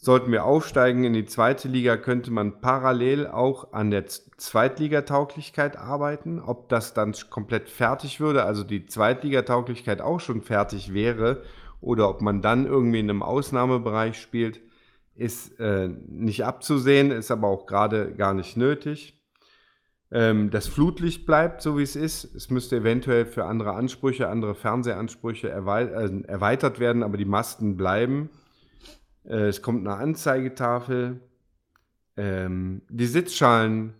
Sollten 0.00 0.30
wir 0.30 0.44
aufsteigen 0.44 1.02
in 1.02 1.12
die 1.12 1.26
zweite 1.26 1.66
Liga, 1.66 1.96
könnte 1.96 2.30
man 2.30 2.60
parallel 2.60 3.26
auch 3.26 3.72
an 3.72 3.90
der 3.90 4.06
Zweitligatauglichkeit 4.06 5.76
arbeiten. 5.76 6.38
Ob 6.38 6.68
das 6.68 6.94
dann 6.94 7.14
komplett 7.30 7.68
fertig 7.68 8.20
würde, 8.20 8.44
also 8.44 8.62
die 8.62 8.86
Zweitligatauglichkeit 8.86 10.00
auch 10.00 10.20
schon 10.20 10.42
fertig 10.42 10.94
wäre, 10.94 11.42
oder 11.80 12.08
ob 12.08 12.20
man 12.20 12.42
dann 12.42 12.64
irgendwie 12.64 13.00
in 13.00 13.10
einem 13.10 13.24
Ausnahmebereich 13.24 14.20
spielt, 14.20 14.60
ist 15.16 15.58
äh, 15.58 15.88
nicht 15.88 16.44
abzusehen, 16.44 17.10
ist 17.10 17.32
aber 17.32 17.48
auch 17.48 17.66
gerade 17.66 18.14
gar 18.14 18.34
nicht 18.34 18.56
nötig. 18.56 19.20
Ähm, 20.12 20.50
das 20.50 20.68
Flutlicht 20.68 21.26
bleibt 21.26 21.60
so, 21.60 21.76
wie 21.76 21.82
es 21.82 21.96
ist. 21.96 22.36
Es 22.36 22.50
müsste 22.50 22.76
eventuell 22.76 23.26
für 23.26 23.46
andere 23.46 23.72
Ansprüche, 23.72 24.28
andere 24.28 24.54
Fernsehansprüche 24.54 25.48
äh, 25.48 25.52
erweitert 25.52 26.78
werden, 26.78 27.02
aber 27.02 27.16
die 27.16 27.24
Masten 27.24 27.76
bleiben. 27.76 28.30
Äh, 29.28 29.48
es 29.48 29.62
kommt 29.62 29.86
eine 29.86 29.96
Anzeigetafel. 29.96 31.20
Ähm, 32.16 32.82
die 32.88 33.06
Sitzschalen 33.06 33.94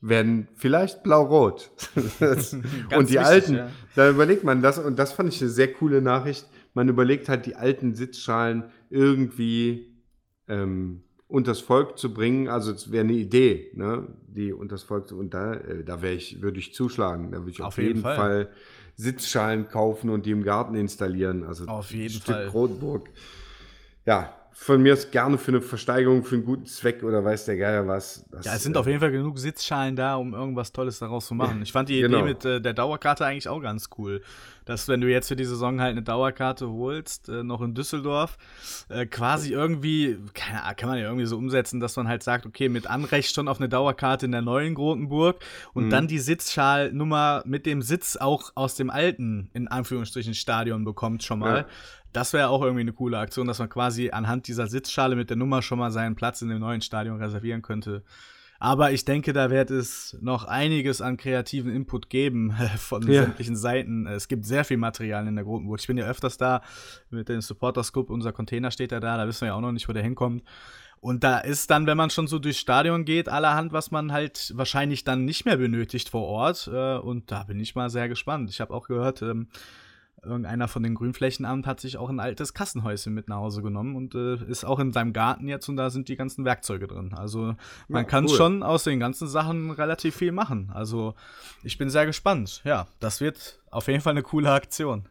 werden 0.00 0.48
vielleicht 0.54 1.02
blau-rot. 1.02 1.70
und 1.94 2.02
die 2.20 3.14
wichtig, 3.14 3.18
alten, 3.18 3.54
ja. 3.54 3.70
da 3.94 4.10
überlegt 4.10 4.44
man 4.44 4.62
das, 4.62 4.78
und 4.78 4.98
das 4.98 5.12
fand 5.12 5.32
ich 5.32 5.40
eine 5.40 5.50
sehr 5.50 5.72
coole 5.72 6.02
Nachricht. 6.02 6.46
Man 6.74 6.88
überlegt 6.88 7.28
halt, 7.28 7.46
die 7.46 7.56
alten 7.56 7.94
Sitzschalen 7.94 8.64
irgendwie 8.90 9.94
ähm, 10.48 11.02
unters 11.28 11.60
Volk 11.60 11.98
zu 11.98 12.12
bringen. 12.12 12.48
Also 12.48 12.72
es 12.72 12.90
wäre 12.90 13.04
eine 13.04 13.14
Idee, 13.14 13.70
ne? 13.74 14.06
die 14.26 14.52
unters 14.52 14.82
Volk 14.82 15.08
zu, 15.08 15.18
und 15.18 15.32
da, 15.32 15.54
äh, 15.54 15.84
da 15.84 16.02
ich, 16.02 16.42
würde 16.42 16.58
ich 16.58 16.74
zuschlagen. 16.74 17.30
Da 17.30 17.38
würde 17.38 17.50
ich 17.50 17.60
auf, 17.60 17.68
auf 17.68 17.78
jeden, 17.78 17.88
jeden 17.88 18.02
Fall. 18.02 18.16
Fall. 18.16 18.50
Sitzschalen 18.96 19.68
kaufen 19.68 20.10
und 20.10 20.26
die 20.26 20.30
im 20.30 20.44
Garten 20.44 20.74
installieren. 20.74 21.44
Also 21.44 21.66
auf 21.66 21.90
jeden 21.92 22.10
Stück 22.10 22.34
Fall. 22.34 22.48
Rotburg. 22.48 23.10
Ja, 24.06 24.34
von 24.56 24.80
mir 24.80 24.92
ist 24.92 25.10
gerne 25.10 25.36
für 25.36 25.50
eine 25.50 25.60
Versteigerung, 25.60 26.22
für 26.22 26.36
einen 26.36 26.44
guten 26.44 26.66
Zweck 26.66 27.02
oder 27.02 27.24
weiß 27.24 27.44
der 27.44 27.56
Geier 27.56 27.88
was. 27.88 28.24
Das, 28.30 28.46
ja, 28.46 28.54
es 28.54 28.62
sind 28.62 28.76
äh, 28.76 28.78
auf 28.78 28.86
jeden 28.86 29.00
Fall 29.00 29.10
genug 29.10 29.36
Sitzschalen 29.36 29.96
da, 29.96 30.14
um 30.14 30.32
irgendwas 30.32 30.70
Tolles 30.72 31.00
daraus 31.00 31.26
zu 31.26 31.34
machen. 31.34 31.60
Ich 31.62 31.72
fand 31.72 31.88
die 31.88 32.00
genau. 32.00 32.18
Idee 32.18 32.28
mit 32.28 32.44
äh, 32.44 32.60
der 32.60 32.72
Dauerkarte 32.72 33.26
eigentlich 33.26 33.48
auch 33.48 33.60
ganz 33.60 33.90
cool. 33.98 34.22
Dass, 34.64 34.88
wenn 34.88 35.00
du 35.00 35.10
jetzt 35.10 35.28
für 35.28 35.36
die 35.36 35.44
Saison 35.44 35.80
halt 35.80 35.90
eine 35.90 36.02
Dauerkarte 36.02 36.70
holst, 36.70 37.28
äh, 37.28 37.42
noch 37.42 37.60
in 37.60 37.74
Düsseldorf, 37.74 38.38
äh, 38.88 39.04
quasi 39.06 39.52
irgendwie, 39.52 40.18
keine 40.32 40.62
Ahnung, 40.62 40.76
kann 40.76 40.88
man 40.88 40.98
ja 40.98 41.04
irgendwie 41.04 41.26
so 41.26 41.36
umsetzen, 41.36 41.80
dass 41.80 41.96
man 41.96 42.06
halt 42.06 42.22
sagt, 42.22 42.46
okay, 42.46 42.68
mit 42.68 42.86
Anrecht 42.86 43.34
schon 43.34 43.48
auf 43.48 43.58
eine 43.58 43.68
Dauerkarte 43.68 44.24
in 44.24 44.32
der 44.32 44.40
neuen 44.40 44.74
Grotenburg 44.74 45.40
und 45.74 45.86
mhm. 45.86 45.90
dann 45.90 46.06
die 46.06 46.20
Sitzschalnummer 46.20 47.42
mit 47.44 47.66
dem 47.66 47.82
Sitz 47.82 48.16
auch 48.16 48.52
aus 48.54 48.76
dem 48.76 48.88
alten, 48.88 49.50
in 49.52 49.68
Anführungsstrichen, 49.68 50.32
Stadion 50.32 50.84
bekommt 50.84 51.24
schon 51.24 51.40
mal. 51.40 51.58
Ja. 51.58 51.66
Das 52.14 52.32
wäre 52.32 52.48
auch 52.48 52.62
irgendwie 52.62 52.82
eine 52.82 52.92
coole 52.92 53.18
Aktion, 53.18 53.48
dass 53.48 53.58
man 53.58 53.68
quasi 53.68 54.10
anhand 54.10 54.46
dieser 54.46 54.68
Sitzschale 54.68 55.16
mit 55.16 55.30
der 55.30 55.36
Nummer 55.36 55.62
schon 55.62 55.80
mal 55.80 55.90
seinen 55.90 56.14
Platz 56.14 56.40
in 56.42 56.48
dem 56.48 56.60
neuen 56.60 56.80
Stadion 56.80 57.20
reservieren 57.20 57.60
könnte. 57.60 58.04
Aber 58.60 58.92
ich 58.92 59.04
denke, 59.04 59.32
da 59.32 59.50
wird 59.50 59.72
es 59.72 60.16
noch 60.20 60.44
einiges 60.44 61.00
an 61.00 61.16
kreativen 61.16 61.74
Input 61.74 62.08
geben 62.08 62.54
von 62.78 63.02
ja. 63.02 63.24
sämtlichen 63.24 63.56
Seiten. 63.56 64.06
Es 64.06 64.28
gibt 64.28 64.46
sehr 64.46 64.64
viel 64.64 64.76
Material 64.76 65.26
in 65.26 65.34
der 65.34 65.44
Grotenburg. 65.44 65.80
Ich 65.80 65.88
bin 65.88 65.98
ja 65.98 66.06
öfters 66.06 66.36
da 66.36 66.62
mit 67.10 67.28
dem 67.28 67.40
Supporters 67.40 67.92
Club. 67.92 68.10
Unser 68.10 68.32
Container 68.32 68.70
steht 68.70 68.92
ja 68.92 69.00
da. 69.00 69.16
Da 69.16 69.26
wissen 69.26 69.42
wir 69.42 69.48
ja 69.48 69.54
auch 69.54 69.60
noch 69.60 69.72
nicht, 69.72 69.88
wo 69.88 69.92
der 69.92 70.04
hinkommt. 70.04 70.44
Und 71.00 71.24
da 71.24 71.38
ist 71.38 71.68
dann, 71.70 71.86
wenn 71.88 71.96
man 71.96 72.10
schon 72.10 72.28
so 72.28 72.38
durchs 72.38 72.60
Stadion 72.60 73.04
geht, 73.04 73.28
allerhand, 73.28 73.72
was 73.72 73.90
man 73.90 74.12
halt 74.12 74.52
wahrscheinlich 74.54 75.02
dann 75.02 75.24
nicht 75.24 75.44
mehr 75.44 75.56
benötigt 75.56 76.08
vor 76.10 76.22
Ort. 76.22 76.70
Äh, 76.72 76.96
und 76.96 77.32
da 77.32 77.42
bin 77.42 77.58
ich 77.58 77.74
mal 77.74 77.90
sehr 77.90 78.08
gespannt. 78.08 78.50
Ich 78.50 78.60
habe 78.60 78.72
auch 78.72 78.86
gehört, 78.86 79.20
ähm, 79.20 79.48
irgendeiner 80.24 80.68
von 80.68 80.82
den 80.82 80.94
Grünflächenamt 80.94 81.66
hat 81.66 81.80
sich 81.80 81.96
auch 81.96 82.08
ein 82.08 82.20
altes 82.20 82.54
Kassenhäuschen 82.54 83.14
mit 83.14 83.28
nach 83.28 83.36
Hause 83.36 83.62
genommen 83.62 83.96
und 83.96 84.14
äh, 84.14 84.36
ist 84.48 84.64
auch 84.64 84.78
in 84.78 84.92
seinem 84.92 85.12
Garten 85.12 85.48
jetzt 85.48 85.68
und 85.68 85.76
da 85.76 85.90
sind 85.90 86.08
die 86.08 86.16
ganzen 86.16 86.44
Werkzeuge 86.44 86.86
drin. 86.86 87.14
Also 87.14 87.54
man 87.88 88.02
ja, 88.02 88.04
kann 88.04 88.24
cool. 88.24 88.36
schon 88.36 88.62
aus 88.62 88.84
den 88.84 89.00
ganzen 89.00 89.28
Sachen 89.28 89.70
relativ 89.70 90.16
viel 90.16 90.32
machen. 90.32 90.70
Also 90.72 91.14
ich 91.62 91.78
bin 91.78 91.90
sehr 91.90 92.06
gespannt. 92.06 92.62
Ja, 92.64 92.86
das 93.00 93.20
wird 93.20 93.62
auf 93.70 93.88
jeden 93.88 94.00
Fall 94.00 94.12
eine 94.12 94.22
coole 94.22 94.50
Aktion. 94.50 95.08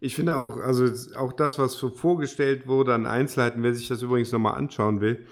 Ich 0.00 0.14
finde 0.14 0.36
auch, 0.36 0.56
also 0.58 0.86
auch 1.16 1.32
das, 1.32 1.58
was 1.58 1.72
so 1.72 1.90
vorgestellt 1.90 2.68
wurde 2.68 2.94
an 2.94 3.06
Einzelheiten, 3.06 3.62
wer 3.62 3.74
sich 3.74 3.88
das 3.88 4.02
übrigens 4.02 4.30
nochmal 4.30 4.54
anschauen 4.54 5.00
will, 5.00 5.26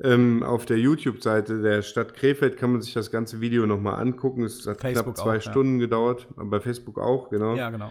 ähm, 0.00 0.42
auf 0.42 0.64
der 0.64 0.78
YouTube-Seite 0.78 1.60
der 1.60 1.82
Stadt 1.82 2.14
Krefeld 2.14 2.56
kann 2.56 2.72
man 2.72 2.82
sich 2.82 2.94
das 2.94 3.10
ganze 3.10 3.40
Video 3.40 3.66
nochmal 3.66 4.00
angucken. 4.00 4.44
Es 4.44 4.66
hat 4.66 4.80
Facebook 4.80 5.14
knapp 5.14 5.16
zwei 5.16 5.38
auch, 5.38 5.42
Stunden 5.42 5.74
ja. 5.74 5.86
gedauert, 5.86 6.26
bei 6.36 6.60
Facebook 6.60 6.98
auch, 6.98 7.30
genau. 7.30 7.56
Ja, 7.56 7.70
genau. 7.70 7.90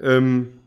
Ähm, 0.00 0.60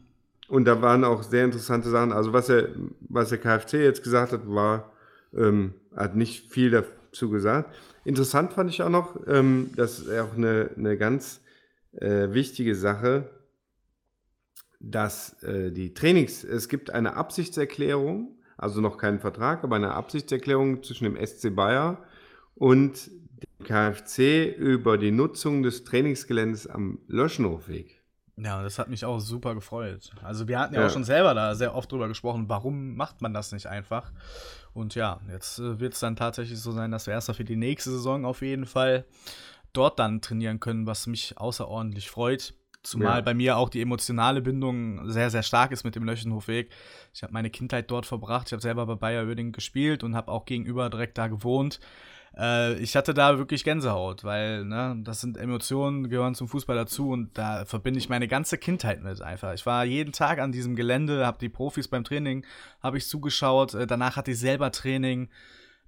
und 0.48 0.66
da 0.66 0.82
waren 0.82 1.04
auch 1.04 1.24
sehr 1.24 1.46
interessante 1.46 1.90
Sachen. 1.90 2.12
Also 2.12 2.34
was 2.34 2.50
er, 2.50 2.70
was 3.02 3.30
der 3.30 3.38
KfC 3.38 3.84
jetzt 3.84 4.04
gesagt 4.04 4.34
hat, 4.34 4.42
war, 4.46 4.92
ähm, 5.34 5.74
hat 5.96 6.16
nicht 6.16 6.52
viel 6.52 6.72
dazu 6.72 7.30
gesagt. 7.30 7.74
Interessant 8.04 8.54
fand 8.54 8.70
ich 8.70 8.82
auch 8.82 8.90
noch, 8.90 9.20
ähm, 9.28 9.72
das 9.76 10.00
ist 10.00 10.12
auch 10.12 10.36
eine, 10.36 10.72
eine 10.76 10.98
ganz 10.98 11.42
äh, 11.94 12.32
wichtige 12.32 12.76
Sache, 12.76 13.30
dass 14.80 15.44
äh, 15.44 15.72
die 15.72 15.94
Trainings, 15.94 16.44
es 16.44 16.70
gibt 16.70 16.90
eine 16.90 17.16
Absichtserklärung 17.16 18.40
also 18.60 18.82
noch 18.82 18.98
keinen 18.98 19.20
Vertrag, 19.20 19.64
aber 19.64 19.78
eine 19.78 19.94
Absichtserklärung 19.94 20.84
zwischen 20.84 21.06
dem 21.06 21.26
SC 21.26 21.56
Bayer 21.56 22.04
und 22.56 23.08
dem 23.08 23.66
KfC 23.66 24.54
über 24.54 24.98
die 24.98 25.12
Nutzung 25.12 25.64
des 25.64 25.86
Trainingsgeländes 25.86 26.68
am 26.68 27.00
Löschenhofweg. 27.08 27.99
Ja, 28.42 28.64
das 28.64 28.80
hat 28.80 28.90
mich 28.90 29.04
auch 29.06 29.20
super 29.20 29.54
gefreut. 29.54 30.12
Also 30.24 30.48
wir 30.48 30.60
hatten 30.60 30.74
ja, 30.74 30.82
ja, 30.82 30.88
auch 30.88 30.92
schon 30.92 31.04
selber 31.04 31.34
da 31.34 31.56
sehr 31.56 31.76
oft 31.76 31.92
drüber 31.92 32.08
gesprochen, 32.08 32.48
warum 32.48 32.96
macht 32.96 33.22
man 33.22 33.34
das 33.34 33.52
nicht 33.52 33.68
einfach? 33.68 34.12
Und 34.74 34.96
ja, 34.96 35.20
jetzt 35.32 35.60
äh, 35.60 35.80
wird 35.80 35.94
es 35.94 36.00
dann 36.00 36.16
tatsächlich 36.16 36.60
so 36.60 36.72
sein, 36.72 36.92
dass 36.92 37.08
wir 37.08 37.14
erst 37.14 37.32
für 37.32 37.44
die 37.44 37.56
nächste 37.56 37.92
Saison 37.92 38.26
auf 38.26 38.42
jeden 38.42 38.66
Fall 38.66 39.06
dort 39.74 40.00
dann 40.00 40.22
trainieren 40.22 40.60
können, 40.60 40.88
was 40.88 41.08
mich 41.08 41.38
außerordentlich 41.38 42.10
freut. 42.10 42.54
Zumal 42.82 43.18
ja. 43.18 43.22
bei 43.22 43.34
mir 43.34 43.58
auch 43.58 43.68
die 43.68 43.82
emotionale 43.82 44.42
Bindung 44.42 45.10
sehr, 45.10 45.30
sehr 45.30 45.44
stark 45.44 45.74
ist 45.74 45.84
mit 45.84 45.96
dem 45.96 46.06
Löchenhofweg. 46.06 46.72
Ich 47.14 47.24
habe 47.24 47.34
meine 47.34 47.50
Kindheit 47.50 47.92
dort 47.92 48.06
verbracht. 48.06 48.48
Ich 48.48 48.54
habe 48.54 48.62
selber 48.62 48.86
bei 48.86 48.96
Bayer 48.96 49.28
Oerding 49.28 49.52
gespielt 49.52 50.02
und 50.04 50.16
habe 50.16 50.32
auch 50.32 50.46
gegenüber 50.46 50.90
direkt 50.90 51.18
da 51.18 51.28
gewohnt. 51.28 51.82
Äh, 52.40 52.76
ich 52.80 52.96
hatte 52.96 53.14
da 53.14 53.38
wirklich 53.38 53.64
Gänsehaut, 53.64 54.24
weil 54.24 54.64
ne, 54.64 54.98
das 55.04 55.22
sind 55.22 55.38
Emotionen, 55.38 56.10
gehören 56.10 56.36
zum 56.36 56.48
Fußball 56.48 56.76
dazu 56.76 57.10
und 57.10 57.38
da 57.38 57.66
verbinde 57.66 58.00
ich 58.00 58.10
meine 58.10 58.28
ganze 58.28 58.58
Kindheit 58.58 59.04
mit 59.04 59.22
einfach. 59.22 59.54
Ich 59.54 59.66
war 59.66 59.84
jeden 59.84 60.14
Tag 60.14 60.40
an 60.40 60.52
diesem 60.52 60.76
Gelände, 60.76 61.26
habe 61.26 61.38
die 61.40 61.50
Profis 61.50 61.88
beim 61.88 62.04
Training, 62.04 62.46
habe 62.82 62.98
ich 62.98 63.08
zugeschaut. 63.08 63.74
Äh, 63.74 63.88
danach 63.88 64.16
hatte 64.16 64.32
ich 64.32 64.40
selber 64.40 64.72
Training. 64.72 65.30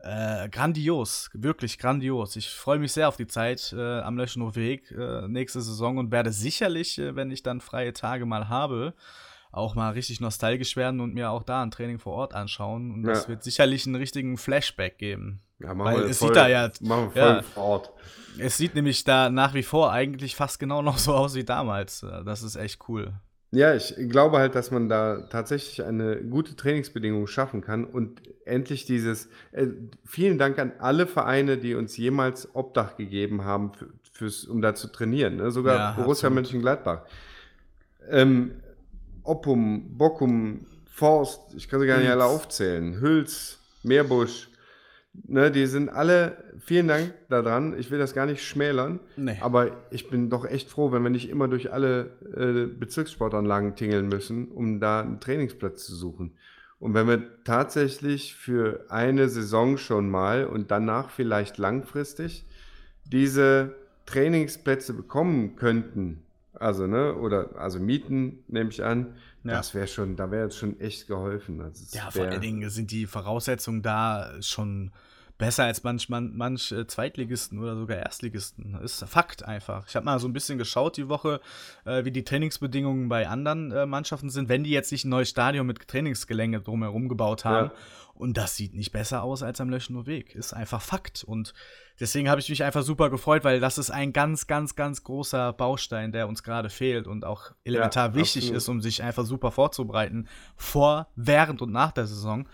Äh, 0.04 0.49
grandios, 0.49 1.30
wirklich 1.34 1.78
grandios. 1.78 2.36
Ich 2.36 2.49
freue 2.49 2.80
mich 2.80 2.91
sehr 2.91 3.08
auf 3.08 3.18
die 3.18 3.28
Zeit 3.28 3.72
äh, 3.78 3.99
am 3.99 4.18
Löschenhof 4.18 4.56
Weg 4.56 4.89
äh, 4.91 5.28
nächste 5.28 5.62
Saison 5.62 5.99
und 5.99 6.12
werde 6.12 6.32
sicherlich, 6.32 6.97
äh, 6.97 7.16
wenn 7.16 7.30
ich 7.30 7.43
dann 7.43 7.62
freie 7.62 7.93
Tage 7.93 8.26
mal 8.26 8.49
habe, 8.49 8.95
auch 9.52 9.76
mal 9.76 9.91
richtig 9.91 10.20
nostalgisch 10.20 10.76
werden 10.76 11.02
und 11.02 11.14
mir 11.14 11.30
auch 11.30 11.43
da 11.43 11.62
ein 11.62 11.70
Training 11.70 11.99
vor 11.99 12.14
Ort 12.14 12.34
anschauen. 12.34 12.91
Und 12.91 13.04
ja. 13.04 13.12
das 13.12 13.30
wird 13.30 13.43
sicherlich 13.43 13.86
einen 13.86 13.95
richtigen 13.95 14.38
Flashback 14.38 14.97
geben. 14.97 15.43
Ja, 15.64 15.74
machen 15.74 15.93
Weil 15.93 16.03
wir 16.03 16.09
es 16.09 16.20
voll, 16.20 16.30
sieht 16.30 16.38
da 16.38 16.47
ja, 16.47 16.70
machen 16.82 17.12
wir 17.14 17.22
voll 17.22 17.36
ja, 17.36 17.41
vor 17.41 17.64
Ort. 17.64 17.91
Es 18.38 18.57
sieht 18.57 18.76
nämlich 18.76 19.03
da 19.03 19.30
nach 19.30 19.53
wie 19.53 19.64
vor 19.64 19.91
eigentlich 19.91 20.36
fast 20.36 20.59
genau 20.59 20.82
noch 20.82 20.97
so 20.97 21.14
aus 21.14 21.36
wie 21.36 21.43
damals. 21.43 22.03
Äh, 22.03 22.24
das 22.24 22.43
ist 22.43 22.55
echt 22.55 22.80
cool. 22.88 23.14
Ja, 23.53 23.76
ich 23.76 23.93
glaube 24.09 24.38
halt, 24.38 24.55
dass 24.55 24.72
man 24.72 24.88
da 24.88 25.28
tatsächlich 25.30 25.84
eine 25.84 26.22
gute 26.24 26.55
Trainingsbedingung 26.55 27.28
schaffen 27.28 27.59
kann 27.59 27.84
und 27.84 28.22
endlich 28.45 28.86
dieses, 28.86 29.28
äh, 29.51 29.68
vielen 30.05 30.38
Dank 30.38 30.57
an 30.57 30.72
alle 30.80 31.05
Vereine, 31.05 31.57
die 31.57 31.76
uns 31.76 31.97
jemals 31.97 32.55
Obdach 32.55 32.95
gegeben 32.95 33.43
haben, 33.43 33.74
für, 33.74 33.88
fürs, 34.14 34.45
um 34.45 34.62
da 34.62 34.74
zu 34.74 34.88
trainieren, 34.88 35.36
ne? 35.36 35.51
sogar 35.51 35.76
ja, 35.76 35.91
Borussia 35.91 36.28
absolut. 36.28 36.36
Mönchengladbach. 36.36 37.01
Ähm, 38.09 38.51
Oppum, 39.24 39.97
Bockum, 39.97 40.66
Forst, 40.89 41.53
ich 41.53 41.68
kann 41.68 41.82
sie 41.82 41.88
gar 41.88 41.97
nicht 41.97 42.09
alle 42.09 42.26
aufzählen, 42.26 43.01
Hüls, 43.01 43.59
Meerbusch, 43.84 44.49
Ne, 45.14 45.51
die 45.51 45.66
sind 45.66 45.89
alle, 45.89 46.38
vielen 46.59 46.88
Dank 46.88 47.14
daran. 47.30 47.78
Ich 47.78 47.91
will 47.91 47.99
das 47.99 48.14
gar 48.14 48.26
nicht 48.26 48.43
schmälern. 48.43 48.99
Nee. 49.18 49.38
Aber 49.41 49.72
ich 49.89 50.09
bin 50.09 50.30
doch 50.30 50.45
echt 50.45 50.70
froh, 50.70 50.91
wenn 50.91 51.03
wir 51.03 51.09
nicht 51.09 51.30
immer 51.30 51.47
durch 51.47 51.74
alle 51.74 52.12
äh, 52.36 52.66
Bezirkssportanlagen 52.68 53.76
tingeln 53.76 54.07
müssen, 54.07 54.47
um 54.49 54.80
da 54.80 55.01
einen 55.01 55.20
Trainingsplatz 55.20 55.86
zu 55.86 55.95
suchen. 55.95 56.34
Und 56.80 56.93
wenn 56.93 57.07
wir 57.07 57.43
tatsächlich 57.43 58.36
für 58.36 58.86
eine 58.89 59.30
Saison 59.30 59.78
schon 59.78 60.09
mal 60.09 60.45
und 60.45 60.72
danach 60.72 61.09
vielleicht 61.09 61.57
langfristig 61.57 62.45
diese 63.05 63.76
Trainingsplätze 64.05 64.93
bekommen 64.93 65.55
könnten, 65.57 66.24
also, 66.54 66.88
ne, 66.88 67.16
oder 67.16 67.56
also 67.58 67.80
mieten, 67.80 68.43
nehme 68.47 68.70
ich 68.70 68.84
an, 68.84 69.16
ja. 69.43 69.54
das 69.54 69.74
wäre 69.74 69.88
schon, 69.88 70.16
da 70.16 70.32
wäre 70.32 70.43
jetzt 70.43 70.58
schon 70.58 70.80
echt 70.80 71.08
geholfen. 71.08 71.62
Also 71.62 71.86
ja, 71.97 72.12
vor 72.12 72.26
allen 72.26 72.41
Dingen 72.41 72.70
sind 72.70 72.91
die 72.91 73.06
Voraussetzungen 73.06 73.82
da 73.82 74.32
schon 74.41 74.91
besser 75.41 75.64
als 75.64 75.84
manch, 75.84 76.08
manch, 76.08 76.32
manch 76.36 76.72
äh, 76.72 76.86
Zweitligisten 76.86 77.58
oder 77.58 77.76
sogar 77.76 77.97
Erstligisten. 77.97 78.78
Das 78.80 79.02
ist 79.02 79.10
Fakt 79.10 79.43
einfach. 79.43 79.88
Ich 79.88 79.95
habe 79.95 80.06
mal 80.06 80.20
so 80.20 80.28
ein 80.28 80.34
bisschen 80.34 80.60
geschaut 80.60 80.97
die 80.97 81.10
Woche, 81.10 81.41
äh, 81.84 82.06
wie 82.06 82.12
die 82.12 82.24
Trainingsbedingungen 82.24 83.10
bei 83.10 83.28
anderen 83.28 83.72
äh, 83.72 83.88
Mannschaften 83.88 84.30
sind, 84.30 84.49
wenn 84.49 84.64
die 84.64 84.70
jetzt 84.70 84.91
nicht 84.91 85.04
ein 85.04 85.10
neues 85.10 85.30
Stadion 85.30 85.66
mit 85.66 85.88
Trainingsgelänge 85.88 86.62
drumherum 86.62 87.10
gebaut 87.10 87.43
haben. 87.43 87.72
Ja. 87.72 87.74
Und 88.22 88.38
das 88.38 88.56
sieht 88.56 88.76
nicht 88.76 88.92
besser 88.92 89.24
aus 89.24 89.42
als 89.42 89.60
am 89.62 89.72
Löschener 89.72 90.06
Weg. 90.06 90.36
Ist 90.36 90.54
einfach 90.54 90.80
Fakt. 90.80 91.24
Und 91.24 91.56
deswegen 92.00 92.30
habe 92.30 92.40
ich 92.40 92.50
mich 92.50 92.64
einfach 92.64 92.84
super 92.84 93.10
gefreut, 93.10 93.44
weil 93.44 93.60
das 93.60 93.80
ist 93.80 93.90
ein 93.90 94.14
ganz, 94.14 94.46
ganz, 94.46 94.76
ganz 94.76 95.04
großer 95.04 95.54
Baustein, 95.54 96.12
der 96.12 96.28
uns 96.28 96.44
gerade 96.44 96.70
fehlt 96.70 97.08
und 97.08 97.26
auch 97.26 97.50
elementar 97.64 98.10
ja, 98.10 98.14
wichtig 98.14 98.44
absolut. 98.44 98.58
ist, 98.58 98.70
um 98.70 98.82
sich 98.82 99.02
einfach 99.02 99.26
super 99.26 99.50
vorzubereiten. 99.50 100.28
Vor, 100.56 101.08
während 101.16 101.64
und 101.64 101.72
nach 101.72 101.94
der 101.94 102.06
Saison. 102.06 102.48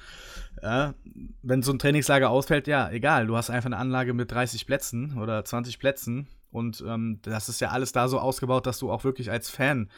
Ja, 0.63 0.93
wenn 1.41 1.61
so 1.61 1.73
ein 1.73 1.79
Trainingslager 1.79 2.29
ausfällt, 2.29 2.67
ja, 2.67 2.89
egal. 2.89 3.27
Du 3.27 3.35
hast 3.35 3.49
einfach 3.49 3.67
eine 3.67 3.75
Anlage 3.77 4.13
mit 4.13 4.31
30 4.31 4.67
Plätzen 4.67 5.17
oder 5.17 5.43
20 5.43 5.79
Plätzen. 5.79 6.27
Und 6.49 6.81
ähm, 6.87 7.19
das 7.23 7.49
ist 7.49 7.59
ja 7.59 7.71
alles 7.71 7.91
da 7.91 8.07
so 8.07 8.19
ausgebaut, 8.21 8.65
dass 8.67 8.79
du 8.79 8.89
auch 8.89 9.03
wirklich 9.03 9.31
als 9.31 9.49
Fan 9.49 9.89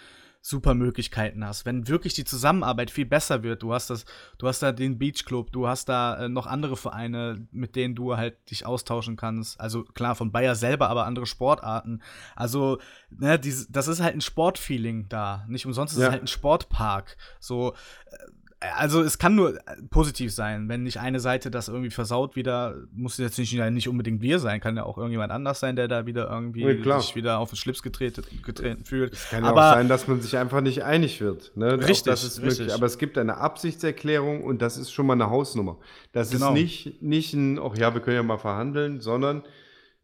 super 0.42 0.74
Möglichkeiten 0.74 1.46
hast. 1.46 1.66
Wenn 1.66 1.88
wirklich 1.88 2.14
die 2.14 2.24
Zusammenarbeit 2.24 2.92
viel 2.92 3.06
besser 3.06 3.44
wird, 3.44 3.62
du 3.62 3.74
hast 3.74 3.90
das, 3.90 4.06
du 4.38 4.48
hast 4.48 4.62
da 4.62 4.72
den 4.72 4.98
Beach 4.98 5.26
Club, 5.26 5.52
du 5.52 5.68
hast 5.68 5.90
da 5.90 6.26
äh, 6.26 6.30
noch 6.30 6.48
andere 6.48 6.78
Vereine, 6.78 7.46
mit 7.52 7.76
denen 7.76 7.96
du 7.96 8.16
halt 8.16 8.50
dich 8.50 8.66
austauschen 8.66 9.18
kannst. 9.18 9.60
Also 9.60 9.84
klar, 9.84 10.16
von 10.16 10.32
Bayer 10.32 10.56
selber, 10.56 10.90
aber 10.90 11.06
andere 11.06 11.26
Sportarten. 11.26 12.02
Also, 12.36 12.80
ne, 13.10 13.38
dies, 13.38 13.68
das 13.70 13.88
ist 13.88 14.02
halt 14.02 14.16
ein 14.16 14.22
Sportfeeling 14.22 15.10
da. 15.10 15.46
Nicht 15.48 15.66
umsonst 15.66 15.94
ist 15.94 16.00
ja. 16.00 16.08
es 16.08 16.12
halt 16.12 16.24
ein 16.24 16.28
Sportpark. 16.28 17.18
So, 17.40 17.74
äh, 18.06 18.18
also 18.60 19.02
es 19.02 19.18
kann 19.18 19.36
nur 19.36 19.58
positiv 19.90 20.34
sein, 20.34 20.68
wenn 20.68 20.84
nicht 20.84 21.00
eine 21.00 21.22
Seite 21.22 21.50
das 21.50 21.70
irgendwie 21.70 21.92
versaut 21.92 22.36
wieder, 22.36 22.76
muss 22.92 23.18
jetzt 23.18 23.38
nicht, 23.38 23.54
nicht 23.54 23.88
unbedingt 23.88 24.22
wir 24.22 24.40
sein, 24.40 24.60
kann 24.60 24.76
ja 24.76 24.84
auch 24.84 24.98
irgendjemand 24.98 25.32
anders 25.32 25.62
sein, 25.62 25.78
der 25.78 25.88
da 25.88 26.06
wieder 26.06 26.30
irgendwie 26.30 26.64
ja, 26.64 27.00
sich 27.00 27.16
wieder 27.16 27.40
auf 27.40 27.52
den 27.52 27.56
Schlips 27.56 27.82
getreten, 27.82 28.24
getreten 28.44 28.84
fühlt. 28.84 29.14
Es 29.14 29.30
kann 29.30 29.46
aber, 29.46 29.70
auch 29.70 29.74
sein, 29.76 29.88
dass 29.88 30.08
man 30.10 30.20
sich 30.20 30.38
einfach 30.38 30.60
nicht 30.60 30.84
einig 30.84 31.22
wird. 31.22 31.56
Ne? 31.56 31.80
Richtig, 31.80 32.04
das 32.04 32.24
ist 32.26 32.42
richtig. 32.42 32.60
Möglich. 32.60 32.74
Aber 32.74 32.86
es 32.86 32.98
gibt 32.98 33.18
eine 33.18 33.38
Absichtserklärung 33.38 34.44
und 34.44 34.62
das 34.62 34.78
ist 34.78 34.92
schon 34.92 35.06
mal 35.06 35.14
eine 35.14 35.30
Hausnummer. 35.30 35.78
Das 36.12 36.32
genau. 36.32 36.48
ist 36.48 36.54
nicht, 36.54 37.02
nicht 37.02 37.34
ein, 37.34 37.60
ach 37.60 37.78
ja, 37.78 37.94
wir 37.94 38.02
können 38.02 38.18
ja 38.18 38.24
mal 38.24 38.40
verhandeln, 38.40 39.00
sondern 39.00 39.44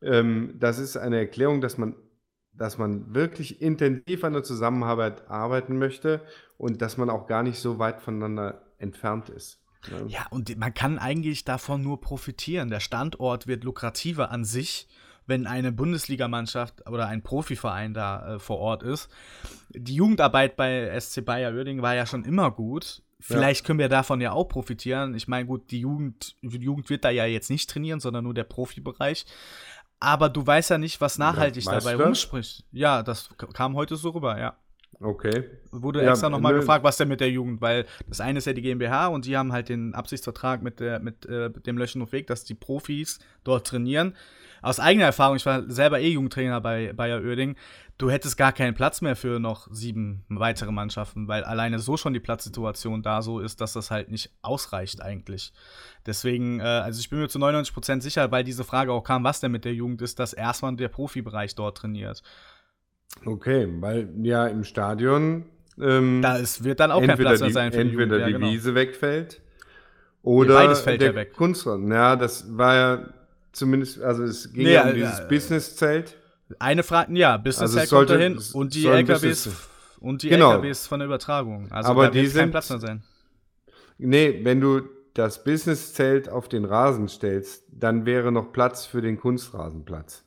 ähm, 0.01 0.55
das 0.59 0.79
ist 0.79 0.95
eine 0.95 1.17
Erklärung, 1.17 1.59
dass 1.59 1.77
man 1.77 1.95
dass 2.57 2.77
man 2.77 3.13
wirklich 3.13 3.61
intensiv 3.61 4.23
an 4.23 4.31
der 4.31 4.43
Zusammenarbeit 4.43 5.29
arbeiten 5.29 5.77
möchte 5.77 6.21
und 6.57 6.81
dass 6.81 6.97
man 6.97 7.09
auch 7.09 7.27
gar 7.27 7.43
nicht 7.43 7.59
so 7.59 7.79
weit 7.79 8.01
voneinander 8.01 8.61
entfernt 8.77 9.29
ist. 9.29 9.59
Ne? 9.89 10.05
Ja, 10.07 10.25
und 10.29 10.57
man 10.57 10.73
kann 10.73 10.97
eigentlich 10.97 11.45
davon 11.45 11.81
nur 11.81 12.01
profitieren. 12.01 12.69
Der 12.69 12.79
Standort 12.79 13.47
wird 13.47 13.63
lukrativer 13.63 14.31
an 14.31 14.43
sich, 14.43 14.87
wenn 15.27 15.47
eine 15.47 15.71
Bundesligamannschaft 15.71 16.87
oder 16.89 17.07
ein 17.07 17.23
Profiverein 17.23 17.93
da 17.93 18.35
äh, 18.35 18.39
vor 18.39 18.59
Ort 18.59 18.83
ist. 18.83 19.09
Die 19.69 19.95
Jugendarbeit 19.95 20.55
bei 20.55 20.99
SC 20.99 21.25
Bayer 21.25 21.53
Oerding 21.53 21.81
war 21.81 21.95
ja 21.95 22.05
schon 22.05 22.23
immer 22.23 22.51
gut. 22.51 23.01
Vielleicht 23.19 23.61
ja. 23.61 23.67
können 23.67 23.79
wir 23.79 23.89
davon 23.89 24.21
ja 24.21 24.33
auch 24.33 24.45
profitieren. 24.45 25.15
Ich 25.15 25.27
meine, 25.27 25.47
gut, 25.47 25.71
die 25.71 25.79
Jugend, 25.79 26.35
die 26.41 26.57
Jugend 26.57 26.89
wird 26.89 27.05
da 27.05 27.09
ja 27.09 27.25
jetzt 27.25 27.49
nicht 27.49 27.69
trainieren, 27.69 27.99
sondern 27.99 28.23
nur 28.23 28.33
der 28.33 28.43
Profibereich. 28.43 29.25
Aber 29.99 30.29
du 30.29 30.45
weißt 30.45 30.69
ja 30.69 30.77
nicht, 30.77 31.01
was 31.01 31.17
nachhaltig 31.17 31.63
ja, 31.65 31.79
dabei 31.79 31.95
rumspricht. 31.95 32.65
Ja, 32.71 33.01
das 33.01 33.29
kam 33.53 33.75
heute 33.75 33.95
so 33.95 34.09
rüber, 34.09 34.37
ja. 34.37 34.57
Okay. 35.01 35.43
Wurde 35.71 36.03
ja, 36.03 36.11
extra 36.11 36.29
nochmal 36.29 36.53
gefragt, 36.53 36.83
was 36.83 36.97
denn 36.97 37.07
mit 37.07 37.19
der 37.19 37.29
Jugend, 37.29 37.61
weil 37.61 37.85
das 38.07 38.21
eine 38.21 38.37
ist 38.37 38.45
ja 38.45 38.53
die 38.53 38.61
GmbH 38.61 39.07
und 39.07 39.25
die 39.25 39.35
haben 39.35 39.51
halt 39.51 39.69
den 39.69 39.93
Absichtsvertrag 39.93 40.61
mit, 40.61 40.79
der, 40.79 40.99
mit, 40.99 41.25
äh, 41.25 41.49
dem 41.49 41.77
Löschenhof-Weg, 41.77 42.27
dass 42.27 42.43
die 42.43 42.53
Profis 42.53 43.19
dort 43.43 43.67
trainieren. 43.67 44.15
Aus 44.61 44.79
eigener 44.79 45.05
Erfahrung, 45.05 45.35
ich 45.35 45.45
war 45.45 45.69
selber 45.69 45.99
eh 45.99 46.09
Jugendtrainer 46.09 46.59
bei 46.61 46.93
Bayer 46.93 47.21
Oerding, 47.21 47.55
du 47.97 48.09
hättest 48.09 48.37
gar 48.37 48.51
keinen 48.51 48.73
Platz 48.73 49.01
mehr 49.01 49.15
für 49.15 49.39
noch 49.39 49.67
sieben 49.71 50.25
weitere 50.27 50.71
Mannschaften, 50.71 51.27
weil 51.27 51.43
alleine 51.43 51.79
so 51.79 51.97
schon 51.97 52.13
die 52.13 52.19
Platzsituation 52.19 53.03
da 53.03 53.21
so 53.21 53.39
ist, 53.39 53.61
dass 53.61 53.73
das 53.73 53.91
halt 53.91 54.09
nicht 54.09 54.31
ausreicht 54.41 55.01
eigentlich. 55.01 55.53
Deswegen, 56.05 56.59
äh, 56.59 56.63
also 56.63 56.99
ich 56.99 57.09
bin 57.09 57.19
mir 57.19 57.27
zu 57.27 57.37
99% 57.37 58.01
sicher, 58.01 58.31
weil 58.31 58.43
diese 58.43 58.63
Frage 58.63 58.91
auch 58.91 59.03
kam, 59.03 59.23
was 59.23 59.39
denn 59.39 59.51
mit 59.51 59.65
der 59.65 59.73
Jugend 59.73 60.01
ist, 60.01 60.19
dass 60.19 60.33
erstmal 60.33 60.75
der 60.75 60.89
Profibereich 60.89 61.55
dort 61.55 61.77
trainiert. 61.77 62.23
Okay, 63.23 63.67
weil 63.79 64.09
ja 64.21 64.47
im 64.47 64.63
Stadion. 64.63 65.45
Ähm, 65.79 66.21
da 66.21 66.37
ist, 66.37 66.63
wird 66.63 66.79
dann 66.79 66.91
auch 66.91 67.05
kein 67.05 67.17
Platz 67.17 67.41
mehr 67.41 67.51
sein 67.51 67.71
für 67.71 67.79
Entweder 67.79 68.19
die, 68.19 68.25
die 68.25 68.33
genau. 68.33 68.47
Wiese 68.47 68.75
wegfällt 68.75 69.41
oder 70.25 70.59
nee, 70.59 70.65
beides 70.65 70.81
fällt 70.81 71.01
der 71.01 71.09
ja 71.09 71.15
weg. 71.15 71.33
Kunstrasen. 71.33 71.91
Ja, 71.91 72.15
das 72.15 72.57
war 72.57 72.75
ja 72.75 73.05
zumindest, 73.51 74.01
also 74.01 74.23
es 74.23 74.51
ging 74.51 74.63
nee, 74.63 74.73
ja 74.73 74.87
um 74.87 74.95
dieses 74.95 75.19
äh, 75.19 75.27
Business-Zelt. 75.29 76.17
Eine 76.57 76.81
Frage, 76.83 77.15
ja, 77.17 77.37
Business-Zelt 77.37 77.81
also 77.81 77.95
kommt 77.95 78.09
dahin 78.09 78.39
und 78.53 78.73
die 78.73 78.87
LKWs 78.87 79.49
und 79.99 80.23
die 80.23 80.29
genau. 80.29 80.53
LKWs 80.53 80.87
von 80.87 80.99
der 80.99 81.07
Übertragung. 81.07 81.71
Also 81.71 81.89
Aber 81.89 82.07
da 82.07 82.13
wird 82.15 82.33
kein 82.33 82.51
Platz 82.51 82.69
mehr 82.71 82.79
sein. 82.79 83.03
Nee, 83.97 84.41
wenn 84.43 84.59
du 84.59 84.81
das 85.13 85.43
Business-Zelt 85.43 86.27
auf 86.27 86.49
den 86.49 86.65
Rasen 86.65 87.07
stellst, 87.07 87.63
dann 87.71 88.05
wäre 88.05 88.31
noch 88.31 88.51
Platz 88.51 88.85
für 88.85 89.01
den 89.01 89.17
Kunstrasenplatz. 89.17 90.24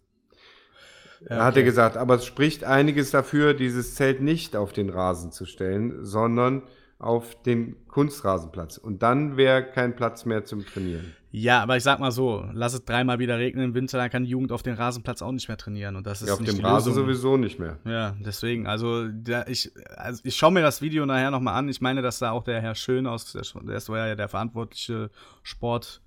Ja, 1.28 1.44
hat 1.44 1.56
er 1.56 1.62
gesagt, 1.62 1.96
aber 1.96 2.16
es 2.16 2.24
spricht 2.24 2.64
einiges 2.64 3.10
dafür, 3.10 3.54
dieses 3.54 3.94
Zelt 3.94 4.20
nicht 4.20 4.56
auf 4.56 4.72
den 4.72 4.90
Rasen 4.90 5.32
zu 5.32 5.46
stellen, 5.46 6.04
sondern 6.04 6.62
auf 6.98 7.40
den 7.42 7.76
Kunstrasenplatz. 7.86 8.76
Und 8.76 9.02
dann 9.02 9.36
wäre 9.36 9.64
kein 9.64 9.94
Platz 9.94 10.24
mehr 10.24 10.44
zum 10.44 10.66
Trainieren. 10.66 11.14
Ja, 11.30 11.62
aber 11.62 11.76
ich 11.76 11.82
sag 11.82 12.00
mal 12.00 12.10
so, 12.10 12.44
lass 12.52 12.72
es 12.72 12.84
dreimal 12.84 13.18
wieder 13.18 13.38
regnen 13.38 13.66
im 13.66 13.74
Winter, 13.74 13.98
dann 13.98 14.10
kann 14.10 14.24
die 14.24 14.30
Jugend 14.30 14.50
auf 14.50 14.62
dem 14.62 14.74
Rasenplatz 14.74 15.20
auch 15.20 15.30
nicht 15.30 15.46
mehr 15.48 15.58
trainieren. 15.58 15.94
Und 15.94 16.06
das 16.06 16.22
ist 16.22 16.28
ja, 16.28 16.34
auf 16.34 16.42
dem 16.42 16.58
Rasen 16.64 16.92
Lösung. 16.92 17.04
sowieso 17.04 17.36
nicht 17.36 17.58
mehr. 17.58 17.78
Ja, 17.84 18.16
deswegen, 18.18 18.66
also, 18.66 19.06
ich, 19.46 19.70
also 19.96 20.20
ich 20.24 20.36
schaue 20.36 20.52
mir 20.52 20.62
das 20.62 20.80
Video 20.80 21.04
nachher 21.04 21.30
nochmal 21.30 21.54
an. 21.54 21.68
Ich 21.68 21.80
meine, 21.80 22.00
dass 22.00 22.18
da 22.18 22.30
auch 22.30 22.44
der 22.44 22.62
Herr 22.62 22.74
Schön 22.74 23.06
aus, 23.06 23.32
der, 23.32 23.42
der 23.42 23.88
war 23.88 24.08
ja 24.08 24.14
der 24.14 24.28
verantwortliche 24.28 25.10
Sport. 25.42 26.00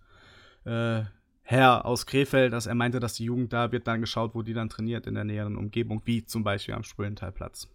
Äh, 0.66 1.03
Herr 1.52 1.86
aus 1.86 2.06
Krefeld, 2.06 2.54
dass 2.54 2.66
er 2.66 2.76
meinte, 2.76 3.02
dass 3.02 3.16
die 3.16 3.26
Jugend 3.26 3.52
da 3.52 3.74
wird 3.74 3.86
dann 3.86 3.99
geschaut, 3.99 4.36
wo 4.36 4.41
die 4.41 4.54
dann 4.54 4.70
trainiert 4.70 5.06
in 5.06 5.16
der 5.16 5.26
näheren 5.26 5.58
Umgebung, 5.58 6.02
wie 6.06 6.24
zum 6.24 6.45
Beispiel 6.45 6.76
am 6.76 6.86
Spullentalplatz. 6.86 7.68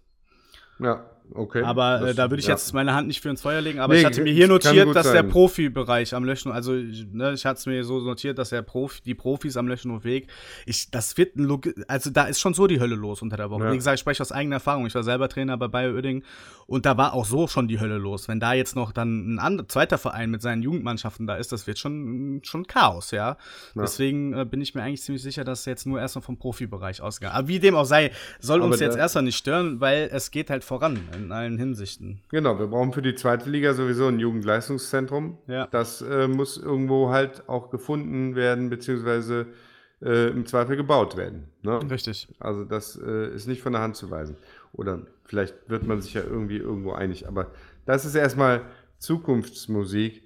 Ja, 0.78 1.04
okay. 1.32 1.62
Aber 1.62 2.02
äh, 2.02 2.14
da 2.14 2.30
würde 2.30 2.40
ich 2.40 2.46
ja. 2.46 2.54
jetzt 2.54 2.72
meine 2.74 2.94
Hand 2.94 3.08
nicht 3.08 3.20
für 3.20 3.30
ins 3.30 3.42
Feuer 3.42 3.60
legen, 3.60 3.78
aber 3.78 3.94
nee, 3.94 4.00
ich 4.00 4.06
hatte 4.06 4.22
mir 4.22 4.32
hier 4.32 4.48
notiert, 4.48 4.94
dass 4.94 5.06
sein. 5.06 5.14
der 5.14 5.22
Profibereich 5.22 6.14
am 6.14 6.24
Löschen, 6.24 6.52
also 6.52 6.72
ne, 6.72 7.32
ich 7.32 7.46
hatte 7.46 7.58
es 7.58 7.66
mir 7.66 7.82
so 7.84 8.00
notiert, 8.00 8.38
dass 8.38 8.50
der 8.50 8.62
Profi, 8.62 9.00
die 9.04 9.14
Profis 9.14 9.56
am 9.56 9.68
Löschenhof-Weg, 9.68 10.28
ich, 10.66 10.90
das 10.90 11.16
wird 11.16 11.36
ein 11.36 11.44
Log 11.44 11.68
also 11.88 12.10
da 12.10 12.24
ist 12.24 12.40
schon 12.40 12.54
so 12.54 12.66
die 12.66 12.80
Hölle 12.80 12.94
los 12.94 13.22
unter 13.22 13.36
der 13.36 13.50
Woche. 13.50 13.64
Ja. 13.64 13.72
Wie 13.72 13.76
gesagt, 13.76 13.94
ich 13.94 14.00
spreche 14.00 14.22
aus 14.22 14.32
eigener 14.32 14.56
Erfahrung. 14.56 14.86
Ich 14.86 14.94
war 14.94 15.02
selber 15.02 15.28
Trainer 15.28 15.56
bei 15.56 15.68
Bayer 15.68 15.94
Oerding 15.94 16.22
und 16.66 16.84
da 16.84 16.96
war 16.96 17.12
auch 17.12 17.24
so 17.24 17.46
schon 17.46 17.68
die 17.68 17.80
Hölle 17.80 17.96
los. 17.96 18.28
Wenn 18.28 18.40
da 18.40 18.52
jetzt 18.52 18.76
noch 18.76 18.92
dann 18.92 19.34
ein 19.34 19.38
anderer, 19.38 19.68
zweiter 19.68 19.98
Verein 19.98 20.30
mit 20.30 20.42
seinen 20.42 20.62
Jugendmannschaften 20.62 21.26
da 21.26 21.36
ist, 21.36 21.52
das 21.52 21.66
wird 21.66 21.78
schon, 21.78 22.40
schon 22.42 22.66
Chaos, 22.66 23.12
ja. 23.12 23.16
ja. 23.28 23.36
Deswegen 23.76 24.32
äh, 24.32 24.44
bin 24.44 24.60
ich 24.60 24.74
mir 24.74 24.82
eigentlich 24.82 25.02
ziemlich 25.02 25.22
sicher, 25.22 25.44
dass 25.44 25.64
jetzt 25.64 25.86
nur 25.86 26.00
erstmal 26.00 26.22
vom 26.22 26.38
Profibereich 26.38 27.00
ausgegangen. 27.00 27.36
Aber 27.36 27.48
wie 27.48 27.60
dem 27.60 27.76
auch 27.76 27.84
sei, 27.84 28.10
soll 28.40 28.60
aber 28.60 28.72
uns 28.72 28.80
jetzt 28.80 28.96
erstmal 28.96 29.24
nicht 29.24 29.36
stören, 29.36 29.80
weil 29.80 30.08
es 30.12 30.30
geht 30.30 30.50
halt 30.50 30.64
voran 30.66 30.98
in 31.16 31.32
allen 31.32 31.58
Hinsichten. 31.58 32.20
Genau, 32.28 32.58
wir 32.58 32.66
brauchen 32.66 32.92
für 32.92 33.02
die 33.02 33.14
zweite 33.14 33.48
Liga 33.48 33.72
sowieso 33.72 34.08
ein 34.08 34.18
Jugendleistungszentrum. 34.18 35.38
Ja. 35.46 35.66
Das 35.68 36.02
äh, 36.02 36.28
muss 36.28 36.56
irgendwo 36.58 37.10
halt 37.10 37.48
auch 37.48 37.70
gefunden 37.70 38.34
werden, 38.34 38.68
beziehungsweise 38.68 39.46
äh, 40.02 40.28
im 40.28 40.44
Zweifel 40.46 40.76
gebaut 40.76 41.16
werden. 41.16 41.48
Ne? 41.62 41.80
Richtig. 41.90 42.28
Also 42.38 42.64
das 42.64 43.00
äh, 43.00 43.34
ist 43.34 43.46
nicht 43.46 43.62
von 43.62 43.72
der 43.72 43.82
Hand 43.82 43.96
zu 43.96 44.10
weisen. 44.10 44.36
Oder 44.72 45.06
vielleicht 45.24 45.54
wird 45.68 45.86
man 45.86 46.02
sich 46.02 46.14
ja 46.14 46.22
irgendwie 46.22 46.58
irgendwo 46.58 46.92
einig. 46.92 47.26
Aber 47.28 47.52
das 47.86 48.04
ist 48.04 48.14
erstmal 48.14 48.62
Zukunftsmusik. 48.98 50.22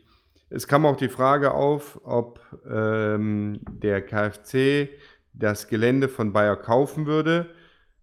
Es 0.49 0.66
kam 0.66 0.86
auch 0.86 0.97
die 0.97 1.09
Frage 1.09 1.53
auf, 1.53 2.01
ob 2.03 2.41
ähm, 2.68 3.61
der 3.70 4.03
KfC 4.03 4.88
das 5.32 5.68
Gelände 5.68 6.09
von 6.09 6.32
Bayer 6.32 6.57
kaufen 6.57 7.07
würde. 7.07 7.51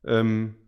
Ähm, 0.05 0.55
äh, 0.55 0.66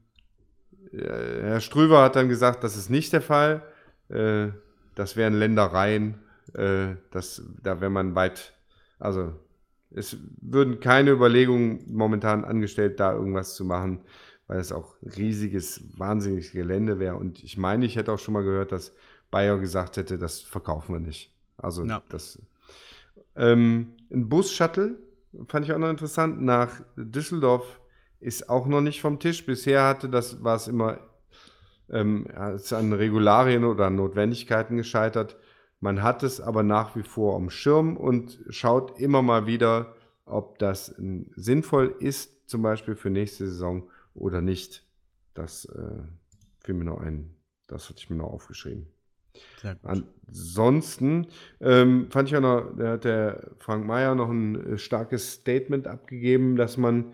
Herr 0.91 1.61
Ströver 1.61 2.01
hat 2.01 2.15
dann 2.15 2.29
gesagt, 2.29 2.63
das 2.63 2.75
ist 2.75 2.89
nicht 2.89 3.13
der 3.13 3.21
Fall. 3.21 3.63
Äh, 4.09 4.47
das 4.95 5.15
wären 5.15 5.33
Ländereien. 5.33 6.15
Äh, 6.53 6.95
das, 7.11 7.43
da 7.61 7.79
wäre 7.81 7.91
man 7.91 8.15
weit, 8.15 8.53
also 8.99 9.33
es 9.91 10.17
würden 10.41 10.79
keine 10.79 11.11
Überlegungen 11.11 11.83
momentan 11.87 12.45
angestellt, 12.45 12.99
da 12.99 13.13
irgendwas 13.13 13.55
zu 13.55 13.65
machen, 13.65 14.01
weil 14.47 14.59
es 14.59 14.71
auch 14.71 14.95
riesiges, 15.01 15.81
wahnsinniges 15.97 16.51
Gelände 16.51 16.99
wäre. 16.99 17.15
Und 17.15 17.43
ich 17.43 17.57
meine, 17.57 17.85
ich 17.85 17.95
hätte 17.95 18.11
auch 18.11 18.19
schon 18.19 18.33
mal 18.33 18.43
gehört, 18.43 18.71
dass 18.71 18.93
Bayer 19.31 19.57
gesagt 19.59 19.97
hätte, 19.97 20.17
das 20.17 20.41
verkaufen 20.41 20.93
wir 20.93 20.99
nicht. 20.99 21.31
Also 21.57 21.83
ja. 21.85 22.01
das. 22.09 22.41
Ähm, 23.35 23.93
ein 24.11 24.27
Bus-Shuttle 24.27 24.97
fand 25.47 25.65
ich 25.65 25.73
auch 25.73 25.77
noch 25.77 25.89
interessant 25.89 26.41
nach 26.41 26.81
Düsseldorf 26.95 27.79
ist 28.19 28.49
auch 28.49 28.67
noch 28.67 28.81
nicht 28.81 29.01
vom 29.01 29.19
Tisch. 29.19 29.45
Bisher 29.45 29.85
hatte 29.85 30.09
das, 30.09 30.43
war 30.43 30.55
es 30.55 30.67
immer 30.67 30.99
ähm, 31.91 32.27
ist 32.55 32.73
an 32.73 32.93
Regularien 32.93 33.63
oder 33.63 33.89
Notwendigkeiten 33.89 34.77
gescheitert. 34.77 35.37
Man 35.79 36.03
hat 36.03 36.23
es 36.23 36.41
aber 36.41 36.63
nach 36.63 36.95
wie 36.95 37.03
vor 37.03 37.35
am 37.35 37.49
Schirm 37.49 37.97
und 37.97 38.39
schaut 38.49 38.99
immer 38.99 39.21
mal 39.21 39.47
wieder, 39.47 39.95
ob 40.25 40.59
das 40.59 40.93
sinnvoll 41.35 41.95
ist, 41.99 42.49
zum 42.49 42.61
Beispiel 42.61 42.95
für 42.95 43.09
nächste 43.09 43.47
Saison 43.47 43.89
oder 44.13 44.41
nicht. 44.41 44.85
Das 45.33 45.65
äh, 45.65 46.03
fiel 46.63 46.75
mir 46.75 46.85
noch 46.85 46.99
ein. 46.99 47.35
Das 47.67 47.89
hatte 47.89 47.99
ich 47.99 48.09
mir 48.09 48.17
noch 48.17 48.31
aufgeschrieben. 48.31 48.87
Ansonsten 49.83 51.27
ähm, 51.61 52.09
fand 52.11 52.27
ich 52.27 52.33
ja 52.33 52.41
noch, 52.41 52.75
da 52.77 52.93
hat 52.93 53.05
der 53.05 53.51
Frank 53.59 53.85
Mayer 53.85 54.15
noch 54.15 54.29
ein 54.29 54.73
äh, 54.73 54.77
starkes 54.77 55.33
Statement 55.33 55.87
abgegeben, 55.87 56.55
dass 56.55 56.77
man 56.77 57.13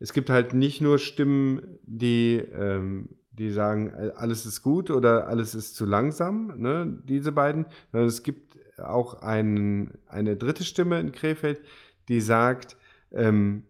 es 0.00 0.12
gibt 0.14 0.30
halt 0.30 0.54
nicht 0.54 0.80
nur 0.80 0.98
Stimmen, 0.98 1.78
die, 1.84 2.36
ähm, 2.36 3.10
die 3.32 3.50
sagen, 3.50 3.92
alles 4.16 4.46
ist 4.46 4.62
gut 4.62 4.90
oder 4.90 5.28
alles 5.28 5.54
ist 5.54 5.76
zu 5.76 5.84
langsam, 5.84 6.54
ne, 6.56 7.00
diese 7.04 7.32
beiden, 7.32 7.66
sondern 7.92 8.08
es 8.08 8.22
gibt 8.22 8.58
auch 8.78 9.22
ein, 9.22 9.92
eine 10.06 10.36
dritte 10.36 10.64
Stimme 10.64 10.98
in 10.98 11.12
Krefeld, 11.12 11.60
die 12.08 12.20
sagt, 12.22 12.76
ähm, 13.12 13.64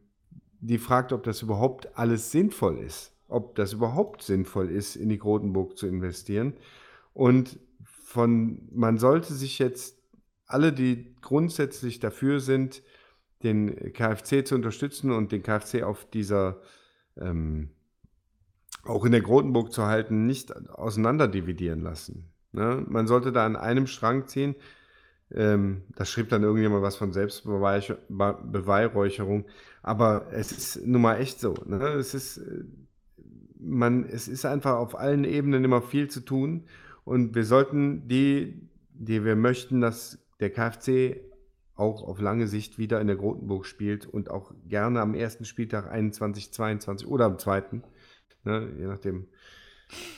die 0.60 0.78
fragt, 0.78 1.12
ob 1.12 1.24
das 1.24 1.42
überhaupt 1.42 1.96
alles 1.98 2.30
sinnvoll 2.30 2.78
ist, 2.78 3.12
ob 3.28 3.56
das 3.56 3.72
überhaupt 3.72 4.22
sinnvoll 4.22 4.70
ist, 4.70 4.94
in 4.94 5.08
die 5.08 5.18
Grotenburg 5.18 5.76
zu 5.76 5.86
investieren. 5.86 6.54
Und 7.12 7.58
von, 7.84 8.68
man 8.72 8.98
sollte 8.98 9.34
sich 9.34 9.58
jetzt 9.58 9.98
alle, 10.46 10.72
die 10.72 11.14
grundsätzlich 11.22 11.98
dafür 11.98 12.40
sind, 12.40 12.82
den 13.42 13.92
KFC 13.92 14.46
zu 14.46 14.54
unterstützen 14.54 15.10
und 15.10 15.32
den 15.32 15.42
KFC 15.42 15.82
auf 15.82 16.08
dieser, 16.10 16.60
ähm, 17.16 17.70
auch 18.84 19.04
in 19.04 19.10
der 19.12 19.22
Grotenburg 19.22 19.72
zu 19.72 19.86
halten, 19.86 20.26
nicht 20.26 20.54
auseinanderdividieren 20.70 21.82
lassen. 21.82 22.30
Ne? 22.52 22.84
Man 22.88 23.06
sollte 23.06 23.30
da 23.32 23.46
an 23.46 23.56
einem 23.56 23.86
Strang 23.86 24.26
ziehen. 24.26 24.54
Ähm, 25.32 25.82
da 25.94 26.04
schrieb 26.04 26.28
dann 26.28 26.42
irgendjemand 26.42 26.82
was 26.82 26.96
von 26.96 27.12
Selbstbeweihräucherung. 27.12 29.46
Aber 29.82 30.26
es 30.32 30.52
ist 30.52 30.86
nun 30.86 31.02
mal 31.02 31.20
echt 31.20 31.40
so. 31.40 31.54
Ne? 31.66 31.82
Es, 31.94 32.14
ist, 32.14 32.38
äh, 32.38 32.64
man, 33.58 34.04
es 34.04 34.28
ist 34.28 34.44
einfach 34.44 34.76
auf 34.76 34.98
allen 34.98 35.24
Ebenen 35.24 35.64
immer 35.64 35.82
viel 35.82 36.08
zu 36.08 36.20
tun. 36.20 36.64
Und 37.04 37.34
wir 37.34 37.44
sollten 37.44 38.06
die, 38.08 38.68
die 38.92 39.24
wir 39.24 39.36
möchten, 39.36 39.80
dass 39.80 40.18
der 40.40 40.50
KFC 40.50 41.20
auch 41.80 42.02
auf 42.02 42.20
lange 42.20 42.46
Sicht 42.46 42.78
wieder 42.78 43.00
in 43.00 43.06
der 43.06 43.16
Grotenburg 43.16 43.66
spielt 43.66 44.06
und 44.06 44.30
auch 44.30 44.52
gerne 44.68 45.00
am 45.00 45.14
ersten 45.14 45.44
Spieltag 45.44 45.90
21, 45.90 46.52
22 46.52 47.08
oder 47.08 47.24
am 47.24 47.38
zweiten, 47.38 47.82
ne, 48.44 48.68
je 48.78 48.86
nachdem. 48.86 49.26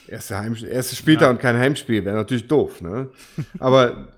Erste, 0.07 0.37
Heim, 0.37 0.55
erste 0.69 0.95
Spieltag 0.95 1.23
ja. 1.23 1.29
und 1.31 1.39
kein 1.39 1.57
Heimspiel 1.57 2.05
wäre 2.05 2.15
natürlich 2.15 2.47
doof. 2.47 2.81
Ne? 2.81 3.09
Aber 3.59 4.09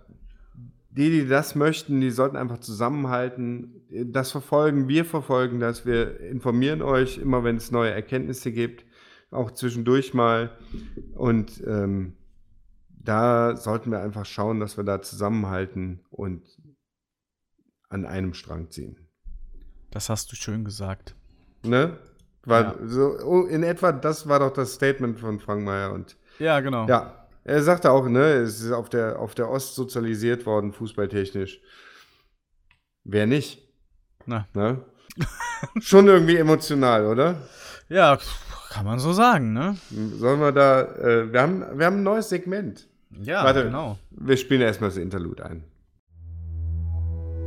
die, 0.90 1.10
die 1.10 1.28
das 1.28 1.56
möchten, 1.56 2.02
die 2.02 2.12
sollten 2.12 2.36
einfach 2.36 2.60
zusammenhalten, 2.60 3.82
das 3.90 4.32
verfolgen, 4.32 4.88
wir 4.88 5.06
verfolgen 5.06 5.60
das, 5.60 5.86
wir 5.86 6.20
informieren 6.20 6.82
euch 6.82 7.18
immer, 7.18 7.44
wenn 7.44 7.58
es 7.58 7.72
neue 7.72 7.92
Erkenntnisse 7.92 8.52
gibt, 8.52 8.86
auch 9.32 9.52
zwischendurch 9.52 10.14
mal. 10.14 10.52
Und 11.14 11.64
ähm, 11.66 12.14
da 12.90 13.56
sollten 13.56 13.92
wir 13.92 14.00
einfach 14.02 14.26
schauen, 14.26 14.60
dass 14.60 14.78
wir 14.78 14.84
da 14.84 15.02
zusammenhalten 15.02 16.00
und 16.10 16.44
an 17.96 18.06
einem 18.06 18.34
Strang 18.34 18.70
ziehen. 18.70 18.98
Das 19.90 20.10
hast 20.10 20.32
du 20.32 20.36
schön 20.36 20.66
gesagt. 20.66 21.16
Ne? 21.64 21.98
War 22.44 22.62
ja. 22.62 22.76
so, 22.86 23.18
oh, 23.24 23.46
in 23.46 23.64
etwa, 23.64 23.92
das 23.92 24.28
war 24.28 24.40
doch 24.40 24.52
das 24.52 24.74
Statement 24.74 25.20
von 25.20 25.40
Frank 25.40 25.64
Meyer 25.64 25.94
und. 25.94 26.18
Ja, 26.38 26.60
genau. 26.60 26.88
Ja, 26.88 27.28
er 27.46 27.64
sagte 27.64 27.90
auch, 27.92 28.08
ne, 28.08 28.34
es 28.34 28.62
ist 28.62 28.72
auf 28.72 28.90
der, 28.90 29.18
auf 29.18 29.34
der 29.34 29.50
Ost 29.50 29.76
sozialisiert 29.76 30.46
worden, 30.46 30.74
fußballtechnisch. 30.74 31.62
Wer 33.06 33.26
nicht? 33.26 33.68
Na. 34.26 34.46
Ne? 34.54 34.82
Schon 35.80 36.08
irgendwie 36.08 36.36
emotional, 36.36 37.06
oder? 37.06 37.38
Ja, 37.88 38.20
kann 38.72 38.86
man 38.86 39.00
so 39.00 39.14
sagen, 39.14 39.54
ne? 39.54 39.78
Sollen 40.18 40.42
wir 40.42 40.52
da, 40.52 40.82
äh, 40.82 41.32
wir, 41.32 41.42
haben, 41.42 41.80
wir 41.80 41.86
haben 41.86 41.98
ein 41.98 42.04
neues 42.04 42.28
Segment. 42.28 42.88
Ja, 43.22 43.46
Warte, 43.46 43.64
genau. 43.64 43.98
Wir 44.12 44.36
spielen 44.36 44.62
erstmal 44.62 44.90
das 44.90 44.98
Interlude 44.98 45.46
ein. 45.46 45.64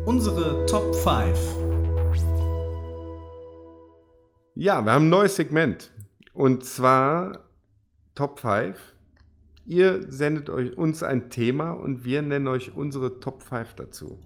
Unsere 0.09 0.64
Top 0.64 0.94
5. 0.94 1.38
Ja, 4.54 4.82
wir 4.82 4.92
haben 4.92 5.04
ein 5.04 5.11
neues 5.11 5.36
Segment. 5.36 5.90
Und 6.32 6.64
zwar 6.64 7.44
Top 8.14 8.40
5. 8.40 8.78
Ihr 9.66 10.11
sendet 10.11 10.48
euch 10.48 10.78
uns 10.78 11.02
ein 11.02 11.28
Thema 11.28 11.72
und 11.72 12.06
wir 12.06 12.22
nennen 12.22 12.48
euch 12.48 12.74
unsere 12.74 13.20
Top 13.20 13.42
5 13.42 13.74
dazu. 13.74 14.18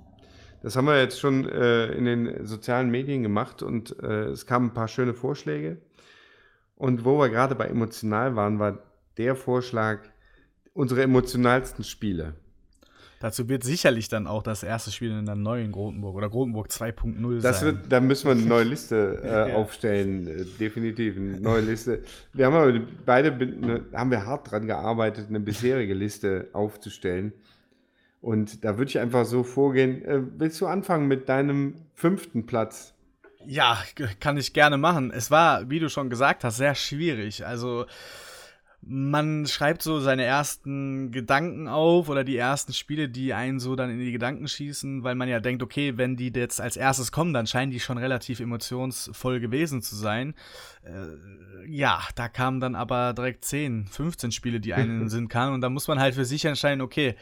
Das 0.62 0.76
haben 0.76 0.84
wir 0.84 1.00
jetzt 1.00 1.18
schon 1.18 1.48
äh, 1.48 1.86
in 1.86 2.04
den 2.04 2.46
sozialen 2.46 2.92
Medien 2.92 3.24
gemacht 3.24 3.64
und 3.64 4.00
äh, 4.04 4.26
es 4.26 4.46
kamen 4.46 4.66
ein 4.66 4.74
paar 4.74 4.86
schöne 4.86 5.14
Vorschläge. 5.14 5.82
Und 6.76 7.04
wo 7.04 7.18
wir 7.18 7.28
gerade 7.28 7.56
bei 7.56 7.66
emotional 7.66 8.36
waren, 8.36 8.60
war 8.60 8.78
der 9.18 9.34
Vorschlag, 9.34 9.98
unsere 10.74 11.02
emotionalsten 11.02 11.82
Spiele. 11.82 12.36
Dazu 13.22 13.48
wird 13.48 13.62
sicherlich 13.62 14.08
dann 14.08 14.26
auch 14.26 14.42
das 14.42 14.64
erste 14.64 14.90
Spiel 14.90 15.16
in 15.16 15.26
der 15.26 15.36
neuen 15.36 15.70
Grotenburg 15.70 16.16
oder 16.16 16.28
Grotenburg 16.28 16.66
2.0 16.66 17.40
sein. 17.40 17.64
Wird, 17.64 17.92
da 17.92 18.00
müssen 18.00 18.26
wir 18.26 18.32
eine 18.32 18.42
neue 18.42 18.64
Liste 18.64 19.20
äh, 19.24 19.50
ja. 19.50 19.54
aufstellen, 19.54 20.26
äh, 20.26 20.44
definitiv 20.58 21.16
eine 21.16 21.38
neue 21.38 21.60
Liste. 21.60 22.02
Wir 22.32 22.46
haben 22.46 22.54
aber 22.54 22.80
beide 23.06 23.30
ne, 23.30 23.84
haben 23.92 24.10
wir 24.10 24.26
hart 24.26 24.50
dran 24.50 24.66
gearbeitet, 24.66 25.26
eine 25.28 25.38
bisherige 25.38 25.94
Liste 25.94 26.48
aufzustellen. 26.52 27.32
Und 28.20 28.64
da 28.64 28.76
würde 28.76 28.88
ich 28.88 28.98
einfach 28.98 29.24
so 29.24 29.44
vorgehen. 29.44 30.04
Äh, 30.04 30.22
willst 30.38 30.60
du 30.60 30.66
anfangen 30.66 31.06
mit 31.06 31.28
deinem 31.28 31.74
fünften 31.94 32.44
Platz? 32.44 32.92
Ja, 33.46 33.78
kann 34.18 34.36
ich 34.36 34.52
gerne 34.52 34.78
machen. 34.78 35.12
Es 35.12 35.30
war, 35.30 35.70
wie 35.70 35.78
du 35.78 35.88
schon 35.88 36.10
gesagt 36.10 36.42
hast, 36.42 36.56
sehr 36.56 36.74
schwierig. 36.74 37.46
Also 37.46 37.86
man 38.84 39.46
schreibt 39.46 39.82
so 39.82 40.00
seine 40.00 40.24
ersten 40.24 41.12
Gedanken 41.12 41.68
auf 41.68 42.08
oder 42.08 42.24
die 42.24 42.36
ersten 42.36 42.72
Spiele, 42.72 43.08
die 43.08 43.32
einen 43.32 43.60
so 43.60 43.76
dann 43.76 43.90
in 43.90 44.00
die 44.00 44.10
Gedanken 44.10 44.48
schießen, 44.48 45.04
weil 45.04 45.14
man 45.14 45.28
ja 45.28 45.38
denkt, 45.38 45.62
okay, 45.62 45.96
wenn 45.96 46.16
die 46.16 46.32
jetzt 46.34 46.60
als 46.60 46.76
erstes 46.76 47.12
kommen, 47.12 47.32
dann 47.32 47.46
scheinen 47.46 47.70
die 47.70 47.78
schon 47.78 47.96
relativ 47.96 48.40
emotionsvoll 48.40 49.38
gewesen 49.38 49.82
zu 49.82 49.94
sein. 49.94 50.34
Äh, 50.82 51.70
ja, 51.70 52.02
da 52.16 52.28
kamen 52.28 52.58
dann 52.58 52.74
aber 52.74 53.12
direkt 53.12 53.44
10, 53.44 53.86
15 53.86 54.32
Spiele, 54.32 54.58
die 54.58 54.74
einen 54.74 54.90
in 54.90 54.98
den 54.98 55.08
Sinn 55.10 55.28
kamen 55.28 55.54
und 55.54 55.60
da 55.60 55.70
muss 55.70 55.86
man 55.86 56.00
halt 56.00 56.16
für 56.16 56.24
sich 56.24 56.44
entscheiden, 56.44 56.80
okay, 56.80 57.14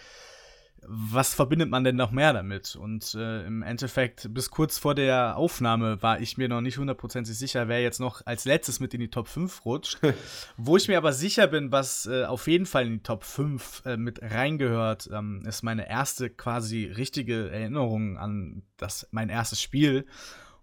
was 0.86 1.34
verbindet 1.34 1.70
man 1.70 1.84
denn 1.84 1.96
noch 1.96 2.10
mehr 2.10 2.32
damit? 2.32 2.76
Und 2.76 3.14
äh, 3.14 3.44
im 3.46 3.62
Endeffekt, 3.62 4.32
bis 4.32 4.50
kurz 4.50 4.78
vor 4.78 4.94
der 4.94 5.36
Aufnahme 5.36 6.02
war 6.02 6.20
ich 6.20 6.38
mir 6.38 6.48
noch 6.48 6.60
nicht 6.60 6.78
hundertprozentig 6.78 7.36
sicher, 7.36 7.68
wer 7.68 7.82
jetzt 7.82 8.00
noch 8.00 8.26
als 8.26 8.44
letztes 8.44 8.80
mit 8.80 8.94
in 8.94 9.00
die 9.00 9.10
Top 9.10 9.28
5 9.28 9.64
rutscht. 9.64 9.98
Wo 10.56 10.76
ich 10.76 10.88
mir 10.88 10.98
aber 10.98 11.12
sicher 11.12 11.46
bin, 11.46 11.72
was 11.72 12.06
äh, 12.06 12.24
auf 12.24 12.46
jeden 12.46 12.66
Fall 12.66 12.86
in 12.86 12.92
die 12.94 13.02
Top 13.02 13.24
5 13.24 13.82
äh, 13.86 13.96
mit 13.96 14.20
reingehört, 14.22 15.10
ähm, 15.12 15.42
ist 15.46 15.62
meine 15.62 15.88
erste 15.88 16.30
quasi 16.30 16.86
richtige 16.86 17.50
Erinnerung 17.50 18.18
an 18.18 18.62
das, 18.76 19.06
mein 19.10 19.28
erstes 19.28 19.60
Spiel. 19.60 20.06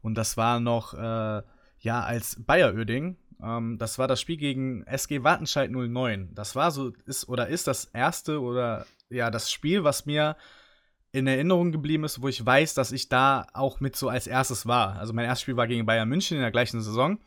Und 0.01 0.15
das 0.15 0.37
war 0.37 0.59
noch, 0.59 0.93
äh, 0.93 1.41
ja, 1.79 2.03
als 2.03 2.37
Bayer 2.43 2.73
Oeding. 2.73 3.17
Ähm, 3.41 3.77
das 3.77 3.99
war 3.99 4.07
das 4.07 4.21
Spiel 4.21 4.37
gegen 4.37 4.83
SG 4.83 5.23
Wattenscheid 5.23 5.71
09. 5.71 6.33
Das 6.33 6.55
war 6.55 6.71
so, 6.71 6.91
ist 7.05 7.29
oder 7.29 7.47
ist 7.47 7.67
das 7.67 7.85
erste 7.85 8.41
oder 8.41 8.85
ja, 9.09 9.31
das 9.31 9.51
Spiel, 9.51 9.83
was 9.83 10.05
mir 10.05 10.35
in 11.11 11.27
Erinnerung 11.27 11.71
geblieben 11.71 12.03
ist, 12.03 12.21
wo 12.21 12.27
ich 12.27 12.45
weiß, 12.45 12.73
dass 12.73 12.91
ich 12.91 13.07
da 13.09 13.47
auch 13.53 13.79
mit 13.79 13.95
so 13.95 14.09
als 14.09 14.27
erstes 14.27 14.67
war. 14.67 14.97
Also 14.97 15.13
mein 15.13 15.25
erstes 15.25 15.43
Spiel 15.43 15.57
war 15.57 15.67
gegen 15.67 15.85
Bayern 15.85 16.09
München 16.09 16.37
in 16.37 16.43
der 16.43 16.51
gleichen 16.51 16.81
Saison. 16.81 17.19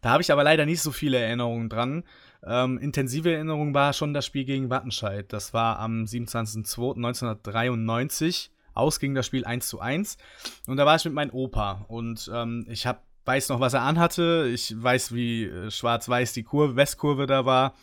Da 0.00 0.10
habe 0.10 0.22
ich 0.22 0.32
aber 0.32 0.44
leider 0.44 0.64
nicht 0.66 0.82
so 0.82 0.92
viele 0.92 1.18
Erinnerungen 1.18 1.68
dran. 1.68 2.04
Ähm, 2.44 2.78
intensive 2.78 3.32
Erinnerung 3.32 3.74
war 3.74 3.92
schon 3.92 4.14
das 4.14 4.26
Spiel 4.26 4.44
gegen 4.44 4.70
Wattenscheid. 4.70 5.32
Das 5.32 5.54
war 5.54 5.78
am 5.78 6.02
27.02.1993. 6.04 8.50
Ausging 8.74 9.14
das 9.14 9.26
Spiel 9.26 9.44
1 9.44 9.68
zu 9.68 9.78
1. 9.80 10.18
Und 10.66 10.78
da 10.78 10.86
war 10.86 10.96
ich 10.96 11.04
mit 11.04 11.14
meinem 11.14 11.32
Opa. 11.32 11.84
Und 11.88 12.28
ähm, 12.34 12.66
ich 12.68 12.86
hab, 12.86 13.04
weiß 13.26 13.50
noch, 13.50 13.60
was 13.60 13.74
er 13.74 13.82
anhatte. 13.82 14.50
Ich 14.52 14.74
weiß, 14.76 15.14
wie 15.14 15.44
äh, 15.44 15.70
schwarz-weiß 15.70 16.32
die 16.32 16.42
Kurve, 16.44 16.74
Westkurve 16.76 17.26
da 17.26 17.44
war. 17.44 17.74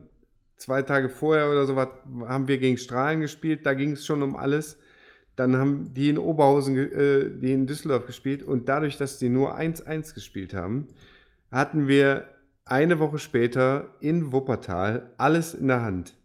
Zwei 0.58 0.82
Tage 0.82 1.10
vorher 1.10 1.50
oder 1.50 1.66
so 1.66 1.76
was, 1.76 1.90
haben 2.28 2.48
wir 2.48 2.58
gegen 2.58 2.78
Strahlen 2.78 3.22
gespielt, 3.22 3.66
da 3.66 3.74
ging 3.74 3.94
es 3.94 4.06
schon 4.06 4.22
um 4.24 4.36
alles. 4.36 4.78
Dann 5.36 5.56
haben 5.56 5.94
die 5.94 6.10
in 6.10 6.18
Oberhausen, 6.18 6.76
äh, 6.76 7.30
die 7.40 7.54
in 7.54 7.68
Düsseldorf 7.68 8.08
gespielt 8.08 8.44
und 8.44 8.68
dadurch, 8.68 8.98
dass 8.98 9.20
die 9.20 9.30
nur 9.30 9.56
1-1 9.56 10.16
gespielt 10.16 10.54
haben, 10.54 10.88
hatten 11.52 11.88
wir 11.88 12.28
eine 12.66 13.00
Woche 13.00 13.20
später 13.20 13.94
in 14.00 14.32
Wuppertal 14.32 15.12
alles 15.18 15.54
in 15.54 15.68
der 15.68 15.84
Hand. 15.84 16.18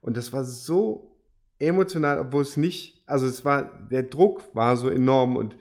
Und 0.00 0.16
das 0.16 0.32
war 0.32 0.44
so 0.44 1.14
emotional, 1.58 2.18
obwohl 2.18 2.42
es 2.42 2.56
nicht, 2.56 3.02
also 3.06 3.26
es 3.26 3.44
war, 3.44 3.70
der 3.90 4.02
Druck 4.02 4.54
war 4.54 4.76
so 4.76 4.88
enorm 4.88 5.36
und 5.36 5.56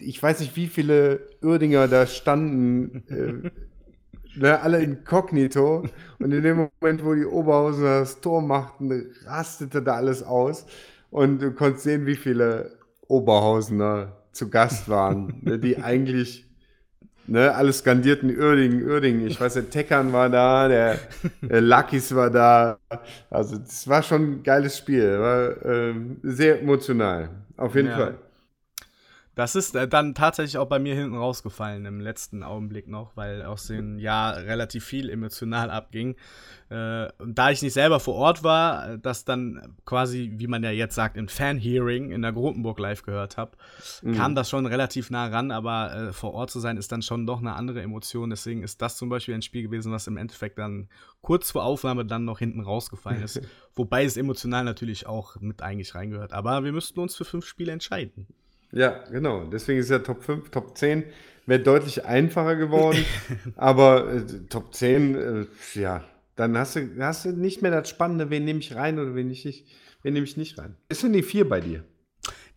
ich 0.00 0.22
weiß 0.22 0.40
nicht, 0.40 0.56
wie 0.56 0.66
viele 0.66 1.28
Uerdinger 1.42 1.86
da 1.88 2.06
standen. 2.06 3.04
Äh, 3.08 3.50
ne, 4.36 4.60
alle 4.60 4.82
inkognito. 4.82 5.84
Und 6.18 6.32
in 6.32 6.42
dem 6.42 6.70
Moment, 6.80 7.04
wo 7.04 7.14
die 7.14 7.26
Oberhausen 7.26 7.84
das 7.84 8.20
Tor 8.20 8.42
machten, 8.42 9.10
rastete 9.26 9.82
da 9.82 9.94
alles 9.94 10.22
aus. 10.22 10.66
Und 11.10 11.40
du 11.40 11.52
konntest 11.52 11.84
sehen, 11.84 12.06
wie 12.06 12.16
viele 12.16 12.72
Oberhausener 13.06 14.12
zu 14.32 14.50
Gast 14.50 14.88
waren, 14.88 15.40
ne, 15.42 15.58
die 15.58 15.78
eigentlich 15.78 16.46
ne, 17.26 17.54
alle 17.54 17.72
skandierten 17.72 18.30
Uerdingen, 18.36 18.84
Uerdingen. 18.84 19.26
Ich 19.26 19.40
weiß, 19.40 19.54
der 19.54 19.70
Teckern 19.70 20.12
war 20.12 20.28
da, 20.28 20.68
der, 20.68 20.98
der 21.42 21.60
Luckys 21.60 22.14
war 22.14 22.30
da. 22.30 22.78
Also, 23.30 23.58
das 23.58 23.88
war 23.88 24.02
schon 24.02 24.22
ein 24.22 24.42
geiles 24.42 24.76
Spiel. 24.78 25.18
War 25.18 25.64
äh, 25.64 25.94
sehr 26.22 26.60
emotional. 26.60 27.30
Auf 27.56 27.74
jeden 27.74 27.88
ja. 27.88 27.96
Fall. 27.96 28.14
Das 29.34 29.56
ist 29.56 29.74
äh, 29.74 29.88
dann 29.88 30.14
tatsächlich 30.14 30.58
auch 30.58 30.68
bei 30.68 30.78
mir 30.78 30.94
hinten 30.94 31.16
rausgefallen 31.16 31.84
im 31.86 32.00
letzten 32.00 32.42
Augenblick 32.42 32.88
noch, 32.88 33.16
weil 33.16 33.42
aus 33.42 33.66
dem 33.66 33.98
Jahr 33.98 34.36
relativ 34.36 34.84
viel 34.84 35.10
emotional 35.10 35.70
abging. 35.70 36.16
Äh, 36.70 37.08
und 37.18 37.36
da 37.36 37.50
ich 37.50 37.62
nicht 37.62 37.72
selber 37.72 38.00
vor 38.00 38.14
Ort 38.14 38.42
war, 38.44 38.96
das 38.98 39.24
dann 39.24 39.74
quasi, 39.84 40.32
wie 40.36 40.46
man 40.46 40.62
ja 40.62 40.70
jetzt 40.70 40.94
sagt, 40.94 41.16
im 41.16 41.28
Fan-Hearing 41.28 42.12
in 42.12 42.22
der 42.22 42.32
Grotenburg 42.32 42.78
live 42.78 43.02
gehört 43.02 43.36
habe, 43.36 43.52
mhm. 44.02 44.14
kam 44.14 44.34
das 44.34 44.48
schon 44.48 44.66
relativ 44.66 45.10
nah 45.10 45.26
ran, 45.26 45.50
aber 45.50 45.94
äh, 45.94 46.12
vor 46.12 46.34
Ort 46.34 46.50
zu 46.50 46.60
sein 46.60 46.76
ist 46.76 46.92
dann 46.92 47.02
schon 47.02 47.26
doch 47.26 47.40
eine 47.40 47.54
andere 47.54 47.82
Emotion. 47.82 48.30
Deswegen 48.30 48.62
ist 48.62 48.80
das 48.82 48.96
zum 48.96 49.08
Beispiel 49.08 49.34
ein 49.34 49.42
Spiel 49.42 49.62
gewesen, 49.62 49.90
was 49.90 50.06
im 50.06 50.16
Endeffekt 50.16 50.58
dann 50.58 50.88
kurz 51.22 51.50
vor 51.50 51.64
Aufnahme 51.64 52.04
dann 52.04 52.24
noch 52.24 52.38
hinten 52.38 52.60
rausgefallen 52.60 53.22
ist. 53.22 53.40
Wobei 53.74 54.04
es 54.04 54.16
emotional 54.16 54.64
natürlich 54.64 55.06
auch 55.06 55.40
mit 55.40 55.60
eigentlich 55.62 55.94
reingehört. 55.94 56.32
Aber 56.32 56.62
wir 56.62 56.72
müssten 56.72 57.00
uns 57.00 57.16
für 57.16 57.24
fünf 57.24 57.46
Spiele 57.46 57.72
entscheiden. 57.72 58.28
Ja, 58.74 59.04
genau. 59.10 59.44
Deswegen 59.44 59.78
ist 59.78 59.90
ja 59.90 60.00
Top 60.00 60.22
5, 60.22 60.50
Top 60.50 60.76
10 60.76 61.04
wäre 61.46 61.60
deutlich 61.60 62.04
einfacher 62.04 62.56
geworden. 62.56 63.04
aber 63.56 64.12
äh, 64.12 64.22
Top 64.48 64.74
10, 64.74 65.14
äh, 65.14 65.46
ja, 65.74 66.04
dann 66.36 66.58
hast 66.58 66.76
du, 66.76 66.90
hast 66.98 67.24
du 67.24 67.30
nicht 67.30 67.62
mehr 67.62 67.70
das 67.70 67.88
Spannende, 67.88 68.30
wen 68.30 68.44
nehme 68.44 68.58
ich 68.58 68.74
rein 68.74 68.98
oder 68.98 69.14
wen, 69.14 69.30
ich 69.30 69.44
nicht, 69.44 69.66
wen 70.02 70.14
nehme 70.14 70.26
ich 70.26 70.36
nicht 70.36 70.58
rein. 70.58 70.76
Ist 70.88 71.02
denn 71.02 71.12
die 71.12 71.22
4 71.22 71.48
bei 71.48 71.60
dir? 71.60 71.84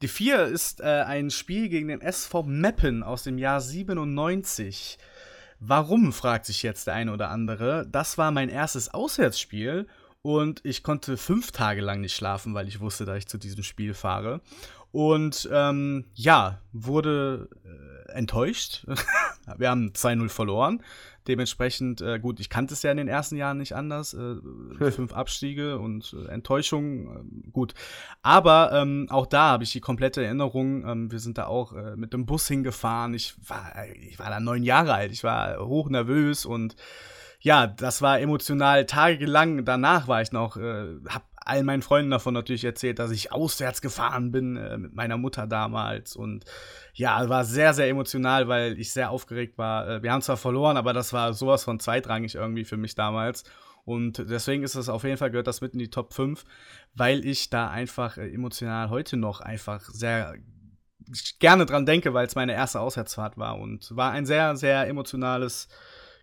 Die 0.01 0.07
4 0.07 0.45
ist 0.45 0.81
äh, 0.81 0.85
ein 0.85 1.29
Spiel 1.29 1.69
gegen 1.69 1.87
den 1.89 2.01
SV 2.01 2.43
Meppen 2.43 3.03
aus 3.03 3.23
dem 3.23 3.37
Jahr 3.37 3.61
97. 3.61 4.97
Warum, 5.59 6.13
fragt 6.13 6.45
sich 6.45 6.63
jetzt 6.63 6.87
der 6.87 6.93
eine 6.93 7.13
oder 7.13 7.29
andere. 7.29 7.87
Das 7.91 8.17
war 8.17 8.31
mein 8.31 8.49
erstes 8.49 8.93
Auswärtsspiel 8.93 9.87
und 10.21 10.61
ich 10.63 10.83
konnte 10.83 11.17
fünf 11.17 11.51
Tage 11.51 11.81
lang 11.81 12.01
nicht 12.01 12.15
schlafen, 12.15 12.53
weil 12.53 12.67
ich 12.67 12.79
wusste, 12.79 13.05
dass 13.05 13.17
ich 13.17 13.27
zu 13.27 13.37
diesem 13.37 13.63
Spiel 13.63 13.93
fahre. 13.93 14.41
Und 14.97 15.47
ähm, 15.53 16.05
ja, 16.15 16.59
wurde 16.73 17.49
äh, 17.63 18.13
enttäuscht. 18.13 18.83
Wir 19.57 19.69
haben 19.69 19.91
2-0 19.91 20.27
verloren. 20.27 20.81
Dementsprechend, 21.27 22.01
äh, 22.01 22.17
gut, 22.17 22.39
ich 22.39 22.49
kannte 22.49 22.73
es 22.73 22.81
ja 22.81 22.89
in 22.89 22.97
den 22.97 23.07
ersten 23.07 23.35
Jahren 23.35 23.59
nicht 23.59 23.75
anders. 23.75 24.15
Äh, 24.15 24.37
fünf 24.91 25.13
Abstiege 25.13 25.77
und 25.77 26.15
äh, 26.17 26.31
Enttäuschung, 26.31 27.15
äh, 27.15 27.49
gut. 27.51 27.75
Aber 28.23 28.71
ähm, 28.73 29.05
auch 29.11 29.27
da 29.27 29.51
habe 29.51 29.65
ich 29.65 29.71
die 29.71 29.81
komplette 29.81 30.25
Erinnerung. 30.25 30.83
Ähm, 30.87 31.11
wir 31.11 31.19
sind 31.19 31.37
da 31.37 31.45
auch 31.45 31.73
äh, 31.73 31.95
mit 31.95 32.11
dem 32.13 32.25
Bus 32.25 32.47
hingefahren. 32.47 33.13
Ich 33.13 33.35
war, 33.47 33.73
ich 34.01 34.17
war 34.17 34.31
da 34.31 34.39
neun 34.39 34.63
Jahre 34.63 34.95
alt. 34.95 35.11
Ich 35.11 35.23
war 35.23 35.63
hoch 35.63 35.89
nervös 35.89 36.43
und 36.43 36.75
ja, 37.39 37.67
das 37.67 38.01
war 38.01 38.19
emotional 38.19 38.87
tagelang. 38.87 39.63
Danach 39.63 40.07
war 40.07 40.23
ich 40.23 40.31
noch, 40.31 40.57
äh, 40.57 40.87
hab 41.07 41.21
all 41.47 41.63
meinen 41.63 41.81
Freunden 41.81 42.11
davon 42.11 42.33
natürlich 42.33 42.63
erzählt, 42.63 42.99
dass 42.99 43.11
ich 43.11 43.31
auswärts 43.31 43.81
gefahren 43.81 44.31
bin 44.31 44.57
äh, 44.57 44.77
mit 44.77 44.93
meiner 44.93 45.17
Mutter 45.17 45.47
damals. 45.47 46.15
Und 46.15 46.45
ja, 46.93 47.27
war 47.29 47.45
sehr, 47.45 47.73
sehr 47.73 47.87
emotional, 47.87 48.47
weil 48.47 48.79
ich 48.79 48.91
sehr 48.91 49.11
aufgeregt 49.11 49.57
war. 49.57 49.87
Äh, 49.87 50.03
wir 50.03 50.11
haben 50.11 50.21
zwar 50.21 50.37
verloren, 50.37 50.77
aber 50.77 50.93
das 50.93 51.13
war 51.13 51.33
sowas 51.33 51.63
von 51.63 51.79
zweitrangig 51.79 52.35
irgendwie 52.35 52.65
für 52.65 52.77
mich 52.77 52.95
damals. 52.95 53.43
Und 53.85 54.29
deswegen 54.29 54.63
ist 54.63 54.75
es 54.75 54.89
auf 54.89 55.03
jeden 55.03 55.17
Fall, 55.17 55.31
gehört 55.31 55.47
das 55.47 55.61
mit 55.61 55.71
in 55.71 55.79
die 55.79 55.89
Top 55.89 56.13
5, 56.13 56.43
weil 56.93 57.25
ich 57.25 57.49
da 57.49 57.69
einfach 57.69 58.17
äh, 58.17 58.29
emotional 58.33 58.89
heute 58.89 59.15
noch 59.15 59.39
einfach 59.39 59.81
sehr 59.81 60.35
gerne 61.39 61.65
dran 61.65 61.85
denke, 61.85 62.13
weil 62.13 62.27
es 62.27 62.35
meine 62.35 62.53
erste 62.53 62.79
Auswärtsfahrt 62.79 63.37
war 63.37 63.57
und 63.59 63.95
war 63.95 64.11
ein 64.11 64.25
sehr, 64.25 64.55
sehr 64.57 64.87
emotionales 64.87 65.69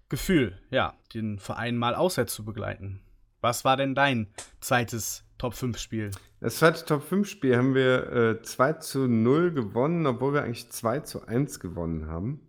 Gefühl, 0.08 0.60
ja, 0.70 0.94
den 1.14 1.38
Verein 1.38 1.76
mal 1.76 1.94
auswärts 1.94 2.34
zu 2.34 2.44
begleiten. 2.44 3.00
Was 3.44 3.62
war 3.62 3.76
denn 3.76 3.94
dein 3.94 4.26
zweites 4.60 5.22
Top-5-Spiel? 5.36 6.12
Das 6.40 6.56
zweite 6.56 6.82
Top-5-Spiel 6.86 7.54
haben 7.54 7.74
wir 7.74 8.10
äh, 8.10 8.42
2 8.42 8.72
zu 8.72 9.06
0 9.06 9.52
gewonnen, 9.52 10.06
obwohl 10.06 10.32
wir 10.32 10.44
eigentlich 10.44 10.70
2 10.70 11.00
zu 11.00 11.26
1 11.26 11.60
gewonnen 11.60 12.06
haben. 12.06 12.40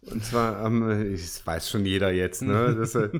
Und 0.00 0.24
zwar 0.24 0.56
am, 0.56 0.90
äh, 0.90 1.12
das 1.12 1.46
weiß 1.46 1.70
schon 1.70 1.86
jeder 1.86 2.10
jetzt, 2.10 2.42
ne? 2.42 2.74
Das, 2.80 2.96
äh, 2.96 3.10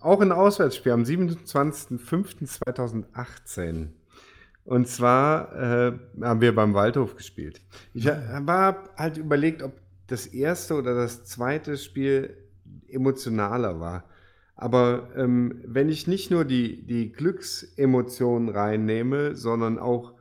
auch 0.00 0.22
ein 0.22 0.32
Auswärtsspiel 0.32 0.92
am 0.92 1.02
27.05.2018. 1.02 3.88
Und 4.64 4.88
zwar 4.88 5.54
äh, 5.54 5.92
haben 6.22 6.40
wir 6.40 6.54
beim 6.54 6.72
Waldhof 6.72 7.16
gespielt. 7.16 7.60
Ich 7.92 8.08
habe 8.08 8.78
halt 8.96 9.18
überlegt, 9.18 9.62
ob 9.62 9.74
das 10.06 10.26
erste 10.26 10.76
oder 10.76 10.94
das 10.94 11.24
zweite 11.24 11.76
Spiel 11.76 12.34
emotionaler 12.88 13.78
war. 13.78 14.04
Aber 14.62 15.08
ähm, 15.16 15.60
wenn 15.66 15.88
ich 15.88 16.06
nicht 16.06 16.30
nur 16.30 16.44
die, 16.44 16.86
die 16.86 17.10
Glücksemotionen 17.10 18.48
reinnehme, 18.48 19.34
sondern 19.34 19.76
auch 19.76 20.14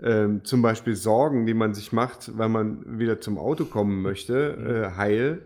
ähm, 0.00 0.44
zum 0.44 0.62
Beispiel 0.62 0.94
Sorgen, 0.94 1.46
die 1.46 1.54
man 1.54 1.74
sich 1.74 1.92
macht, 1.92 2.38
weil 2.38 2.48
man 2.48 3.00
wieder 3.00 3.20
zum 3.20 3.38
Auto 3.38 3.64
kommen 3.64 4.00
möchte, 4.00 4.56
mhm. 4.56 4.66
äh, 4.66 4.96
heil 4.96 5.42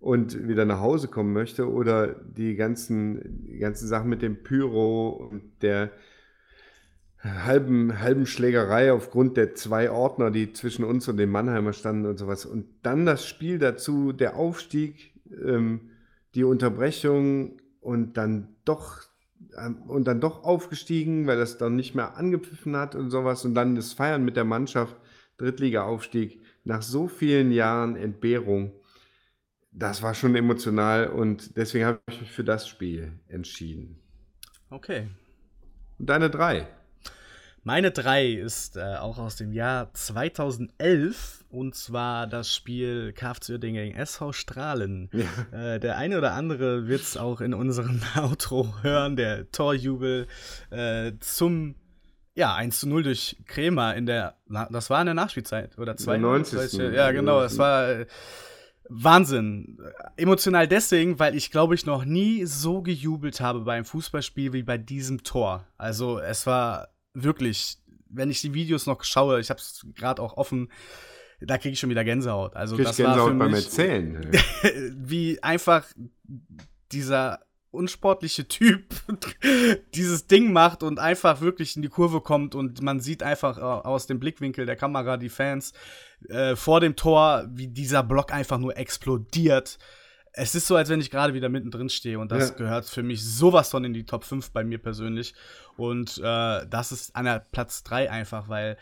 und 0.00 0.48
wieder 0.48 0.64
nach 0.64 0.80
Hause 0.80 1.06
kommen 1.06 1.32
möchte, 1.32 1.70
oder 1.70 2.08
die 2.08 2.56
ganzen, 2.56 3.46
die 3.46 3.58
ganzen 3.58 3.86
Sachen 3.86 4.08
mit 4.08 4.22
dem 4.22 4.42
Pyro 4.42 5.10
und 5.30 5.62
der 5.62 5.92
halben, 7.22 8.00
halben 8.00 8.26
Schlägerei 8.26 8.92
aufgrund 8.92 9.36
der 9.36 9.54
zwei 9.54 9.92
Ordner, 9.92 10.32
die 10.32 10.52
zwischen 10.52 10.84
uns 10.84 11.06
und 11.06 11.16
dem 11.16 11.30
Mannheimer 11.30 11.72
standen 11.72 12.06
und 12.06 12.16
sowas. 12.16 12.44
Und 12.44 12.66
dann 12.82 13.06
das 13.06 13.24
Spiel 13.24 13.60
dazu, 13.60 14.12
der 14.12 14.36
Aufstieg, 14.36 15.14
ähm, 15.44 15.90
die 16.34 16.42
Unterbrechung, 16.42 17.60
und 17.88 18.18
dann 18.18 18.48
doch 18.66 19.00
ähm, 19.56 19.82
und 19.88 20.04
dann 20.04 20.20
doch 20.20 20.44
aufgestiegen, 20.44 21.26
weil 21.26 21.38
das 21.38 21.56
dann 21.56 21.74
nicht 21.74 21.94
mehr 21.94 22.18
angepfiffen 22.18 22.76
hat 22.76 22.94
und 22.94 23.10
sowas 23.10 23.46
und 23.46 23.54
dann 23.54 23.76
das 23.76 23.94
Feiern 23.94 24.24
mit 24.24 24.36
der 24.36 24.44
Mannschaft, 24.44 24.94
Drittliga-Aufstieg, 25.38 26.42
nach 26.64 26.82
so 26.82 27.08
vielen 27.08 27.50
Jahren 27.50 27.96
Entbehrung, 27.96 28.72
das 29.72 30.02
war 30.02 30.12
schon 30.12 30.36
emotional 30.36 31.08
und 31.08 31.56
deswegen 31.56 31.86
habe 31.86 32.00
ich 32.10 32.20
mich 32.20 32.30
für 32.30 32.44
das 32.44 32.68
Spiel 32.68 33.12
entschieden. 33.28 33.98
Okay. 34.68 35.08
Und 35.98 36.10
deine 36.10 36.28
drei? 36.28 36.68
Meine 37.62 37.90
3 37.90 38.32
ist 38.32 38.76
äh, 38.76 38.96
auch 38.96 39.18
aus 39.18 39.36
dem 39.36 39.52
Jahr 39.52 39.92
2011 39.92 41.44
und 41.50 41.74
zwar 41.74 42.26
das 42.26 42.54
Spiel 42.54 43.12
KFC 43.12 43.50
Uerdingen 43.50 43.84
gegen 43.84 43.98
SV 43.98 44.32
Strahlen. 44.32 45.10
Ja. 45.12 45.74
Äh, 45.74 45.80
der 45.80 45.96
eine 45.96 46.18
oder 46.18 46.32
andere 46.32 46.86
wird 46.86 47.00
es 47.00 47.16
auch 47.16 47.40
in 47.40 47.54
unserem 47.54 48.00
Outro 48.16 48.74
hören, 48.82 49.16
der 49.16 49.50
Torjubel 49.50 50.26
äh, 50.70 51.12
zum 51.20 51.74
ja, 52.34 52.54
1 52.54 52.78
zu 52.78 52.88
0 52.88 53.02
durch 53.02 53.36
Kremer 53.46 53.96
in 53.96 54.06
der, 54.06 54.36
das 54.70 54.90
war 54.90 55.00
in 55.00 55.06
der 55.06 55.14
Nachspielzeit 55.14 55.76
oder 55.76 55.96
92. 55.96 56.78
Ja, 56.94 57.10
genau, 57.10 57.40
das 57.40 57.58
war 57.58 57.88
äh, 57.88 58.06
Wahnsinn. 58.88 59.78
Emotional 60.16 60.68
deswegen, 60.68 61.18
weil 61.18 61.34
ich 61.34 61.50
glaube 61.50 61.74
ich 61.74 61.84
noch 61.84 62.04
nie 62.04 62.44
so 62.46 62.80
gejubelt 62.80 63.40
habe 63.40 63.60
beim 63.60 63.84
Fußballspiel 63.84 64.52
wie 64.52 64.62
bei 64.62 64.78
diesem 64.78 65.24
Tor. 65.24 65.66
Also 65.76 66.20
es 66.20 66.46
war 66.46 66.88
wirklich, 67.14 67.78
wenn 68.08 68.30
ich 68.30 68.40
die 68.40 68.54
Videos 68.54 68.86
noch 68.86 69.02
schaue, 69.04 69.40
ich 69.40 69.50
habe 69.50 69.60
es 69.60 69.86
gerade 69.94 70.22
auch 70.22 70.36
offen, 70.36 70.70
da 71.40 71.58
kriege 71.58 71.72
ich 71.72 71.80
schon 71.80 71.90
wieder 71.90 72.04
Gänsehaut. 72.04 72.56
Also 72.56 72.76
Krieg 72.76 72.86
das 72.86 72.96
Gänsehaut 72.96 73.18
war 73.18 73.28
für 73.28 73.34
beim 73.34 73.50
mich, 73.52 73.64
Erzählen. 73.64 74.30
wie 74.96 75.42
einfach 75.42 75.84
dieser 76.92 77.40
unsportliche 77.70 78.48
Typ 78.48 78.94
dieses 79.94 80.26
Ding 80.26 80.52
macht 80.52 80.82
und 80.82 80.98
einfach 80.98 81.40
wirklich 81.40 81.76
in 81.76 81.82
die 81.82 81.88
Kurve 81.88 82.20
kommt 82.20 82.54
und 82.54 82.80
man 82.82 83.00
sieht 83.00 83.22
einfach 83.22 83.58
äh, 83.58 83.60
aus 83.60 84.06
dem 84.06 84.18
Blickwinkel 84.18 84.66
der 84.66 84.76
Kamera 84.76 85.16
die 85.16 85.28
Fans 85.28 85.74
äh, 86.28 86.56
vor 86.56 86.80
dem 86.80 86.96
Tor, 86.96 87.46
wie 87.50 87.68
dieser 87.68 88.02
Block 88.02 88.32
einfach 88.32 88.58
nur 88.58 88.76
explodiert 88.76 89.78
es 90.32 90.54
ist 90.54 90.66
so, 90.66 90.76
als 90.76 90.88
wenn 90.88 91.00
ich 91.00 91.10
gerade 91.10 91.34
wieder 91.34 91.48
mittendrin 91.48 91.88
stehe 91.88 92.18
und 92.18 92.30
das 92.32 92.50
ja. 92.50 92.54
gehört 92.54 92.84
für 92.86 93.02
mich 93.02 93.24
sowas 93.24 93.70
von 93.70 93.84
in 93.84 93.92
die 93.92 94.04
Top 94.04 94.24
5 94.24 94.50
bei 94.50 94.64
mir 94.64 94.78
persönlich. 94.78 95.34
Und 95.76 96.18
äh, 96.18 96.66
das 96.66 96.92
ist 96.92 97.14
an 97.16 97.24
der 97.24 97.46
Platz 97.50 97.82
3 97.82 98.10
einfach, 98.10 98.48
weil 98.48 98.76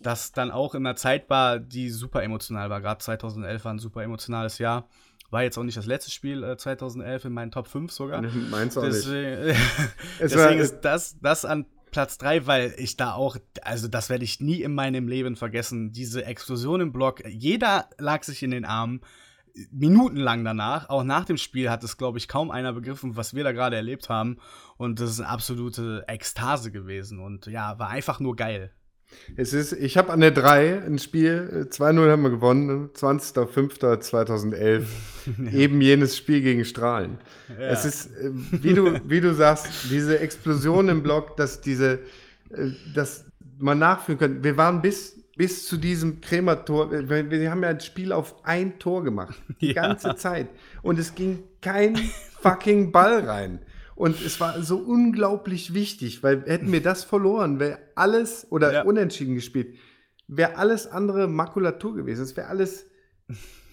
das 0.00 0.32
dann 0.32 0.50
auch 0.50 0.74
in 0.74 0.86
einer 0.86 0.96
Zeit 0.96 1.30
war, 1.30 1.58
die 1.58 1.90
super 1.90 2.22
emotional 2.22 2.70
war. 2.70 2.80
Gerade 2.80 2.98
2011 2.98 3.64
war 3.64 3.74
ein 3.74 3.78
super 3.78 4.02
emotionales 4.02 4.58
Jahr. 4.58 4.88
War 5.30 5.42
jetzt 5.42 5.56
auch 5.56 5.62
nicht 5.62 5.78
das 5.78 5.86
letzte 5.86 6.10
Spiel 6.10 6.42
äh, 6.44 6.56
2011 6.56 7.26
in 7.26 7.32
meinen 7.32 7.50
Top 7.50 7.68
5 7.68 7.90
sogar. 7.90 8.22
Meins 8.22 8.76
auch 8.76 8.82
deswegen, 8.82 9.46
nicht. 9.46 9.60
deswegen 10.20 10.58
ist 10.60 10.80
das, 10.80 11.18
das 11.20 11.44
an 11.44 11.66
Platz 11.90 12.18
3, 12.18 12.46
weil 12.46 12.74
ich 12.78 12.96
da 12.96 13.12
auch, 13.12 13.36
also 13.62 13.86
das 13.86 14.08
werde 14.08 14.24
ich 14.24 14.40
nie 14.40 14.62
in 14.62 14.74
meinem 14.74 15.08
Leben 15.08 15.36
vergessen, 15.36 15.92
diese 15.92 16.24
Explosion 16.24 16.80
im 16.80 16.92
Block. 16.92 17.22
Jeder 17.26 17.88
lag 17.98 18.24
sich 18.24 18.42
in 18.42 18.50
den 18.50 18.64
Armen 18.64 19.02
minutenlang 19.70 20.44
danach, 20.44 20.88
auch 20.88 21.04
nach 21.04 21.24
dem 21.24 21.36
Spiel, 21.36 21.70
hat 21.70 21.84
es, 21.84 21.96
glaube 21.96 22.18
ich, 22.18 22.28
kaum 22.28 22.50
einer 22.50 22.72
begriffen, 22.72 23.16
was 23.16 23.34
wir 23.34 23.44
da 23.44 23.52
gerade 23.52 23.76
erlebt 23.76 24.08
haben. 24.08 24.38
Und 24.76 25.00
das 25.00 25.10
ist 25.10 25.20
eine 25.20 25.28
absolute 25.28 26.04
Ekstase 26.08 26.72
gewesen. 26.72 27.20
Und 27.20 27.46
ja, 27.46 27.78
war 27.78 27.88
einfach 27.88 28.20
nur 28.20 28.36
geil. 28.36 28.72
Es 29.36 29.52
ist, 29.52 29.72
ich 29.72 29.96
habe 29.98 30.12
an 30.12 30.20
der 30.20 30.30
3 30.30 30.84
ein 30.84 30.98
Spiel, 30.98 31.68
2-0 31.70 32.10
haben 32.10 32.22
wir 32.22 32.30
gewonnen, 32.30 32.90
20.05.2011, 32.94 34.84
ja. 35.44 35.52
eben 35.52 35.80
jenes 35.80 36.16
Spiel 36.16 36.40
gegen 36.40 36.64
Strahlen. 36.64 37.18
Ja. 37.48 37.66
Es 37.68 37.84
ist, 37.84 38.06
äh, 38.06 38.30
wie 38.32 38.74
du, 38.74 39.00
wie 39.08 39.20
du 39.20 39.34
sagst, 39.34 39.90
diese 39.90 40.18
Explosion 40.18 40.88
im 40.88 41.02
Block, 41.02 41.36
dass 41.36 41.60
diese, 41.60 42.00
äh, 42.50 42.70
dass 42.94 43.26
man 43.58 43.78
nachführen 43.78 44.18
kann. 44.18 44.44
Wir 44.44 44.56
waren 44.56 44.82
bis 44.82 45.21
bis 45.36 45.66
zu 45.66 45.76
diesem 45.76 46.20
Krämertor. 46.20 46.90
Wir, 46.90 47.30
wir 47.30 47.50
haben 47.50 47.62
ja 47.62 47.72
das 47.72 47.86
Spiel 47.86 48.12
auf 48.12 48.44
ein 48.44 48.78
Tor 48.78 49.02
gemacht. 49.04 49.40
Die 49.60 49.68
Ja. 49.72 49.82
ganze 49.86 50.14
Zeit. 50.16 50.48
Und 50.82 50.98
es 50.98 51.14
ging 51.14 51.44
kein 51.60 51.96
fucking 52.40 52.92
Ball 52.92 53.20
rein. 53.28 53.60
Und 53.94 54.20
es 54.20 54.40
war 54.40 54.62
so 54.62 54.78
unglaublich 54.78 55.74
wichtig, 55.74 56.22
weil 56.22 56.42
hätten 56.46 56.72
wir 56.72 56.82
das 56.82 57.04
verloren, 57.04 57.60
wäre 57.60 57.78
alles 57.94 58.46
oder 58.50 58.72
Ja. 58.72 58.82
unentschieden 58.82 59.34
gespielt, 59.34 59.76
wäre 60.28 60.56
alles 60.56 60.86
andere 60.86 61.28
Makulatur 61.28 61.94
gewesen. 61.94 62.22
Es 62.22 62.36
wäre 62.36 62.48
alles 62.48 62.86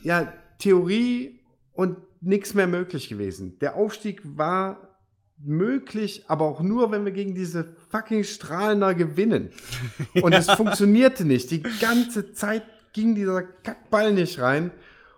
ja 0.03 0.31
Theorie 0.59 1.39
und 1.71 1.97
nichts 2.21 2.53
mehr 2.53 2.67
möglich 2.67 3.07
gewesen. 3.09 3.57
Der 3.59 3.75
Aufstieg 3.75 4.21
war 4.23 4.97
möglich, 5.37 6.25
aber 6.27 6.45
auch 6.45 6.61
nur, 6.61 6.91
wenn 6.91 7.05
wir 7.05 7.13
gegen 7.13 7.33
diese 7.33 7.75
fucking 7.89 8.23
Strahlender 8.23 8.93
gewinnen. 8.93 9.49
Und 10.21 10.33
es 10.33 10.49
funktionierte 10.49 11.25
nicht. 11.25 11.51
Die 11.51 11.61
ganze 11.61 12.33
Zeit 12.33 12.63
ging 12.93 13.15
dieser 13.15 13.43
Kackball 13.43 14.13
nicht 14.13 14.39
rein. 14.39 14.71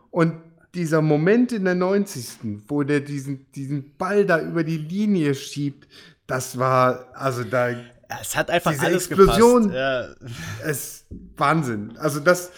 Und 0.09 0.41
dieser 0.74 1.01
Moment 1.01 1.51
in 1.51 1.65
der 1.65 1.76
90. 1.76 2.38
wo 2.67 2.84
der 2.84 3.01
diesen, 3.01 3.51
diesen 3.53 3.95
Ball 3.97 4.26
da 4.26 4.41
über 4.41 4.63
die 4.63 4.78
Linie 4.78 5.36
schiebt, 5.36 5.88
das 6.28 6.57
war, 6.57 7.07
also 7.13 7.43
da, 7.43 7.69
es 8.22 8.36
hat 8.36 8.49
einfach 8.49 8.72
Diese 8.72 8.86
alles 8.86 9.07
Explosion. 9.07 9.69
gepasst. 9.69 10.15
Ja. 10.61 10.65
es 10.65 11.05
Wahnsinn. 11.36 11.97
Also 11.97 12.19
das, 12.19 12.51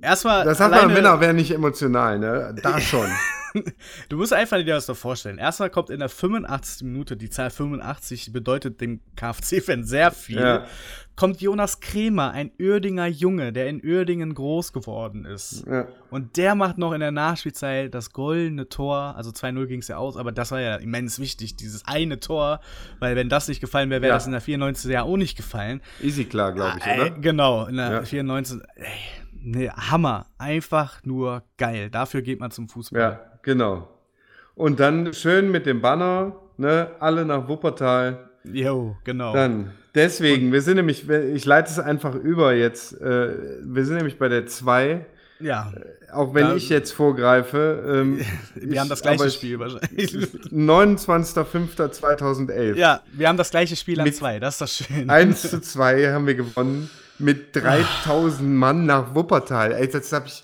Erstmal 0.00 0.44
das 0.44 0.58
sagt 0.58 0.74
man, 0.74 0.92
Männer 0.92 1.20
wären 1.20 1.36
nicht 1.36 1.50
emotional, 1.50 2.18
ne? 2.18 2.54
Da 2.62 2.80
schon. 2.80 3.06
Du 4.08 4.16
musst 4.16 4.32
einfach 4.32 4.56
dir 4.58 4.66
das 4.74 4.86
doch 4.86 4.96
vorstellen. 4.96 5.38
Erstmal 5.38 5.70
kommt 5.70 5.90
in 5.90 5.98
der 6.00 6.08
85. 6.08 6.86
Minute, 6.86 7.16
die 7.16 7.30
Zahl 7.30 7.50
85 7.50 8.32
bedeutet 8.32 8.80
dem 8.80 9.00
KFC-Fan 9.16 9.84
sehr 9.84 10.10
viel. 10.10 10.40
Ja. 10.40 10.66
Kommt 11.16 11.40
Jonas 11.40 11.80
Kremer, 11.80 12.32
ein 12.32 12.50
Uerdinger 12.60 13.06
Junge, 13.06 13.50
der 13.52 13.68
in 13.70 13.82
Uerdingen 13.82 14.34
groß 14.34 14.74
geworden 14.74 15.24
ist. 15.24 15.64
Ja. 15.66 15.88
Und 16.10 16.36
der 16.36 16.54
macht 16.54 16.76
noch 16.76 16.92
in 16.92 17.00
der 17.00 17.10
Nachspielzeit 17.10 17.94
das 17.94 18.12
goldene 18.12 18.68
Tor. 18.68 19.14
Also 19.16 19.30
2-0 19.30 19.66
ging 19.66 19.80
es 19.80 19.88
ja 19.88 19.96
aus, 19.96 20.18
aber 20.18 20.30
das 20.30 20.50
war 20.50 20.60
ja 20.60 20.76
immens 20.76 21.18
wichtig, 21.18 21.56
dieses 21.56 21.86
eine 21.86 22.20
Tor. 22.20 22.60
Weil 22.98 23.16
wenn 23.16 23.30
das 23.30 23.48
nicht 23.48 23.60
gefallen 23.62 23.88
wäre, 23.88 24.02
wäre 24.02 24.10
Ja. 24.10 24.16
das 24.16 24.26
in 24.26 24.32
der 24.32 24.42
94. 24.42 24.90
ja 24.90 25.04
auch 25.04 25.16
nicht 25.16 25.36
gefallen. 25.38 25.80
Easy 26.02 26.26
klar, 26.26 26.52
glaube 26.52 26.78
ich, 26.80 26.84
oder? 26.86 27.10
Genau, 27.10 27.64
in 27.64 27.76
der 27.76 27.90
Ja. 27.92 28.02
94. 28.02 28.60
Ey, 28.74 28.84
nee, 29.40 29.70
Hammer. 29.70 30.26
Einfach 30.36 31.02
nur 31.02 31.44
geil. 31.56 31.88
Dafür 31.88 32.20
geht 32.20 32.40
man 32.40 32.50
zum 32.50 32.68
Fußball. 32.68 33.00
Ja, 33.00 33.20
genau. 33.46 33.88
Und 34.54 34.80
dann 34.80 35.14
schön 35.14 35.50
mit 35.50 35.64
dem 35.64 35.80
Banner, 35.80 36.36
ne? 36.58 36.90
Alle 37.00 37.24
nach 37.24 37.48
Wuppertal. 37.48 38.28
Jo, 38.44 38.96
genau. 39.04 39.32
Dann, 39.32 39.70
deswegen, 39.94 40.52
wir 40.52 40.60
sind 40.62 40.76
nämlich, 40.76 41.08
ich 41.08 41.44
leite 41.46 41.70
es 41.70 41.78
einfach 41.78 42.14
über 42.14 42.52
jetzt. 42.54 43.00
Äh, 43.00 43.30
wir 43.62 43.84
sind 43.86 43.96
nämlich 43.96 44.18
bei 44.18 44.28
der 44.28 44.46
2. 44.46 45.06
ja, 45.40 45.72
Auch 46.12 46.32
wenn 46.34 46.46
Da- 46.48 46.54
ich 46.54 46.68
jetzt 46.70 46.92
vorgreife. 46.92 47.82
Ähm, 47.86 48.20
wir 48.54 48.72
ich- 48.72 48.78
haben 48.78 48.88
das 48.88 49.02
gleiche 49.02 49.28
Spiel 49.30 49.58
wahrscheinlich. 49.58 50.16
29.05.2011. 50.52 52.76
ja, 52.76 53.02
wir 53.12 53.28
haben 53.28 53.36
das 53.36 53.50
gleiche 53.50 53.76
Spiel 53.76 53.98
an 54.00 54.04
Mit- 54.06 54.16
zwei. 54.16 54.38
Das 54.38 54.54
ist 54.54 54.60
das 54.60 54.76
Schöne. 54.76 55.12
1 55.12 55.42
zu 55.50 55.60
2 55.60 56.12
haben 56.12 56.26
wir 56.26 56.34
gewonnen 56.34 56.88
mit 57.18 57.54
3000 57.56 58.48
Mann 58.48 58.86
nach 58.86 59.14
Wuppertal. 59.14 59.72
Ey, 59.72 59.88
das 59.88 60.12
hab 60.12 60.26
ich. 60.26 60.42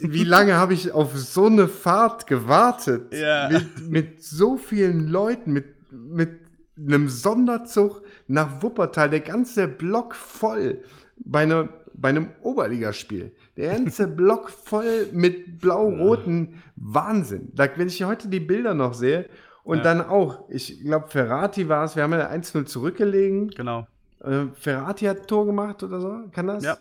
Wie 0.00 0.24
lange 0.24 0.56
habe 0.56 0.74
ich 0.74 0.92
auf 0.92 1.16
so 1.16 1.46
eine 1.46 1.68
Fahrt 1.68 2.26
gewartet? 2.26 3.14
Ja. 3.14 3.48
Mit, 3.50 3.90
mit 3.90 4.22
so 4.22 4.56
vielen 4.56 5.08
Leuten, 5.08 5.52
mit, 5.52 5.66
mit 5.92 6.30
einem 6.76 7.08
Sonderzug 7.08 8.02
nach 8.26 8.62
Wuppertal, 8.62 9.10
der 9.10 9.20
ganze 9.20 9.68
Block 9.68 10.14
voll 10.14 10.82
bei, 11.18 11.42
einer, 11.42 11.68
bei 11.94 12.10
einem 12.10 12.28
Oberligaspiel. 12.42 13.32
Der 13.56 13.74
ganze 13.74 14.06
Block 14.20 14.50
voll 14.50 15.08
mit 15.12 15.60
blau-roten 15.60 16.62
Wahnsinn. 16.76 17.50
Da, 17.54 17.68
wenn 17.76 17.88
ich 17.88 18.02
heute 18.04 18.28
die 18.28 18.40
Bilder 18.40 18.74
noch 18.74 18.94
sehe 18.94 19.28
und 19.64 19.78
Ja. 19.78 19.84
dann 19.84 20.00
auch, 20.02 20.48
ich 20.48 20.80
glaube, 20.82 21.08
Ferrati 21.08 21.68
war 21.68 21.84
es, 21.84 21.96
wir 21.96 22.02
haben 22.02 22.12
ja 22.12 22.30
1-0 22.30 22.64
zurückgelegen. 22.66 23.48
Genau. 23.50 23.86
Äh, 24.22 24.46
Ferrati 24.54 25.06
hat 25.06 25.26
Tor 25.26 25.46
gemacht 25.46 25.82
oder 25.82 26.00
so, 26.00 26.20
kann 26.32 26.46
das? 26.46 26.64
Ja. 26.64 26.78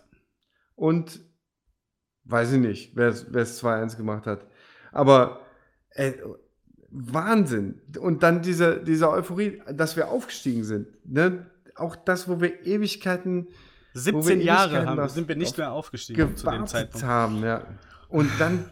Und 0.75 1.19
weiß 2.29 2.53
ich 2.53 2.59
nicht, 2.59 2.95
wer 2.95 3.09
es 3.09 3.27
wer 3.29 3.41
es 3.43 3.63
2-1 3.63 3.97
gemacht 3.97 4.25
hat. 4.25 4.45
Aber 4.91 5.41
äh, 5.91 6.13
Wahnsinn. 6.91 7.81
Und 7.99 8.23
dann 8.23 8.41
diese, 8.41 8.83
diese 8.83 9.09
Euphorie, 9.09 9.61
dass 9.71 9.95
wir 9.95 10.09
aufgestiegen 10.09 10.63
sind. 10.63 10.87
Ne? 11.05 11.45
Auch 11.75 11.95
das, 11.95 12.27
wo 12.27 12.41
wir 12.41 12.65
Ewigkeiten 12.65 13.47
17 13.93 14.41
Jahre 14.41 14.69
Ewigkeiten 14.69 14.99
haben, 14.99 15.09
sind 15.09 15.27
wir 15.27 15.35
nicht 15.35 15.57
mehr 15.57 15.71
aufgestiegen 15.71 16.35
zu 16.35 16.49
dem 16.49 16.67
Zeitpunkt. 16.67 17.05
haben. 17.05 17.43
Ja. 17.43 17.65
Und 18.07 18.29
dann 18.39 18.65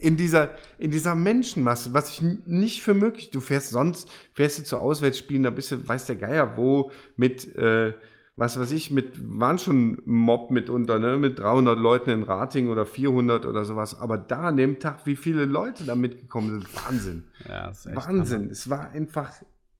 in 0.00 0.16
dieser, 0.16 0.50
in 0.78 0.90
dieser 0.90 1.14
Menschenmasse, 1.14 1.92
was 1.92 2.10
ich 2.10 2.22
nicht 2.22 2.82
für 2.82 2.94
möglich, 2.94 3.30
du 3.30 3.40
fährst 3.40 3.70
sonst, 3.70 4.08
fährst 4.32 4.60
du 4.60 4.62
zu 4.62 4.78
Auswärtsspielen, 4.78 5.42
da 5.42 5.50
bist 5.50 5.72
du, 5.72 5.88
weiß 5.88 6.06
der 6.06 6.16
Geier 6.16 6.56
wo, 6.56 6.92
mit, 7.16 7.56
äh, 7.56 7.94
was 8.38 8.58
weiß 8.58 8.70
ich, 8.70 8.90
mit, 8.92 9.14
waren 9.18 9.58
schon 9.58 10.00
Mob 10.04 10.50
mitunter, 10.52 10.98
ne, 11.00 11.16
mit 11.18 11.40
300 11.40 11.76
Leuten 11.78 12.10
in 12.10 12.22
Rating 12.22 12.68
oder 12.70 12.86
400 12.86 13.44
oder 13.46 13.64
sowas, 13.64 14.00
aber 14.00 14.16
da 14.16 14.42
an 14.48 14.56
dem 14.56 14.78
Tag, 14.78 15.06
wie 15.06 15.16
viele 15.16 15.44
Leute 15.44 15.84
da 15.84 15.96
mitgekommen 15.96 16.50
sind, 16.50 16.86
Wahnsinn. 16.86 17.24
Ja, 17.48 17.66
das 17.66 17.80
ist 17.80 17.86
echt 17.86 17.96
Wahnsinn. 17.96 18.48
Es 18.50 18.70
war 18.70 18.90
einfach 18.92 19.32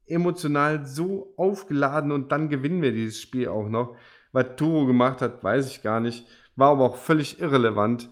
emotional 0.06 0.86
so 0.86 1.32
aufgeladen 1.36 2.10
und 2.10 2.32
dann 2.32 2.48
gewinnen 2.48 2.82
wir 2.82 2.92
dieses 2.92 3.20
Spiel 3.20 3.48
auch 3.48 3.68
noch. 3.68 3.94
Was 4.32 4.56
Turo 4.56 4.86
gemacht 4.86 5.22
hat, 5.22 5.44
weiß 5.44 5.68
ich 5.70 5.82
gar 5.82 6.00
nicht. 6.00 6.26
War 6.56 6.72
aber 6.72 6.84
auch 6.84 6.96
völlig 6.96 7.40
irrelevant, 7.40 8.10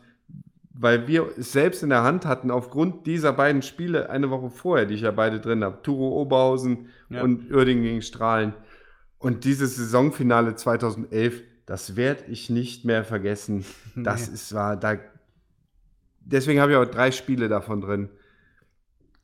weil 0.73 1.09
wir 1.09 1.27
es 1.37 1.53
selbst 1.53 1.83
in 1.83 1.89
der 1.89 2.05
Hand 2.05 2.25
hatten, 2.25 2.51
aufgrund 2.51 3.07
dieser 3.07 3.33
beiden 3.33 3.63
Spiele 3.63 4.11
eine 4.11 4.31
Woche 4.31 4.51
vorher, 4.51 4.87
die 4.87 4.95
ich 4.95 5.01
ja 5.01 5.11
beide 5.11 5.41
drin 5.41 5.65
habe. 5.65 5.83
Turo 5.83 6.21
Oberhausen 6.21 6.87
Ja. 7.09 7.23
und 7.23 7.51
Uerdingen 7.51 7.83
gegen 7.83 8.03
Strahlen. 8.03 8.55
Und 9.27 9.45
dieses 9.45 9.77
Saisonfinale 9.77 10.55
2011, 10.55 11.43
das 11.67 11.97
werde 11.97 12.25
ich 12.29 12.49
nicht 12.51 12.85
mehr 12.85 13.05
vergessen. 13.05 13.65
Das 13.97 14.29
Nee. 14.29 14.35
ist, 14.35 14.55
war 14.55 14.77
da. 14.77 14.99
Deswegen 16.21 16.61
habe 16.61 16.73
ich 16.73 16.77
auch 16.79 16.85
drei 16.85 17.11
Spiele 17.13 17.49
davon 17.49 17.81
drin. 17.81 18.09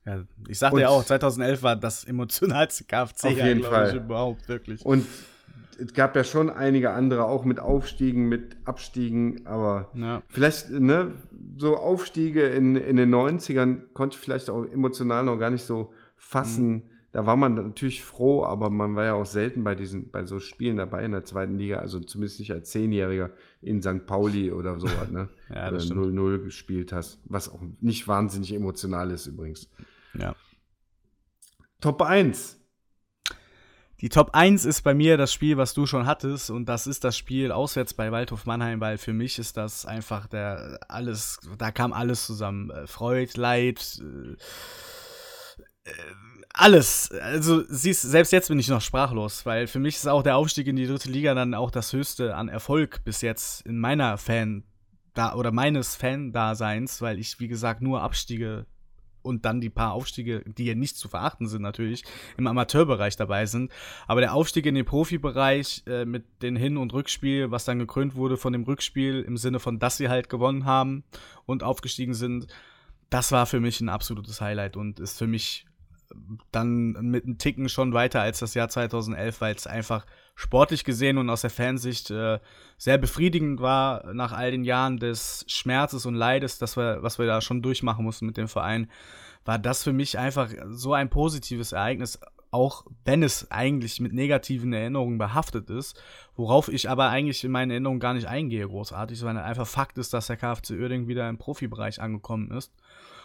Ja, 0.05 0.25
ich 0.49 0.59
sagte 0.59 0.81
ja 0.81 0.89
auch, 0.89 1.05
2011 1.05 1.63
war 1.63 1.77
das 1.77 2.05
emotionalste 2.05 2.85
KFC 2.85 3.25
Auf 3.27 3.31
jeden 3.37 3.61
glaub 3.61 3.73
ich, 3.73 3.79
Fall. 3.91 3.97
überhaupt, 3.97 4.49
wirklich. 4.49 4.85
Und 4.85 5.07
es 5.79 5.93
gab 5.95 6.17
ja 6.17 6.25
schon 6.25 6.51
einige 6.51 6.91
andere, 6.91 7.25
auch 7.25 7.45
mit 7.45 7.61
Aufstiegen, 7.61 8.29
mit 8.29 8.57
Abstiegen, 8.65 9.47
aber 9.47 9.91
Ja. 9.95 10.23
vielleicht, 10.29 10.71
ne, 10.71 11.13
so 11.59 11.77
Aufstiege 11.77 12.47
in, 12.49 12.77
in 12.77 12.97
den 12.97 13.11
90ern 13.15 13.93
konnte 13.93 14.17
ich 14.17 14.21
vielleicht 14.23 14.49
auch 14.51 14.65
emotional 14.65 15.25
noch 15.25 15.37
gar 15.39 15.51
nicht 15.51 15.65
so 15.65 15.93
fassen. 16.17 16.73
Mhm. 16.73 16.83
Da 17.13 17.27
war 17.27 17.37
man 17.37 17.55
natürlich 17.55 18.03
froh, 18.03 18.45
aber 18.45 18.71
man 18.71 18.97
war 18.97 19.05
ja 19.05 19.15
auch 19.15 19.27
selten 19.27 19.63
bei 19.65 19.75
diesen, 19.75 20.11
bei 20.11 20.25
so 20.25 20.41
Spielen 20.41 20.79
dabei 20.79 21.05
in 21.05 21.13
der 21.13 21.25
zweiten 21.25 21.59
Liga, 21.59 21.79
also 21.79 22.01
zumindest 22.01 22.41
nicht 22.41 22.53
als 22.53 22.71
Zehnjähriger 22.71 23.31
in 23.61 23.83
St. 23.83 24.07
Pauli 24.07 24.51
oder 24.51 24.81
so, 24.81 24.89
ne? 25.11 25.29
Ja, 25.55 25.71
das 25.71 25.85
stimmt. 25.85 26.01
0-0 26.01 26.45
gespielt 26.45 26.93
hast, 26.93 27.21
was 27.25 27.51
auch 27.51 27.61
nicht 27.81 28.09
wahnsinnig 28.09 28.55
emotional 28.55 29.11
ist 29.11 29.27
übrigens. 29.27 29.71
ja. 30.15 30.35
Top 31.81 32.01
1. 32.01 32.59
Die 34.01 34.09
Top 34.09 34.31
1 34.33 34.65
ist 34.65 34.83
bei 34.83 34.95
mir 34.95 35.17
das 35.17 35.33
Spiel, 35.33 35.57
was 35.57 35.75
du 35.75 35.87
schon 35.87 36.07
hattest, 36.07 36.51
und 36.51 36.69
das 36.69 36.87
ist 36.87 37.05
das 37.05 37.17
Spiel 37.17 37.53
auswärts 37.53 37.93
bei 37.95 38.11
Waldhof 38.11 38.47
Mannheim, 38.47 38.81
weil 38.81 38.99
für 38.99 39.13
mich 39.13 39.39
ist 39.39 39.57
das 39.57 39.85
einfach 39.85 40.27
der 40.27 40.81
alles, 40.89 41.39
da 41.59 41.71
kam 41.71 41.93
alles 41.93 42.27
zusammen. 42.27 42.71
Äh, 42.71 42.87
Freud, 42.87 43.33
Leid, 43.37 44.01
äh, 44.01 44.33
äh, 45.91 45.93
alles. 46.55 47.11
Also 47.11 47.65
siehst, 47.69 48.03
selbst 48.03 48.33
jetzt 48.33 48.49
bin 48.49 48.59
ich 48.59 48.69
noch 48.69 48.81
sprachlos, 48.81 49.47
weil 49.47 49.67
für 49.67 49.79
mich 49.79 49.97
ist 49.97 50.07
auch 50.07 50.23
der 50.23 50.37
Aufstieg 50.37 50.67
in 50.67 50.77
die 50.77 50.87
dritte 50.87 51.11
Liga 51.11 51.35
dann 51.35 51.55
auch 51.55 51.71
das 51.71 51.93
höchste 51.93 52.37
an 52.37 52.49
Erfolg 52.49 53.05
bis 53.05 53.23
jetzt 53.23 53.65
in 53.67 53.79
meiner 53.79 54.19
Fan 54.19 54.65
da 55.15 55.35
oder 55.35 55.53
meines 55.53 55.95
Fan-Daseins, 55.95 57.03
weil 57.03 57.19
ich 57.19 57.39
wie 57.39 57.49
gesagt 57.49 57.83
nur 57.83 58.03
Abstiege 58.03 58.67
und 59.23 59.45
dann 59.45 59.61
die 59.61 59.71
paar 59.71 59.93
Aufstiege, 59.93 60.43
die 60.47 60.65
ja 60.65 60.75
nicht 60.75 60.97
zu 60.97 61.09
verachten 61.09 61.47
sind 61.47 61.63
natürlich, 61.63 62.03
im 62.37 62.47
Amateurbereich 62.47 63.17
dabei 63.17 63.47
sind. 63.47 63.71
Aber 64.07 64.21
der 64.21 64.35
Aufstieg 64.35 64.67
in 64.67 64.75
den 64.75 64.85
Profibereich 64.85 65.85
äh, 65.87 66.05
mit 66.05 66.43
den 66.43 66.57
Hin- 66.57 66.77
und 66.77 66.93
Rückspiel, 66.93 67.51
was 67.51 67.65
dann 67.65 67.79
gekrönt 67.79 68.17
wurde 68.17 68.37
von 68.37 68.53
dem 68.53 68.65
Rückspiel 68.65 69.23
im 69.23 69.37
Sinne 69.37 69.61
von, 69.61 69.79
dass 69.79 69.97
sie 69.97 70.09
halt 70.09 70.29
gewonnen 70.29 70.65
haben 70.65 71.05
und 71.47 71.63
aufgestiegen 71.63 72.15
sind, 72.15 72.49
das 73.11 73.31
war 73.31 73.47
für 73.47 73.61
mich 73.61 73.81
ein 73.81 73.89
absolutes 73.89 74.41
Highlight 74.41 74.77
und 74.77 74.99
ist 74.99 75.19
für 75.19 75.27
mich 75.27 75.67
dann 76.51 76.93
mit 76.93 77.25
einem 77.25 77.39
Ticken 77.39 77.69
schon 77.69 77.93
weiter 77.93 78.21
als 78.21 78.41
das 78.41 78.55
Jahr 78.55 78.69
2011, 78.69 79.41
weil 79.41 79.55
es 79.55 79.67
einfach 79.67 80.07
sportlich 80.35 80.85
gesehen 80.85 81.19
und 81.19 81.31
aus 81.31 81.43
der 81.43 81.51
Fansicht 81.51 82.11
äh, 82.11 82.39
sehr 82.79 82.99
befriedigend 82.99 83.61
war 83.61 84.13
nach 84.15 84.33
all 84.33 84.51
den 84.51 84.65
Jahren 84.65 84.99
des 84.99 85.45
Schmerzes 85.49 86.07
und 86.07 86.15
Leides, 86.15 86.59
das 86.59 86.77
wir, 86.77 87.03
was 87.03 87.19
wir 87.19 87.27
da 87.27 87.41
schon 87.41 87.63
durchmachen 87.63 88.05
mussten 88.05 88.27
mit 88.27 88.37
dem 88.37 88.49
Verein, 88.49 88.91
war 89.45 89.59
das 89.59 89.83
für 89.83 89.93
mich 89.93 90.19
einfach 90.19 90.51
so 90.69 90.95
ein 90.95 91.11
positives 91.11 91.73
Ereignis 91.73 92.19
auch 92.53 92.85
wenn 93.07 93.23
es 93.23 93.51
eigentlich 93.51 93.99
mit 93.99 94.13
negativen 94.13 94.75
Erinnerungen 94.75 95.17
behaftet 95.17 95.71
ist, 95.71 96.01
worauf 96.37 96.69
ich 96.69 96.91
aber 96.91 97.09
eigentlich 97.09 97.43
in 97.43 97.51
meinen 97.51 97.71
Erinnerungen 97.71 97.99
gar 97.99 98.13
nicht 98.13 98.27
eingehe, 98.27 98.69
großartig, 98.69 99.25
weil 99.25 99.39
einfach 99.39 99.67
Fakt 99.67 99.97
ist, 99.97 100.13
dass 100.13 100.27
der 100.27 100.37
KFC 100.37 100.73
Uerdingen 100.73 101.09
wieder 101.09 101.29
im 101.31 101.39
Profibereich 101.39 102.01
angekommen 102.01 102.51
ist. 102.51 102.71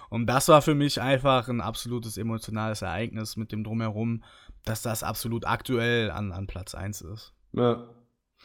Und 0.09 0.27
das 0.27 0.47
war 0.47 0.61
für 0.61 0.75
mich 0.75 1.01
einfach 1.01 1.49
ein 1.49 1.61
absolutes 1.61 2.17
emotionales 2.17 2.81
Ereignis 2.81 3.37
mit 3.37 3.51
dem 3.51 3.63
Drumherum, 3.63 4.23
dass 4.65 4.81
das 4.81 5.03
absolut 5.03 5.45
aktuell 5.45 6.09
an, 6.11 6.31
an 6.31 6.47
Platz 6.47 6.75
1 6.75 7.01
ist. 7.01 7.33
Ja. 7.53 7.89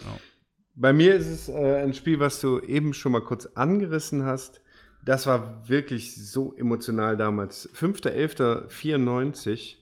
ja. 0.01 0.19
Bei 0.75 0.93
mir 0.93 1.15
ist 1.15 1.27
es 1.27 1.49
äh, 1.49 1.83
ein 1.83 1.95
Spiel, 1.95 2.21
was 2.21 2.41
du 2.41 2.61
eben 2.61 2.95
schon 2.95 3.13
mal 3.13 3.23
kurz 3.23 3.47
angerissen 3.47 4.25
hast. 4.25 4.61
Das 5.05 5.27
war 5.27 5.69
wirklich 5.69 6.15
so 6.15 6.55
emotional 6.55 7.17
damals. 7.17 7.69
5.11.94 7.75 9.77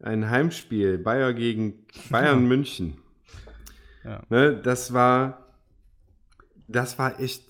ein 0.00 0.30
Heimspiel, 0.30 0.98
Bayer 0.98 1.34
gegen 1.34 1.86
Bayern 2.10 2.44
München. 2.48 2.98
Ja. 4.04 4.22
Ne, 4.28 4.56
das 4.56 4.92
war, 4.92 5.46
das 6.68 6.98
war 6.98 7.18
echt, 7.20 7.44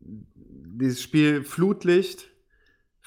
dieses 0.00 1.02
Spiel 1.02 1.44
Flutlicht, 1.44 2.28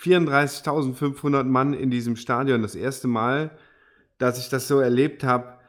34.500 0.06 1.44
Mann 1.44 1.74
in 1.74 1.90
diesem 1.90 2.16
Stadion, 2.16 2.62
das 2.62 2.76
erste 2.76 3.08
Mal, 3.08 3.52
dass 4.18 4.38
ich 4.38 4.50
das 4.50 4.68
so 4.68 4.80
erlebt 4.80 5.24
habe 5.24 5.60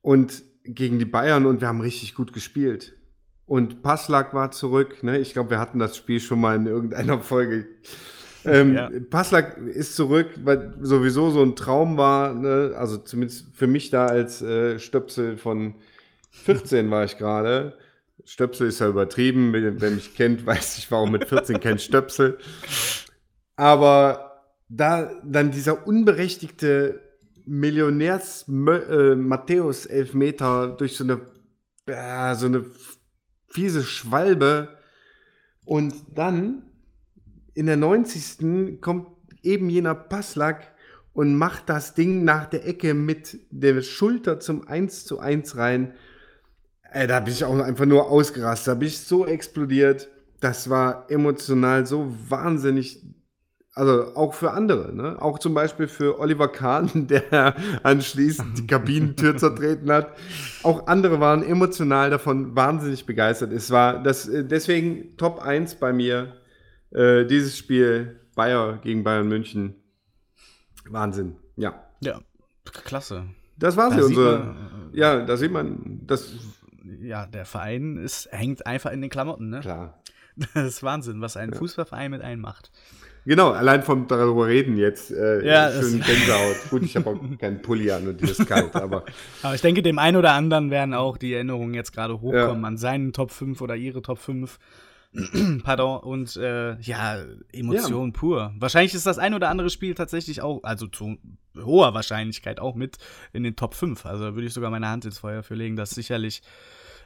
und 0.00 0.42
gegen 0.64 0.98
die 0.98 1.04
Bayern 1.04 1.46
und 1.46 1.60
wir 1.60 1.68
haben 1.68 1.80
richtig 1.80 2.14
gut 2.14 2.32
gespielt. 2.32 2.94
Und 3.46 3.82
Passlack 3.82 4.32
war 4.32 4.52
zurück. 4.52 5.02
Ne? 5.02 5.18
Ich 5.18 5.32
glaube, 5.32 5.50
wir 5.50 5.58
hatten 5.58 5.80
das 5.80 5.96
Spiel 5.96 6.20
schon 6.20 6.40
mal 6.40 6.54
in 6.54 6.66
irgendeiner 6.66 7.18
Folge 7.20 7.66
ähm, 8.44 8.74
ja. 8.74 8.90
Passlack 9.10 9.58
ist 9.58 9.96
zurück, 9.96 10.28
weil 10.44 10.74
sowieso 10.80 11.30
so 11.30 11.42
ein 11.42 11.56
Traum 11.56 11.96
war, 11.96 12.32
ne? 12.32 12.74
also 12.76 12.96
zumindest 12.96 13.46
für 13.54 13.66
mich 13.66 13.90
da 13.90 14.06
als 14.06 14.40
äh, 14.40 14.78
Stöpsel 14.78 15.36
von 15.36 15.74
14 16.30 16.90
war 16.90 17.04
ich 17.04 17.18
gerade. 17.18 17.76
Stöpsel 18.24 18.68
ist 18.68 18.80
ja 18.80 18.88
übertrieben, 18.88 19.52
wer 19.52 19.90
mich 19.90 20.14
kennt, 20.14 20.46
weiß 20.46 20.78
ich, 20.78 20.90
warum 20.90 21.12
mit 21.12 21.26
14 21.26 21.60
kein 21.60 21.78
Stöpsel. 21.78 22.38
Aber 23.60 24.46
da 24.70 25.10
dann 25.22 25.50
dieser 25.50 25.86
unberechtigte 25.86 27.02
Millionärs 27.44 28.48
äh, 28.48 29.14
Matthäus 29.14 29.84
Elfmeter 29.84 30.68
durch 30.68 30.96
so 30.96 31.04
eine 31.04 31.20
äh, 31.84 32.34
so 32.36 32.46
eine 32.46 32.64
fiese 33.48 33.82
Schwalbe 33.82 34.78
und 35.66 35.92
dann 36.14 36.62
in 37.52 37.66
der 37.66 37.76
90. 37.76 38.80
kommt 38.80 39.08
eben 39.42 39.68
jener 39.68 39.94
Passlack 39.94 40.72
und 41.12 41.34
macht 41.36 41.68
das 41.68 41.92
Ding 41.92 42.24
nach 42.24 42.46
der 42.46 42.66
Ecke 42.66 42.94
mit 42.94 43.40
der 43.50 43.82
Schulter 43.82 44.40
zum 44.40 44.66
1 44.66 45.04
zu 45.04 45.18
1 45.18 45.58
rein. 45.58 45.92
Ey, 46.90 47.06
da 47.06 47.20
bin 47.20 47.34
ich 47.34 47.44
auch 47.44 47.58
einfach 47.58 47.84
nur 47.84 48.10
ausgerastet. 48.10 48.68
Da 48.68 48.74
bin 48.76 48.88
ich 48.88 49.00
so 49.00 49.26
explodiert. 49.26 50.08
Das 50.40 50.70
war 50.70 51.10
emotional 51.10 51.84
so 51.84 52.16
wahnsinnig. 52.30 53.02
Also 53.80 54.14
auch 54.14 54.34
für 54.34 54.50
andere, 54.50 54.94
ne? 54.94 55.16
Auch 55.22 55.38
zum 55.38 55.54
Beispiel 55.54 55.88
für 55.88 56.20
Oliver 56.20 56.48
Kahn, 56.48 56.90
der 57.08 57.56
anschließend 57.82 58.58
die 58.58 58.66
Kabinentür 58.66 59.38
zertreten 59.38 59.90
hat. 59.90 60.18
Auch 60.62 60.86
andere 60.86 61.18
waren 61.18 61.42
emotional 61.42 62.10
davon 62.10 62.54
wahnsinnig 62.54 63.06
begeistert. 63.06 63.54
Es 63.54 63.70
war 63.70 64.02
das 64.02 64.28
deswegen 64.30 65.16
Top 65.16 65.40
1 65.40 65.76
bei 65.76 65.94
mir 65.94 66.34
äh, 66.90 67.24
dieses 67.24 67.56
Spiel 67.56 68.20
Bayer 68.34 68.76
gegen 68.82 69.02
Bayern 69.02 69.28
München. 69.28 69.76
Wahnsinn, 70.86 71.36
ja. 71.56 71.82
Ja, 72.00 72.20
klasse. 72.64 73.28
Das 73.56 73.78
war 73.78 73.92
sie, 73.92 74.02
unsere. 74.02 74.40
Man, 74.40 74.92
äh, 74.92 74.98
ja, 74.98 75.24
da 75.24 75.38
sieht 75.38 75.52
man, 75.52 76.02
das. 76.06 76.34
Ja, 77.00 77.24
der 77.24 77.46
Verein 77.46 77.96
ist, 77.96 78.28
hängt 78.30 78.66
einfach 78.66 78.92
in 78.92 79.00
den 79.00 79.08
Klamotten, 79.08 79.48
ne? 79.48 79.60
Klar. 79.60 80.02
Das 80.54 80.66
ist 80.66 80.82
Wahnsinn, 80.82 81.20
was 81.22 81.36
ein 81.36 81.52
ja. 81.52 81.58
Fußballverein 81.58 82.10
mit 82.10 82.20
einem 82.20 82.42
macht. 82.42 82.70
Genau, 83.26 83.50
allein 83.50 83.82
vom 83.82 84.06
darüber 84.06 84.46
reden 84.46 84.76
jetzt. 84.76 85.10
Äh, 85.10 85.46
ja, 85.46 85.70
schön 85.70 86.00
Gänsehaut. 86.06 86.70
Gut, 86.70 86.82
ich 86.82 86.96
habe 86.96 87.10
auch 87.10 87.38
keinen 87.38 87.62
Pulli 87.62 87.90
an 87.90 88.08
und 88.08 88.20
die 88.20 88.24
ist 88.30 88.46
kalt, 88.46 88.74
aber. 88.74 89.04
aber 89.42 89.54
ich 89.54 89.60
denke, 89.60 89.82
dem 89.82 89.98
einen 89.98 90.16
oder 90.16 90.32
anderen 90.32 90.70
werden 90.70 90.94
auch 90.94 91.16
die 91.16 91.34
Erinnerungen 91.34 91.74
jetzt 91.74 91.92
gerade 91.92 92.20
hochkommen 92.20 92.62
ja. 92.62 92.68
an 92.68 92.76
seinen 92.76 93.12
Top 93.12 93.30
5 93.30 93.60
oder 93.60 93.76
ihre 93.76 94.02
Top 94.02 94.18
5. 94.18 94.58
Pardon, 95.64 96.00
und 96.00 96.36
äh, 96.36 96.78
ja, 96.80 97.18
Emotion 97.52 98.06
ja. 98.08 98.12
pur. 98.12 98.54
Wahrscheinlich 98.58 98.94
ist 98.94 99.06
das 99.06 99.18
ein 99.18 99.34
oder 99.34 99.48
andere 99.48 99.68
Spiel 99.68 99.94
tatsächlich 99.94 100.40
auch, 100.40 100.62
also 100.62 100.86
zu 100.86 101.18
hoher 101.56 101.94
Wahrscheinlichkeit 101.94 102.60
auch 102.60 102.76
mit 102.76 102.98
in 103.32 103.42
den 103.42 103.56
Top 103.56 103.74
5. 103.74 104.06
Also 104.06 104.34
würde 104.34 104.46
ich 104.46 104.54
sogar 104.54 104.70
meine 104.70 104.88
Hand 104.88 105.04
ins 105.04 105.18
Feuer 105.18 105.42
für 105.42 105.54
legen, 105.54 105.76
dass 105.76 105.90
sicherlich 105.90 106.42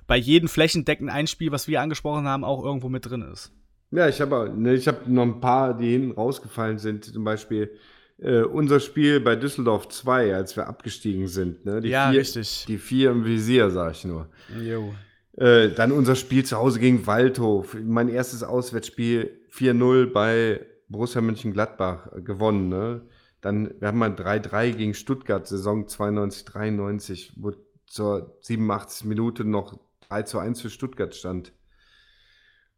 bei 0.07 0.17
jedem 0.17 0.49
flächendeckend 0.49 1.11
ein 1.11 1.27
Spiel, 1.27 1.51
was 1.51 1.67
wir 1.67 1.81
angesprochen 1.81 2.29
haben, 2.29 2.45
auch 2.45 2.62
irgendwo 2.62 2.91
mit 2.91 3.07
drin 3.07 3.23
ist. 3.23 3.53
Ja, 3.95 4.09
ich 4.09 4.21
habe 4.21 4.53
ne, 4.57 4.77
hab 4.77 5.07
noch 5.07 5.23
ein 5.23 5.41
paar, 5.41 5.77
die 5.77 5.93
hinten 5.93 6.13
rausgefallen 6.13 6.79
sind. 6.79 7.05
Zum 7.05 7.23
Beispiel 7.23 7.71
äh, 8.19 8.41
unser 8.41 8.81
Spiel 8.81 9.21
bei 9.21 9.37
Düsseldorf 9.37 9.89
2, 9.89 10.35
als 10.35 10.57
wir 10.57 10.67
abgestiegen 10.67 11.29
sind. 11.29 11.65
Ne? 11.65 11.81
Die 11.81 11.91
ja, 11.91 12.11
vier, 12.11 12.21
richtig. 12.21 12.65
Die 12.67 12.79
vier 12.79 13.13
im 13.13 13.25
Visier, 13.25 13.71
sag 13.71 13.93
ich 13.93 14.05
nur. 14.05 14.29
Jo. 14.61 14.93
Äh, 15.37 15.71
dann 15.71 15.93
unser 15.93 16.17
Spiel 16.17 16.45
zu 16.45 16.57
Hause 16.57 16.81
gegen 16.81 17.07
Waldhof. 17.07 17.77
Mein 17.81 18.09
erstes 18.09 18.43
Auswärtsspiel 18.43 19.31
4-0 19.53 20.13
bei 20.13 20.67
Borussia 20.89 21.21
Mönchengladbach 21.21 22.13
äh, 22.17 22.21
gewonnen. 22.21 22.69
Ne? 22.69 23.03
Dann, 23.41 23.75
wir 23.79 23.89
haben 23.89 23.99
mal 23.99 24.11
3-3 24.11 24.73
gegen 24.73 24.95
Stuttgart, 24.95 25.47
Saison 25.47 25.87
92, 25.87 26.45
93, 26.47 27.33
wo 27.37 27.53
zur 27.87 28.39
87 28.41 29.07
Minute 29.07 29.45
noch 29.45 29.79
3 30.09 30.23
zu 30.23 30.39
1 30.41 30.61
für 30.61 30.71
Stuttgart 30.71 31.15
stand. 31.15 31.53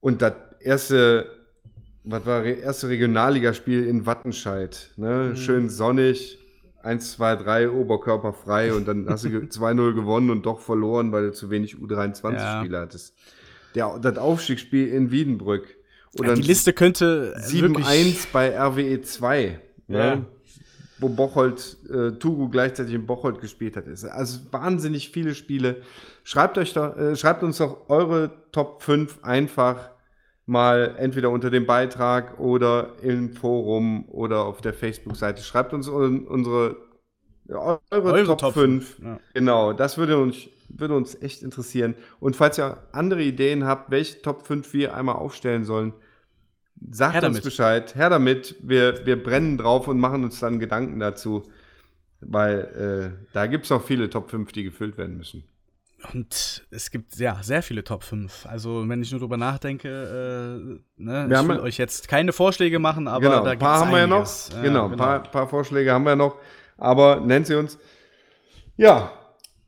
Und 0.01 0.23
das 0.23 0.35
erste, 0.61 1.31
was 2.05 2.27
war, 2.27 2.45
erste 2.45 2.89
Regionalligaspiel 2.89 3.87
in 3.87 4.07
Wattenscheid. 4.07 4.91
Ne? 4.97 5.31
Mhm. 5.31 5.37
Schön 5.37 5.69
sonnig, 5.71 6.39
1, 6.83 7.13
2, 7.13 7.37
3 7.37 7.71
Oberkörper 7.71 8.33
frei 8.33 8.73
und 8.73 8.87
dann 8.87 9.09
hast 9.09 9.25
du 9.25 9.29
2-0 9.29 9.95
gewonnen 9.95 10.31
und 10.31 10.47
doch 10.47 10.61
verloren, 10.61 11.13
weil 11.13 11.27
du 11.27 11.33
zu 11.33 11.51
wenig 11.51 11.77
U23-Spieler 11.77 12.79
ja. 12.79 12.83
hattest. 12.83 13.15
Der, 13.75 13.99
das 13.99 14.17
Aufstiegsspiel 14.19 14.89
in 14.89 15.11
Wiedenbrück. 15.11 15.77
Oder 16.19 16.31
ja, 16.31 16.35
die 16.37 16.43
Liste 16.43 16.73
könnte 16.73 17.37
7-1 17.39 18.29
bei 18.33 18.59
RWE 18.59 19.03
2. 19.03 19.61
Ja. 19.89 20.25
Wo 20.99 21.09
Bocholt, 21.09 21.77
äh, 21.91 22.13
Tugu 22.13 22.49
gleichzeitig 22.49 22.95
in 22.95 23.07
Bocholt 23.07 23.41
gespielt 23.41 23.77
hat. 23.77 23.85
Also 23.87 24.41
wahnsinnig 24.51 25.11
viele 25.11 25.35
Spiele. 25.35 25.83
Schreibt 26.25 26.57
euch 26.57 26.73
doch, 26.73 26.97
äh, 26.97 27.17
schreibt 27.17 27.43
uns 27.43 27.59
doch 27.59 27.89
eure 27.89 28.31
Top 28.53 28.83
5 28.83 29.23
einfach 29.23 29.91
mal 30.47 30.95
entweder 30.99 31.31
unter 31.31 31.51
dem 31.51 31.67
Beitrag 31.67 32.39
oder 32.39 32.95
im 33.03 33.35
Forum 33.35 34.09
oder 34.09 34.45
auf 34.45 34.61
der 34.61 34.73
Facebook-Seite. 34.73 35.43
Schreibt 35.43 35.75
uns 35.75 35.89
unsere 35.89 36.77
eure, 37.49 37.81
eure 37.91 38.25
Top, 38.25 38.39
Top 38.39 38.55
5. 38.55 38.99
Ja. 39.03 39.21
Genau, 39.35 39.73
das 39.73 39.99
würde 39.99 40.19
uns, 40.19 40.49
würde 40.69 40.95
uns 40.95 41.21
echt 41.21 41.43
interessieren. 41.43 41.95
Und 42.21 42.37
falls 42.37 42.59
ihr 42.59 42.79
andere 42.93 43.23
Ideen 43.23 43.65
habt, 43.65 43.91
welche 43.91 44.21
Top 44.23 44.47
5 44.47 44.73
wir 44.73 44.95
einmal 44.95 45.17
aufstellen 45.17 45.65
sollen, 45.65 45.93
sagt 46.91 47.15
Her 47.15 47.23
uns 47.23 47.37
damit. 47.37 47.45
Bescheid. 47.45 47.95
Her 47.95 48.11
damit. 48.11 48.57
Wir, 48.61 49.05
wir 49.07 49.23
brennen 49.23 49.59
drauf 49.59 49.89
und 49.89 49.99
machen 49.99 50.25
uns 50.25 50.41
dann 50.41 50.59
Gedanken 50.59 51.01
dazu. 51.01 51.45
Weil 52.21 53.15
äh, 53.21 53.27
da 53.33 53.47
gibt 53.47 53.65
es 53.65 53.71
noch 53.71 53.85
viele 53.85 54.09
Top 54.11 54.31
5, 54.31 54.53
die 54.53 54.65
gefüllt 54.65 54.97
werden 54.99 55.17
müssen. 55.17 55.45
Und 56.13 56.67
es 56.71 56.91
gibt 56.91 57.17
ja 57.17 57.39
sehr 57.43 57.63
viele 57.63 57.83
Top 57.83 58.05
5. 58.05 58.47
Also, 58.47 58.89
wenn 58.89 59.03
ich 59.03 59.11
nur 59.11 59.21
drüber 59.21 59.37
nachdenke, 59.37 59.89
äh, 59.89 61.03
ne, 61.03 61.29
wir 61.29 61.41
ich 61.41 61.49
will 61.49 61.61
euch 61.61 61.79
jetzt 61.79 62.09
keine 62.09 62.33
Vorschläge 62.33 62.79
machen, 62.79 63.09
aber 63.09 63.21
genau, 63.21 63.45
da 63.45 63.51
ein 63.51 63.59
paar 63.59 63.81
haben 63.81 63.91
wir 63.91 63.99
ja 63.99 64.07
noch. 64.07 64.27
Genau, 64.63 64.85
ein 64.85 64.91
genau. 64.93 64.97
paar, 64.97 65.23
paar, 65.23 65.49
Vorschläge 65.49 65.93
haben 65.93 66.05
wir 66.05 66.17
noch. 66.17 66.37
Aber 66.77 67.21
nennt 67.21 67.47
sie 67.47 67.55
uns. 67.55 67.79
Ja, 68.77 69.11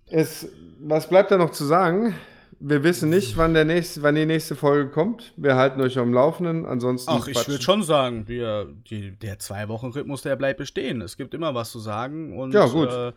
es, 0.06 0.48
was 0.80 1.08
bleibt 1.08 1.30
da 1.30 1.38
noch 1.38 1.50
zu 1.50 1.64
sagen? 1.64 2.14
Wir 2.60 2.82
wissen 2.82 3.10
nicht, 3.10 3.36
wann, 3.36 3.54
der 3.54 3.64
nächste, 3.64 4.02
wann 4.02 4.16
die 4.16 4.26
nächste 4.26 4.56
Folge 4.56 4.90
kommt. 4.90 5.32
Wir 5.36 5.54
halten 5.54 5.80
euch 5.80 5.96
am 5.98 6.12
Laufenden. 6.12 6.66
Ansonsten. 6.66 7.10
Ach, 7.10 7.28
ich 7.28 7.48
würde 7.48 7.62
schon 7.62 7.82
sagen, 7.82 8.26
wir, 8.26 8.66
die, 8.90 9.12
der 9.12 9.38
Zwei-Wochen-Rhythmus, 9.38 10.22
der 10.22 10.36
bleibt 10.36 10.58
bestehen. 10.58 11.00
Es 11.00 11.16
gibt 11.16 11.34
immer 11.34 11.54
was 11.54 11.70
zu 11.70 11.78
sagen. 11.78 12.36
Und, 12.36 12.52
ja, 12.52 12.66
gut. 12.66 12.90
Äh, 12.90 13.12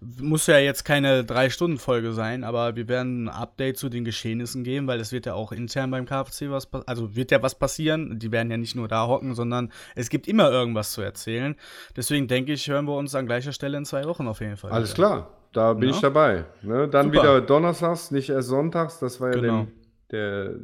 muss 0.00 0.46
ja 0.46 0.58
jetzt 0.58 0.84
keine 0.84 1.24
Drei-Stunden-Folge 1.24 2.12
sein, 2.12 2.44
aber 2.44 2.76
wir 2.76 2.86
werden 2.88 3.24
ein 3.24 3.28
Update 3.28 3.78
zu 3.78 3.88
den 3.88 4.04
Geschehnissen 4.04 4.62
geben, 4.62 4.86
weil 4.86 5.00
es 5.00 5.10
wird 5.10 5.26
ja 5.26 5.34
auch 5.34 5.52
intern 5.52 5.90
beim 5.90 6.04
KFC 6.04 6.50
was, 6.50 6.68
also 6.86 7.16
wird 7.16 7.30
ja 7.30 7.42
was 7.42 7.54
passieren. 7.54 8.18
Die 8.18 8.30
werden 8.30 8.50
ja 8.50 8.56
nicht 8.58 8.76
nur 8.76 8.88
da 8.88 9.06
hocken, 9.06 9.34
sondern 9.34 9.72
es 9.94 10.10
gibt 10.10 10.28
immer 10.28 10.50
irgendwas 10.50 10.92
zu 10.92 11.00
erzählen. 11.00 11.56
Deswegen 11.96 12.28
denke 12.28 12.52
ich, 12.52 12.68
hören 12.68 12.86
wir 12.86 12.94
uns 12.94 13.14
an 13.14 13.26
gleicher 13.26 13.52
Stelle 13.52 13.78
in 13.78 13.84
zwei 13.84 14.04
Wochen 14.04 14.28
auf 14.28 14.40
jeden 14.40 14.56
Fall. 14.56 14.70
Alles 14.70 14.90
wieder. 14.90 15.08
klar, 15.08 15.30
da 15.52 15.74
bin 15.74 15.88
ja. 15.88 15.94
ich 15.94 16.00
dabei. 16.00 16.44
Ne? 16.62 16.88
Dann 16.88 17.06
Super. 17.06 17.22
wieder 17.22 17.40
donnerstags, 17.40 18.10
nicht 18.10 18.30
erst 18.30 18.48
sonntags. 18.48 18.98
Das 18.98 19.20
war 19.20 19.34
ja 19.34 19.40
genau. 19.40 19.66
der, 20.10 20.48
der 20.48 20.54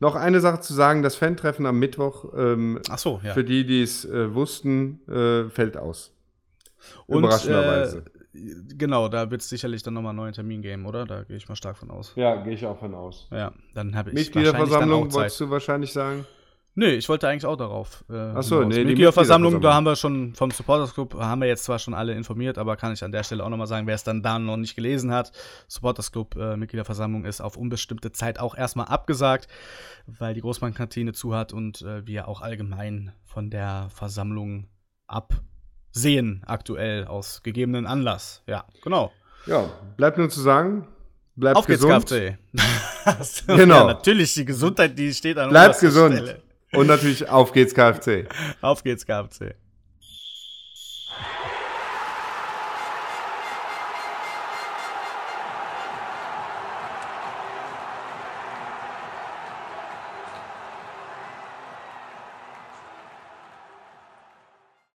noch 0.00 0.14
eine 0.14 0.40
Sache 0.40 0.60
zu 0.60 0.74
sagen: 0.74 1.02
Das 1.02 1.16
Fan-Treffen 1.16 1.66
am 1.66 1.78
Mittwoch, 1.78 2.32
ähm, 2.36 2.80
Ach 2.88 2.98
so, 2.98 3.20
ja. 3.22 3.34
für 3.34 3.44
die, 3.44 3.66
die 3.66 3.82
es 3.82 4.04
äh, 4.04 4.34
wussten, 4.34 5.00
äh, 5.08 5.48
fällt 5.50 5.76
aus. 5.76 6.14
Und, 7.06 7.18
Überraschenderweise. 7.18 8.04
Äh, 8.32 8.74
genau, 8.76 9.08
da 9.08 9.30
wird 9.30 9.40
es 9.40 9.48
sicherlich 9.48 9.82
dann 9.82 9.94
nochmal 9.94 10.10
einen 10.10 10.18
neuen 10.18 10.32
Termin 10.32 10.62
geben, 10.62 10.86
oder? 10.86 11.04
Da 11.04 11.24
gehe 11.24 11.36
ich 11.36 11.48
mal 11.48 11.56
stark 11.56 11.76
von 11.76 11.90
aus. 11.90 12.12
Ja, 12.14 12.36
gehe 12.36 12.54
ich 12.54 12.64
auch 12.64 12.78
von 12.78 12.94
aus. 12.94 13.28
Ja, 13.32 13.52
dann 13.74 13.96
habe 13.96 14.10
ich 14.10 14.14
Mitgliederversammlung 14.14 15.12
wolltest 15.12 15.40
du 15.40 15.50
wahrscheinlich 15.50 15.92
sagen? 15.92 16.24
Nee, 16.78 16.90
ich 16.90 17.08
wollte 17.08 17.26
eigentlich 17.26 17.44
auch 17.44 17.56
darauf. 17.56 18.04
Äh, 18.08 18.14
Achso, 18.14 18.62
nee, 18.62 18.76
die 18.76 18.84
Mitgliederversammlung, 18.84 19.60
da 19.60 19.74
haben 19.74 19.82
wir 19.82 19.96
schon 19.96 20.36
vom 20.36 20.52
Supporters 20.52 20.94
Club, 20.94 21.12
haben 21.18 21.40
wir 21.40 21.48
jetzt 21.48 21.64
zwar 21.64 21.80
schon 21.80 21.92
alle 21.92 22.12
informiert, 22.12 22.56
aber 22.56 22.76
kann 22.76 22.92
ich 22.92 23.02
an 23.02 23.10
der 23.10 23.24
Stelle 23.24 23.42
auch 23.42 23.48
nochmal 23.48 23.66
sagen, 23.66 23.88
wer 23.88 23.96
es 23.96 24.04
dann 24.04 24.22
da 24.22 24.38
noch 24.38 24.56
nicht 24.56 24.76
gelesen 24.76 25.10
hat. 25.12 25.32
Supporters 25.66 26.12
Club 26.12 26.36
äh, 26.36 26.56
Mitgliederversammlung 26.56 27.24
ist 27.24 27.40
auf 27.40 27.56
unbestimmte 27.56 28.12
Zeit 28.12 28.38
auch 28.38 28.56
erstmal 28.56 28.86
abgesagt, 28.86 29.48
weil 30.06 30.34
die 30.34 30.40
Großbankkantine 30.40 31.12
zu 31.14 31.34
hat 31.34 31.52
und 31.52 31.82
äh, 31.82 32.06
wir 32.06 32.28
auch 32.28 32.42
allgemein 32.42 33.10
von 33.24 33.50
der 33.50 33.88
Versammlung 33.92 34.68
absehen, 35.08 36.44
aktuell 36.46 37.06
aus 37.06 37.42
gegebenen 37.42 37.86
Anlass. 37.86 38.44
Ja, 38.46 38.66
genau. 38.84 39.10
Ja, 39.46 39.68
bleibt 39.96 40.16
nur 40.16 40.30
zu 40.30 40.40
sagen, 40.40 40.86
bleibt 41.34 41.56
Auf 41.56 41.66
gesund. 41.66 42.06
Geht's, 42.06 43.44
genau. 43.48 43.78
Ja, 43.78 43.84
natürlich, 43.84 44.32
die 44.34 44.44
Gesundheit, 44.44 44.96
die 44.96 45.12
steht 45.12 45.38
an 45.38 45.50
Bleibt 45.50 45.80
gesund. 45.80 46.14
Stelle. 46.14 46.47
Und 46.72 46.86
natürlich 46.86 47.28
auf 47.28 47.52
geht's 47.52 47.74
KFC. 47.74 48.26
Auf 48.60 48.82
geht's 48.82 49.06
KFC. 49.06 49.54